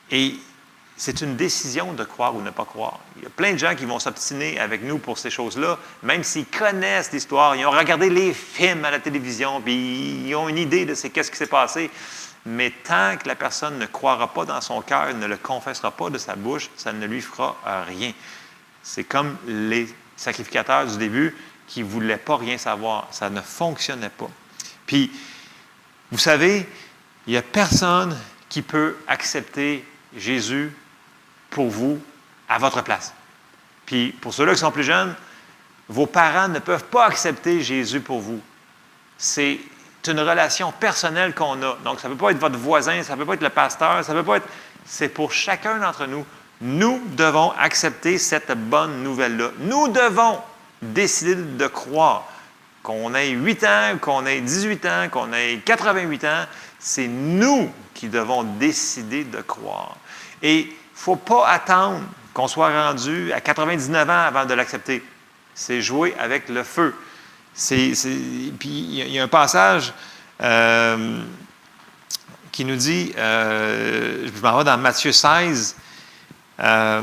Et 0.10 0.36
c'est 0.96 1.20
une 1.20 1.36
décision 1.36 1.92
de 1.92 2.06
croire 2.06 2.38
ou 2.38 2.42
ne 2.42 2.52
pas 2.52 2.64
croire. 2.64 3.02
Il 3.18 3.24
y 3.24 3.26
a 3.26 3.32
plein 3.32 3.52
de 3.52 3.60
gens 3.60 3.76
qui 3.76 3.84
vont 3.84 4.00
s'obstiner 4.00 4.58
avec 4.58 4.82
nous 4.82 4.98
pour 4.98 5.18
ces 5.18 5.30
choses-là, 5.30 5.78
même 6.04 6.24
s'ils 6.24 6.46
connaissent 6.46 7.12
l'histoire, 7.12 7.54
ils 7.58 7.66
ont 7.66 7.72
regardé 7.72 8.10
les 8.10 8.34
films 8.34 8.86
à 8.86 8.92
la 8.92 9.00
télévision, 9.00 9.60
puis 9.60 10.26
ils 10.26 10.36
ont 10.36 10.48
une 10.48 10.58
idée 10.58 10.86
de 10.86 10.96
ce 10.96 11.08
qu'est-ce 11.08 11.32
qui 11.32 11.38
s'est 11.38 11.48
passé. 11.48 11.92
Mais 12.46 12.72
tant 12.72 13.18
que 13.18 13.28
la 13.28 13.36
personne 13.36 13.78
ne 13.78 13.86
croira 13.86 14.34
pas 14.34 14.46
dans 14.46 14.62
son 14.62 14.82
cœur, 14.82 15.14
ne 15.14 15.28
le 15.28 15.38
confessera 15.38 15.92
pas 15.92 16.10
de 16.10 16.18
sa 16.18 16.36
bouche, 16.36 16.70
ça 16.78 16.94
ne 16.94 17.06
lui 17.06 17.22
fera 17.22 17.58
rien. 17.86 18.14
C'est 18.82 19.04
comme 19.04 19.38
les 19.46 19.94
sacrificateurs 20.16 20.88
du 20.88 20.98
début 20.98 21.36
qui 21.68 21.84
ne 21.84 21.88
voulaient 21.88 22.18
pas 22.18 22.38
rien 22.38 22.58
savoir. 22.58 23.08
Ça 23.12 23.30
ne 23.30 23.42
fonctionnait 23.42 24.10
pas. 24.10 24.30
Puis, 24.86 25.12
vous 26.12 26.18
savez, 26.18 26.68
il 27.28 27.32
n'y 27.32 27.38
a 27.38 27.42
personne 27.42 28.18
qui 28.48 28.62
peut 28.62 28.98
accepter 29.08 29.86
Jésus 30.16 30.74
pour 31.50 31.70
vous 31.70 32.00
à 32.48 32.58
votre 32.58 32.82
place. 32.82 33.14
Puis 33.86 34.12
pour 34.12 34.34
ceux-là 34.34 34.54
qui 34.54 34.60
sont 34.60 34.72
plus 34.72 34.84
jeunes, 34.84 35.16
vos 35.88 36.06
parents 36.06 36.48
ne 36.48 36.60
peuvent 36.60 36.86
pas 36.86 37.06
accepter 37.06 37.62
Jésus 37.62 38.02
pour 38.02 38.20
vous. 38.20 38.42
C'est 39.18 39.60
une 40.08 40.20
relation 40.20 40.72
personnelle 40.72 41.34
qu'on 41.34 41.62
a. 41.62 41.78
Donc, 41.84 42.00
ça 42.00 42.08
ne 42.08 42.14
peut 42.14 42.26
pas 42.26 42.32
être 42.32 42.40
votre 42.40 42.58
voisin, 42.58 43.04
ça 43.04 43.14
ne 43.14 43.20
peut 43.20 43.26
pas 43.26 43.34
être 43.34 43.44
le 43.44 43.50
pasteur, 43.50 44.04
ça 44.04 44.14
ne 44.14 44.20
peut 44.20 44.26
pas 44.26 44.38
être... 44.38 44.48
C'est 44.86 45.10
pour 45.10 45.32
chacun 45.32 45.78
d'entre 45.78 46.08
nous. 46.08 46.26
Nous 46.62 47.02
devons 47.16 47.52
accepter 47.60 48.18
cette 48.18 48.52
bonne 48.52 49.04
nouvelle-là. 49.04 49.52
Nous 49.60 49.88
devons 49.90 50.40
décider 50.82 51.36
de 51.36 51.68
croire. 51.68 52.28
Qu'on 52.82 53.14
ait 53.14 53.30
8 53.30 53.64
ans, 53.66 53.98
qu'on 54.02 54.26
ait 54.26 54.42
18 54.42 54.86
ans, 54.86 55.10
qu'on 55.12 55.34
ait 55.34 55.62
88 55.64 56.24
ans, 56.26 56.46
c'est 56.80 57.08
nous 57.08 57.72
qui 57.94 58.08
devons 58.08 58.44
décider 58.44 59.26
de 59.26 59.42
croire. 59.42 59.98
Et 60.42 60.64
ne 60.66 60.72
faut 60.96 61.18
pas 61.18 61.48
attendre 61.48 62.02
qu'on 62.34 62.48
soit 62.48 62.88
rendu 62.88 63.34
à 63.34 63.42
99 63.42 64.10
ans 64.10 64.14
avant 64.14 64.46
de 64.46 64.54
l'accepter. 64.54 65.04
c'est 65.54 65.82
jouer 65.82 66.16
avec 66.18 66.48
le 66.48 66.64
feu. 66.64 66.96
Puis 67.68 68.56
il 68.60 69.12
y, 69.12 69.20
a 69.20 69.24
un 69.24 69.28
passage 69.28 69.94
euh, 70.42 71.22
qui 72.54 72.64
nous 72.64 72.78
dit, 72.78 73.12
euh, 73.18 74.30
je 74.34 74.42
m'en 74.42 74.58
vais 74.58 74.64
dans 74.64 74.78
Matthieu 74.78 75.12
16, 75.12 75.76
euh, 76.62 77.02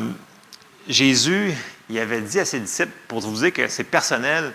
Jésus, 0.89 1.53
il 1.91 1.99
avait 1.99 2.23
dit 2.23 2.41
à 2.41 2.47
ses 2.47 2.61
disciples, 2.61 2.93
pour 3.07 3.21
vous 3.21 3.37
dire 3.37 3.53
que 3.53 3.69
c'est 3.69 3.85
personnel, 3.85 4.55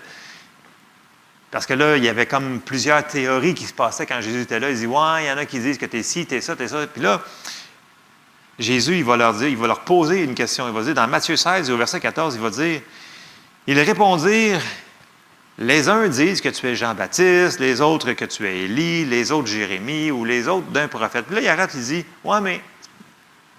parce 1.52 1.68
que 1.68 1.74
là, 1.74 1.97
il 1.97 2.04
y 2.04 2.10
avait 2.10 2.26
comme 2.26 2.62
plusieurs 2.62 3.06
théories 3.06 3.54
qui 3.54 3.66
se 3.66 3.74
passaient 3.74 4.06
quand 4.06 4.22
Jésus 4.22 4.41
était 4.41 4.60
là. 4.60 4.70
Il 4.70 4.78
dit 4.78 4.88
Ouais, 4.88 5.24
il 5.24 5.28
y 5.28 5.32
en 5.32 5.38
a 5.38 5.45
qui 5.45 5.60
disent 5.60 5.78
que 5.78 5.86
tu 5.86 5.97
es 5.99 6.04
ci, 6.04 6.26
tu 6.26 6.36
es 6.36 6.41
ça, 6.41 6.56
tu 6.56 6.64
es 6.64 6.68
ça. 6.70 6.88
Puis 6.88 7.02
là, 7.02 7.22
Jésus, 8.58 8.97
il 8.97 9.04
va 9.04 9.18
leur 9.18 9.34
dire, 9.34 9.49
il 9.49 9.58
va 9.58 9.68
leur 9.68 9.82
poser 9.82 10.24
une 10.24 10.34
question. 10.34 10.66
Il 10.68 10.74
va 10.74 10.82
dire, 10.82 10.93
dans 10.93 11.08
Matthieu 11.08 11.36
16, 11.36 11.70
au 11.70 11.78
verset 11.78 11.99
14, 11.99 12.36
il 12.36 12.41
va 12.41 12.49
dire 12.49 12.82
Ils 13.68 13.80
répondirent 13.80 14.62
Les 15.62 15.89
uns 15.89 16.07
disent 16.07 16.41
que 16.41 16.49
tu 16.49 16.66
es 16.66 16.76
Jean-Baptiste, 16.76 17.59
les 17.59 17.82
autres 17.82 18.14
que 18.14 18.26
tu 18.26 18.47
es 18.47 18.64
Élie, 18.64 19.05
les 19.05 19.32
autres 19.32 19.47
Jérémie 19.47 20.09
ou 20.09 20.26
les 20.26 20.47
autres 20.47 20.66
d'un 20.72 20.88
prophète. 20.88 21.28
Puis 21.28 21.36
là, 21.36 21.41
il 21.41 21.47
arrête, 21.47 21.70
il 21.76 21.84
dit 21.84 22.05
Ouais, 22.24 22.41
mais 22.41 22.62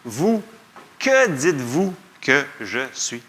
vous, 0.05 0.43
que 0.99 1.29
dites-vous 1.29 1.95
que 2.21 2.45
je 2.61 2.81
suis 2.93 3.23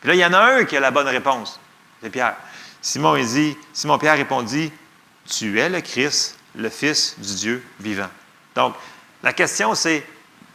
Puis 0.00 0.08
là, 0.08 0.14
il 0.14 0.20
y 0.20 0.24
en 0.24 0.32
a 0.32 0.38
un 0.38 0.64
qui 0.64 0.78
a 0.78 0.80
la 0.80 0.90
bonne 0.90 1.08
réponse. 1.08 1.60
C'est 2.02 2.08
Pierre. 2.08 2.36
Simon, 2.80 3.16
il 3.16 3.26
dit, 3.26 3.56
Simon 3.74 3.98
Pierre 3.98 4.16
répondit, 4.16 4.72
Tu 5.28 5.60
es 5.60 5.68
le 5.68 5.82
Christ, 5.82 6.38
le 6.56 6.70
Fils 6.70 7.16
du 7.18 7.34
Dieu 7.34 7.62
vivant. 7.78 8.08
Donc, 8.54 8.74
la 9.22 9.34
question, 9.34 9.74
c'est 9.74 10.06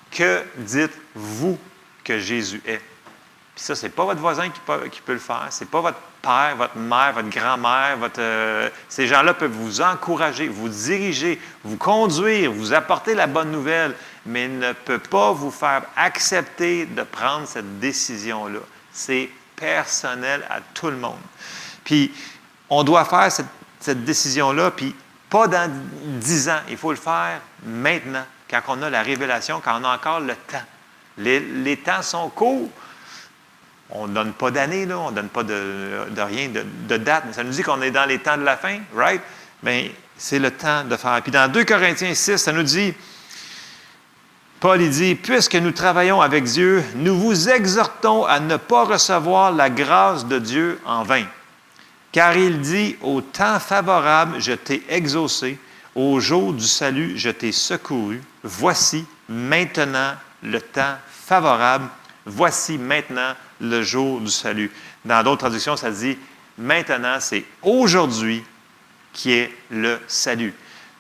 que 0.09 0.43
dites-vous 0.57 1.59
que 2.03 2.17
Jésus 2.17 2.59
est? 2.65 2.81
Puis 3.57 3.65
ça, 3.65 3.73
ce 3.73 3.87
n'est 3.87 3.91
pas 3.91 4.05
votre 4.05 4.19
voisin 4.19 4.51
qui 4.51 4.59
peut, 4.59 5.13
le 5.13 5.17
faire, 5.17 5.47
ce 5.49 5.63
n'est 5.63 5.69
pas 5.71 5.81
votre 5.81 5.97
père, 6.21 6.53
votre 6.55 6.77
mère, 6.77 7.13
votre 7.13 7.29
grand-mère, 7.29 7.97
votre, 7.97 8.19
euh, 8.19 8.69
ces 8.87 9.07
gens-là 9.07 9.33
peuvent 9.33 9.49
vous 9.49 9.81
encourager, 9.81 10.47
vous 10.47 10.69
diriger, 10.69 11.41
vous 11.63 11.75
conduire, 11.75 12.51
vous 12.51 12.75
apporter 12.75 13.15
la 13.15 13.25
bonne 13.25 13.49
nouvelle, 13.49 13.95
mais 14.27 14.47
ne 14.47 14.73
peut 14.73 14.99
pas 14.99 15.31
vous 15.31 15.49
faire 15.49 15.81
accepter 15.95 16.85
de 16.85 17.01
prendre 17.01 17.47
cette 17.47 17.79
décision-là. 17.79 18.59
C'est 18.93 19.27
personnel 19.55 20.45
à 20.51 20.59
tout 20.75 20.91
le 20.91 20.97
monde. 20.97 21.17
Puis, 21.83 22.13
on 22.69 22.83
doit 22.83 23.05
faire 23.05 23.31
cette, 23.79 24.03
décision-là, 24.05 24.69
puis 24.69 24.95
pas 25.31 25.47
dans 25.47 25.67
dix 26.19 26.47
ans. 26.47 26.61
Il 26.69 26.77
faut 26.77 26.91
le 26.91 26.97
faire 26.97 27.41
maintenant, 27.65 28.25
quand 28.47 28.61
on 28.67 28.83
a 28.83 28.91
la 28.91 29.01
révélation, 29.01 29.61
quand 29.65 29.81
on 29.81 29.83
a 29.83 29.95
encore 29.95 30.19
le 30.19 30.35
temps. 30.35 30.61
Les, 31.17 31.77
temps 31.77 32.03
sont 32.03 32.29
courts. 32.29 32.69
On 33.89 34.07
ne 34.07 34.13
donne 34.13 34.33
pas 34.33 34.51
d'année, 34.51 34.85
là, 34.85 34.99
on 34.99 35.11
ne 35.11 35.15
donne 35.15 35.29
pas 35.29 35.43
de, 35.43 36.05
rien, 36.17 36.49
de, 36.49 36.97
date, 36.97 37.23
mais 37.27 37.33
ça 37.33 37.43
nous 37.43 37.51
dit 37.51 37.63
qu'on 37.63 37.81
est 37.81 37.91
dans 37.91 38.05
les 38.05 38.19
temps 38.19 38.37
de 38.37 38.43
la 38.43 38.57
fin, 38.57 38.79
right? 38.93 39.21
Bien, 39.63 39.87
c'est 40.17 40.39
le 40.39 40.51
temps 40.51 40.83
de 40.83 40.97
faire. 40.97 41.21
Puis 41.21 41.31
dans 41.31 41.49
2 41.49 41.63
Corinthiens 41.63 42.13
6, 42.13 42.37
ça 42.37 42.51
nous 42.51 42.63
dit, 42.63 42.93
Paul 44.59 44.81
il 44.81 44.89
dit, 44.89 45.15
puisque 45.15 45.55
nous 45.55 45.71
travaillons 45.71 46.19
avec 46.19 46.43
Dieu, 46.43 46.83
nous 46.95 47.17
vous 47.17 47.49
exhortons 47.49 48.25
à 48.25 48.39
ne 48.39 48.57
pas 48.57 48.85
recevoir 48.85 49.51
la 49.51 49.69
grâce 49.69 50.25
de 50.25 50.39
Dieu 50.39 50.81
en 50.85 51.03
vain. 51.03 51.25
Car 52.11 52.35
il 52.35 52.59
dit, 52.59 52.97
au 53.01 53.21
temps 53.21 53.59
favorable, 53.59 54.39
je 54.39 54.53
t'ai 54.53 54.83
exaucé, 54.89 55.59
au 55.95 56.19
jour 56.19 56.53
du 56.53 56.65
salut, 56.65 57.17
je 57.17 57.29
t'ai 57.29 57.51
secouru. 57.51 58.21
Voici 58.43 59.05
maintenant 59.29 60.13
le 60.43 60.59
temps 60.59 60.95
favorable, 61.09 61.87
voici 62.25 62.77
maintenant 62.77 63.33
le 63.61 63.81
jour 63.81 64.19
du 64.21 64.31
salut. 64.31 64.71
Dans 65.05 65.23
d'autres 65.23 65.39
traductions, 65.39 65.77
ça 65.77 65.91
dit, 65.91 66.17
maintenant, 66.57 67.17
c'est 67.19 67.45
aujourd'hui 67.61 68.43
qui 69.13 69.31
est 69.33 69.53
le 69.71 69.99
salut. 70.07 70.53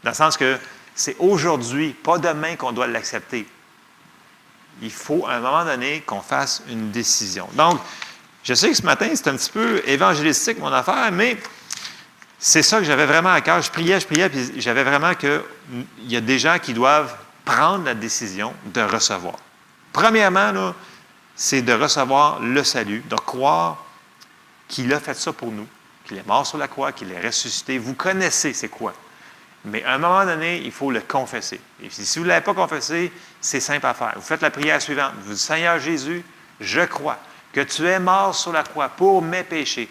Dans 0.03 0.11
le 0.11 0.15
sens 0.15 0.37
que 0.37 0.57
c'est 0.95 1.15
aujourd'hui, 1.19 1.89
pas 1.89 2.17
demain 2.17 2.55
qu'on 2.55 2.71
doit 2.71 2.87
l'accepter. 2.87 3.47
Il 4.81 4.91
faut 4.91 5.25
à 5.27 5.35
un 5.35 5.39
moment 5.39 5.65
donné 5.65 6.01
qu'on 6.01 6.21
fasse 6.21 6.63
une 6.69 6.91
décision. 6.91 7.47
Donc, 7.53 7.79
je 8.43 8.53
sais 8.53 8.69
que 8.69 8.75
ce 8.75 8.83
matin, 8.83 9.09
c'est 9.13 9.27
un 9.27 9.35
petit 9.35 9.51
peu 9.51 9.81
évangélistique, 9.85 10.59
mon 10.59 10.71
affaire, 10.71 11.11
mais 11.11 11.37
c'est 12.39 12.63
ça 12.63 12.77
que 12.79 12.83
j'avais 12.83 13.05
vraiment 13.05 13.31
à 13.31 13.41
cœur. 13.41 13.61
Je 13.61 13.71
priais, 13.71 13.99
je 13.99 14.05
priais, 14.05 14.29
puis 14.29 14.61
j'avais 14.61 14.83
vraiment 14.83 15.13
qu'il 15.15 15.41
y 16.03 16.15
a 16.15 16.21
des 16.21 16.39
gens 16.39 16.57
qui 16.59 16.73
doivent 16.73 17.15
prendre 17.43 17.85
la 17.85 17.93
décision 17.93 18.53
de 18.65 18.81
recevoir. 18.81 19.35
Premièrement, 19.93 20.73
c'est 21.37 21.61
de 21.61 21.71
recevoir 21.71 22.41
le 22.41 22.63
salut, 22.63 23.03
de 23.07 23.15
croire 23.15 23.85
qu'il 24.67 24.91
a 24.91 24.99
fait 24.99 25.13
ça 25.13 25.31
pour 25.31 25.51
nous, 25.51 25.67
qu'il 26.03 26.17
est 26.17 26.27
mort 26.27 26.45
sur 26.45 26.57
la 26.57 26.67
croix, 26.67 26.91
qu'il 26.91 27.11
est 27.11 27.25
ressuscité. 27.25 27.77
Vous 27.77 27.93
connaissez 27.93 28.53
c'est 28.53 28.67
quoi. 28.67 28.93
Mais 29.63 29.83
à 29.83 29.93
un 29.93 29.97
moment 29.97 30.25
donné, 30.25 30.61
il 30.63 30.71
faut 30.71 30.91
le 30.91 31.01
confesser. 31.01 31.59
Et 31.83 31.89
si 31.89 32.19
vous 32.19 32.25
ne 32.25 32.29
l'avez 32.29 32.43
pas 32.43 32.53
confessé, 32.53 33.11
c'est 33.39 33.59
simple 33.59 33.85
à 33.85 33.93
faire. 33.93 34.13
Vous 34.15 34.21
faites 34.21 34.41
la 34.41 34.49
prière 34.49 34.81
suivante. 34.81 35.13
Vous 35.21 35.33
dites, 35.33 35.41
Seigneur 35.41 35.79
Jésus, 35.79 36.23
je 36.59 36.81
crois 36.81 37.17
que 37.53 37.61
tu 37.61 37.85
es 37.85 37.99
mort 37.99 38.33
sur 38.33 38.51
la 38.51 38.63
croix 38.63 38.89
pour 38.89 39.21
mes 39.21 39.43
péchés. 39.43 39.89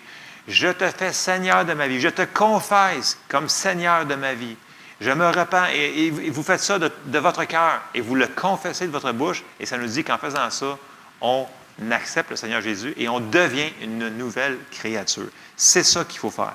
Je 0.49 0.69
te 0.69 0.89
fais 0.91 1.13
Seigneur 1.13 1.65
de 1.65 1.75
ma 1.75 1.89
vie. 1.89 2.01
Je 2.01 2.09
te 2.09 2.23
confesse 2.23 3.19
comme 3.29 3.49
Seigneur 3.49 4.07
de 4.07 4.15
ma 4.15 4.35
vie. 4.35 4.57
Je 5.01 5.11
me 5.11 5.27
repens. 5.27 5.67
Et, 5.75 6.11
vous 6.11 6.43
faites 6.43 6.61
ça 6.61 6.79
de, 6.79 7.19
votre 7.19 7.45
cœur 7.45 7.83
et 7.95 8.01
vous 8.01 8.15
le 8.15 8.29
confessez 8.29 8.87
de 8.87 8.93
votre 8.93 9.13
bouche. 9.13 9.45
Et 9.61 9.67
ça 9.67 9.77
nous 9.77 9.87
dit 9.87 10.05
qu'en 10.05 10.19
faisant 10.19 10.51
ça, 10.51 10.79
on 11.21 11.47
accepte 11.91 12.31
le 12.31 12.37
Seigneur 12.37 12.61
Jésus 12.61 12.95
et 12.97 13.09
on 13.09 13.21
devient 13.21 13.71
une 13.83 14.09
nouvelle 14.09 14.59
créature. 14.71 15.29
C'est 15.57 15.83
ça 15.83 16.05
qu'il 16.05 16.19
faut 16.19 16.31
faire. 16.31 16.55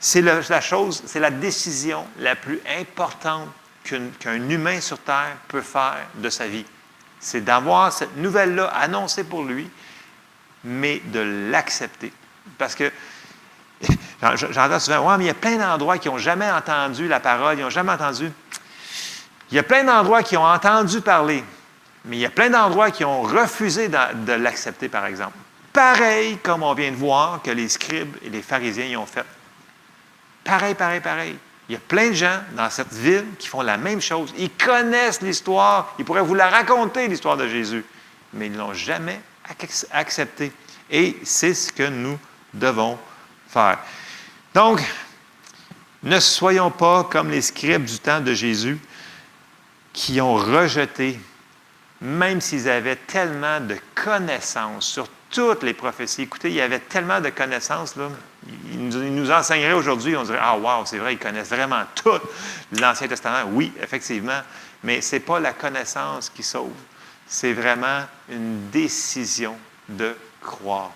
C'est 0.00 0.20
la 0.20 0.60
chose, 0.60 1.02
c'est 1.06 1.20
la 1.20 1.30
décision 1.30 2.06
la 2.18 2.36
plus 2.36 2.60
importante 2.78 3.48
qu'un 3.84 4.48
humain 4.48 4.80
sur 4.80 4.98
Terre 4.98 5.36
peut 5.48 5.62
faire 5.62 6.06
de 6.16 6.28
sa 6.28 6.46
vie. 6.46 6.64
C'est 7.20 7.42
d'avoir 7.42 7.92
cette 7.92 8.16
nouvelle-là 8.16 8.66
annoncée 8.66 9.24
pour 9.24 9.44
lui 9.44 9.70
mais 10.64 11.00
de 11.04 11.20
l'accepter. 11.50 12.12
Parce 12.58 12.74
que 12.74 12.90
j'entends 14.22 14.80
souvent, 14.80 15.10
ouais, 15.10 15.18
mais 15.18 15.24
il 15.24 15.28
y 15.28 15.30
a 15.30 15.34
plein 15.34 15.56
d'endroits 15.56 15.98
qui 15.98 16.08
n'ont 16.08 16.18
jamais 16.18 16.50
entendu 16.50 17.06
la 17.06 17.20
parole, 17.20 17.58
ils 17.58 17.62
n'ont 17.62 17.70
jamais 17.70 17.92
entendu. 17.92 18.32
Il 19.50 19.56
y 19.56 19.58
a 19.58 19.62
plein 19.62 19.84
d'endroits 19.84 20.22
qui 20.22 20.36
ont 20.36 20.44
entendu 20.44 21.00
parler, 21.00 21.44
mais 22.04 22.16
il 22.16 22.20
y 22.20 22.26
a 22.26 22.30
plein 22.30 22.50
d'endroits 22.50 22.90
qui 22.90 23.04
ont 23.04 23.22
refusé 23.22 23.88
de, 23.88 24.32
l'accepter, 24.32 24.88
par 24.88 25.06
exemple. 25.06 25.36
Pareil 25.72 26.38
comme 26.42 26.62
on 26.62 26.74
vient 26.74 26.90
de 26.90 26.96
voir 26.96 27.40
que 27.42 27.50
les 27.50 27.68
scribes 27.68 28.14
et 28.22 28.28
les 28.28 28.42
pharisiens 28.42 28.86
y 28.86 28.96
ont 28.96 29.06
fait. 29.06 29.24
Pareil, 30.44 30.74
pareil, 30.74 31.00
pareil. 31.00 31.36
Il 31.68 31.72
y 31.72 31.76
a 31.76 31.80
plein 31.80 32.10
de 32.10 32.14
gens 32.14 32.40
dans 32.56 32.68
cette 32.68 32.92
ville 32.92 33.24
qui 33.38 33.48
font 33.48 33.62
la 33.62 33.78
même 33.78 34.00
chose. 34.00 34.34
Ils 34.36 34.50
connaissent 34.50 35.22
l'histoire, 35.22 35.94
ils 35.98 36.04
pourraient 36.04 36.20
vous 36.20 36.34
la 36.34 36.48
raconter, 36.48 37.08
l'histoire 37.08 37.38
de 37.38 37.48
Jésus, 37.48 37.84
mais 38.34 38.46
ils 38.46 38.52
ne 38.52 38.58
l'ont 38.58 38.74
jamais 38.74 39.20
accepter. 39.90 40.52
Et 40.90 41.16
c'est 41.24 41.54
ce 41.54 41.72
que 41.72 41.88
nous 41.88 42.18
devons 42.52 42.98
faire. 43.48 43.78
Donc, 44.52 44.82
ne 46.02 46.20
soyons 46.20 46.70
pas 46.70 47.04
comme 47.04 47.30
les 47.30 47.40
scribes 47.40 47.84
du 47.84 47.98
temps 47.98 48.20
de 48.20 48.34
Jésus 48.34 48.78
qui 49.94 50.20
ont 50.20 50.34
rejeté, 50.34 51.18
même 52.00 52.40
s'ils 52.40 52.68
avaient 52.68 52.96
tellement 52.96 53.60
de 53.60 53.76
connaissances 53.94 54.86
sur 54.86 55.08
toutes 55.30 55.62
les 55.62 55.74
prophéties. 55.74 56.22
Écoutez, 56.22 56.48
il 56.48 56.54
y 56.54 56.60
avait 56.60 56.80
tellement 56.80 57.20
de 57.20 57.30
connaissances, 57.30 57.96
là. 57.96 58.08
Ils 58.70 58.88
nous, 58.88 59.30
enseigneraient 59.30 59.72
aujourd'hui, 59.72 60.16
on 60.16 60.22
dirait 60.22 60.38
Ah, 60.40 60.56
wow, 60.56 60.84
c'est 60.84 60.98
vrai, 60.98 61.14
ils 61.14 61.18
connaissent 61.18 61.48
vraiment 61.48 61.82
tout 61.94 62.20
l'Ancien 62.78 63.08
Testament. 63.08 63.48
Oui, 63.52 63.72
effectivement, 63.82 64.40
mais 64.82 65.00
ce 65.00 65.16
n'est 65.16 65.20
pas 65.20 65.40
la 65.40 65.52
connaissance 65.52 66.30
qui 66.30 66.42
sauve 66.42 66.72
c'est 67.26 67.52
vraiment 67.52 68.02
une 68.28 68.70
décision 68.70 69.56
de 69.88 70.14
croire. 70.40 70.92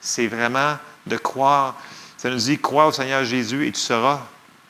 C'est 0.00 0.26
vraiment 0.26 0.78
de 1.06 1.16
croire. 1.16 1.76
Ça 2.16 2.30
nous 2.30 2.36
dit, 2.36 2.58
crois 2.58 2.86
au 2.86 2.92
Seigneur 2.92 3.24
Jésus 3.24 3.66
et 3.66 3.72
tu 3.72 3.80
seras 3.80 4.20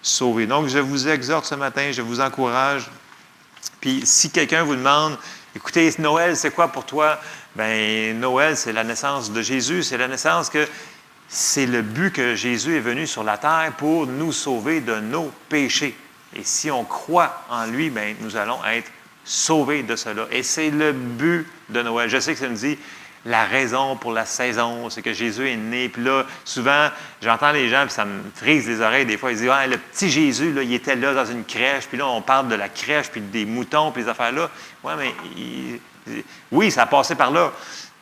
sauvé. 0.02 0.46
Donc, 0.46 0.68
je 0.68 0.78
vous 0.78 1.08
exhorte 1.08 1.44
ce 1.44 1.54
matin, 1.54 1.92
je 1.92 2.02
vous 2.02 2.20
encourage. 2.20 2.90
Puis, 3.86 4.02
si 4.04 4.30
quelqu'un 4.30 4.64
vous 4.64 4.74
demande, 4.74 5.16
écoutez, 5.54 5.94
Noël, 6.00 6.36
c'est 6.36 6.50
quoi 6.50 6.66
pour 6.66 6.84
toi? 6.84 7.20
Bien, 7.54 8.14
Noël, 8.14 8.56
c'est 8.56 8.72
la 8.72 8.82
naissance 8.82 9.30
de 9.30 9.40
Jésus. 9.42 9.84
C'est 9.84 9.96
la 9.96 10.08
naissance 10.08 10.50
que 10.50 10.66
c'est 11.28 11.66
le 11.66 11.82
but 11.82 12.12
que 12.12 12.34
Jésus 12.34 12.76
est 12.76 12.80
venu 12.80 13.06
sur 13.06 13.22
la 13.22 13.38
terre 13.38 13.72
pour 13.78 14.08
nous 14.08 14.32
sauver 14.32 14.80
de 14.80 14.96
nos 14.96 15.30
péchés. 15.48 15.96
Et 16.34 16.42
si 16.42 16.68
on 16.68 16.82
croit 16.82 17.44
en 17.48 17.66
lui, 17.66 17.90
bien, 17.90 18.16
nous 18.18 18.34
allons 18.34 18.58
être 18.64 18.90
sauver 19.24 19.84
de 19.84 19.94
cela. 19.94 20.26
Et 20.32 20.42
c'est 20.42 20.70
le 20.70 20.90
but 20.90 21.46
de 21.68 21.80
Noël. 21.80 22.10
Je 22.10 22.18
sais 22.18 22.32
que 22.32 22.40
ça 22.40 22.48
nous 22.48 22.56
dit 22.56 22.76
la 23.24 23.44
raison 23.44 23.96
pour 23.96 24.12
la 24.12 24.24
saison, 24.24 24.88
c'est 24.90 25.02
que 25.02 25.12
Jésus 25.12 25.48
est 25.50 25.56
né. 25.56 25.88
Puis 25.88 26.02
là, 26.02 26.24
souvent, 26.44 26.88
j'entends 27.22 27.52
les 27.52 27.68
gens, 27.68 27.82
puis 27.82 27.92
ça 27.92 28.04
me 28.04 28.20
frise 28.34 28.68
les 28.68 28.80
oreilles 28.80 29.06
des 29.06 29.16
fois. 29.16 29.32
Ils 29.32 29.38
disent 29.38 29.50
le 29.68 29.78
petit 29.78 30.10
Jésus, 30.10 30.52
là, 30.52 30.62
il 30.62 30.72
était 30.74 30.96
là 30.96 31.14
dans 31.14 31.26
une 31.26 31.44
crèche. 31.44 31.86
Puis 31.86 31.98
là, 31.98 32.06
on 32.06 32.22
parle 32.22 32.48
de 32.48 32.54
la 32.54 32.68
crèche, 32.68 33.10
puis 33.10 33.20
des 33.20 33.44
moutons, 33.44 33.90
puis 33.90 34.04
des 34.04 34.08
affaires-là. 34.08 34.48
Oui, 34.84 34.92
mais 34.98 36.14
Oui, 36.52 36.70
ça 36.70 36.82
a 36.82 36.86
passé 36.86 37.14
par 37.14 37.30
là, 37.30 37.52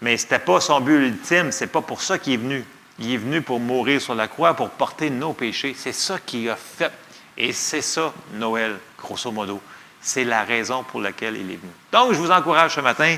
mais 0.00 0.16
ce 0.16 0.24
n'était 0.24 0.40
pas 0.40 0.60
son 0.60 0.80
but 0.80 1.06
ultime. 1.06 1.52
C'est 1.52 1.68
pas 1.68 1.80
pour 1.80 2.02
ça 2.02 2.18
qu'il 2.18 2.34
est 2.34 2.38
venu. 2.38 2.64
Il 2.98 3.12
est 3.12 3.16
venu 3.16 3.42
pour 3.42 3.58
mourir 3.58 4.00
sur 4.00 4.14
la 4.14 4.28
croix, 4.28 4.54
pour 4.54 4.70
porter 4.70 5.10
nos 5.10 5.32
péchés. 5.32 5.74
C'est 5.76 5.92
ça 5.92 6.18
qu'il 6.18 6.48
a 6.48 6.56
fait. 6.56 6.92
Et 7.36 7.52
c'est 7.52 7.82
ça, 7.82 8.12
Noël, 8.34 8.78
grosso 8.98 9.30
modo. 9.32 9.60
C'est 10.00 10.24
la 10.24 10.44
raison 10.44 10.84
pour 10.84 11.00
laquelle 11.00 11.36
il 11.36 11.50
est 11.50 11.56
venu. 11.56 11.72
Donc, 11.90 12.12
je 12.12 12.18
vous 12.18 12.30
encourage 12.30 12.74
ce 12.74 12.80
matin, 12.80 13.16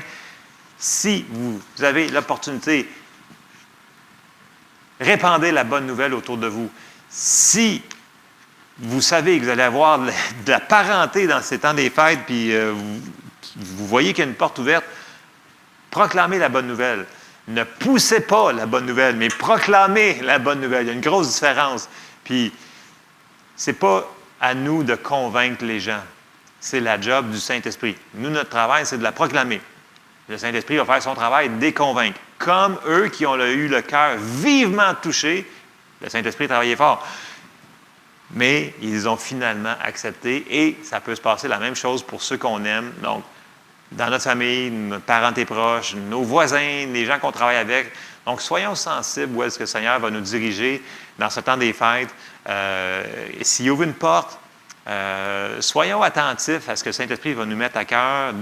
si 0.77 1.25
vous 1.29 1.59
avez 1.81 2.09
l'opportunité, 2.09 2.87
répandez 4.99 5.51
la 5.51 5.63
bonne 5.63 5.87
nouvelle 5.87 6.13
autour 6.13 6.37
de 6.37 6.47
vous. 6.47 6.69
Si 7.09 7.81
vous 8.79 9.01
savez 9.01 9.39
que 9.39 9.45
vous 9.45 9.49
allez 9.49 9.63
avoir 9.63 9.99
de 9.99 10.11
la 10.47 10.59
parenté 10.59 11.25
dans 11.25 11.41
ces 11.41 11.59
temps 11.59 11.73
des 11.73 11.89
fêtes, 11.89 12.19
puis 12.25 12.53
euh, 12.53 12.73
vous, 12.73 13.01
vous 13.55 13.87
voyez 13.87 14.13
qu'il 14.13 14.23
y 14.23 14.27
a 14.27 14.29
une 14.29 14.35
porte 14.35 14.59
ouverte, 14.59 14.85
proclamez 15.89 16.37
la 16.37 16.49
bonne 16.49 16.67
nouvelle. 16.67 17.05
Ne 17.47 17.63
poussez 17.63 18.19
pas 18.19 18.51
la 18.51 18.65
bonne 18.65 18.85
nouvelle, 18.85 19.15
mais 19.15 19.29
proclamez 19.29 20.21
la 20.21 20.37
bonne 20.37 20.59
nouvelle. 20.59 20.83
Il 20.83 20.87
y 20.87 20.91
a 20.91 20.93
une 20.93 21.01
grosse 21.01 21.33
différence. 21.33 21.89
Puis, 22.23 22.53
ce 23.55 23.71
n'est 23.71 23.77
pas 23.77 24.13
à 24.41 24.53
nous 24.53 24.83
de 24.83 24.95
convaincre 24.95 25.63
les 25.63 25.79
gens. 25.79 26.03
C'est 26.59 26.81
la 26.81 26.99
job 26.99 27.31
du 27.31 27.39
Saint-Esprit. 27.39 27.95
Nous, 28.15 28.29
notre 28.29 28.49
travail, 28.49 28.85
c'est 28.85 28.97
de 28.97 29.03
la 29.03 29.13
proclamer. 29.13 29.61
Le 30.29 30.37
Saint-Esprit 30.37 30.77
va 30.77 30.85
faire 30.85 31.01
son 31.01 31.15
travail 31.15 31.49
de 31.49 31.61
les 31.61 31.73
convaincre. 31.73 32.19
Comme 32.37 32.77
eux 32.87 33.07
qui 33.07 33.25
ont 33.25 33.37
eu 33.37 33.67
le 33.67 33.81
cœur 33.81 34.17
vivement 34.17 34.93
touché, 35.01 35.49
le 36.01 36.09
Saint-Esprit 36.09 36.47
travaillait 36.47 36.75
fort. 36.75 37.05
Mais 38.31 38.73
ils 38.81 39.07
ont 39.07 39.15
finalement 39.15 39.75
accepté 39.81 40.45
et 40.49 40.77
ça 40.83 40.99
peut 40.99 41.15
se 41.15 41.21
passer 41.21 41.47
la 41.47 41.59
même 41.59 41.75
chose 41.75 42.03
pour 42.03 42.21
ceux 42.21 42.37
qu'on 42.37 42.63
aime. 42.65 42.91
Donc, 43.01 43.23
dans 43.91 44.09
notre 44.09 44.25
famille, 44.25 44.69
nos 44.69 44.99
parents 44.99 45.33
et 45.33 45.45
proches, 45.45 45.95
nos 45.95 46.23
voisins, 46.23 46.85
les 46.91 47.05
gens 47.05 47.19
qu'on 47.19 47.31
travaille 47.31 47.55
avec. 47.55 47.93
Donc, 48.25 48.41
soyons 48.41 48.75
sensibles 48.75 49.33
où 49.33 49.43
est-ce 49.43 49.57
que 49.57 49.63
le 49.63 49.67
Seigneur 49.67 49.99
va 49.99 50.09
nous 50.09 50.19
diriger 50.19 50.83
dans 51.17 51.29
ce 51.29 51.39
temps 51.39 51.55
des 51.55 51.71
fêtes. 51.71 52.13
Euh, 52.49 53.05
S'il 53.41 53.71
ouvre 53.71 53.83
une 53.83 53.93
porte, 53.93 54.37
euh, 54.87 55.61
soyons 55.61 56.01
attentifs 56.01 56.67
à 56.67 56.75
ce 56.75 56.83
que 56.83 56.89
le 56.89 56.93
Saint-Esprit 56.93 57.33
va 57.33 57.45
nous 57.45 57.55
mettre 57.55 57.77
à 57.77 57.85
cœur 57.85 58.33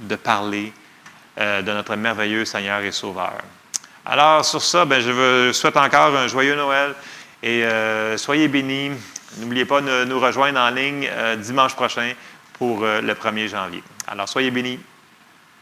de 0.00 0.16
parler 0.16 0.72
euh, 1.38 1.62
de 1.62 1.72
notre 1.72 1.96
merveilleux 1.96 2.44
Seigneur 2.44 2.80
et 2.80 2.92
Sauveur. 2.92 3.34
Alors, 4.06 4.44
sur 4.44 4.62
ça, 4.62 4.84
ben, 4.84 5.00
je 5.00 5.10
vous 5.10 5.52
souhaite 5.52 5.76
encore 5.76 6.14
un 6.16 6.28
joyeux 6.28 6.56
Noël 6.56 6.94
et 7.42 7.64
euh, 7.64 8.16
soyez 8.16 8.48
bénis. 8.48 8.90
N'oubliez 9.38 9.64
pas 9.64 9.80
de 9.80 10.04
nous 10.04 10.20
rejoindre 10.20 10.60
en 10.60 10.70
ligne 10.70 11.08
dimanche 11.38 11.74
prochain 11.74 12.12
pour 12.52 12.82
le 12.82 13.12
1er 13.14 13.48
janvier. 13.48 13.82
Alors, 14.06 14.28
soyez 14.28 14.52
bénis. 14.52 14.78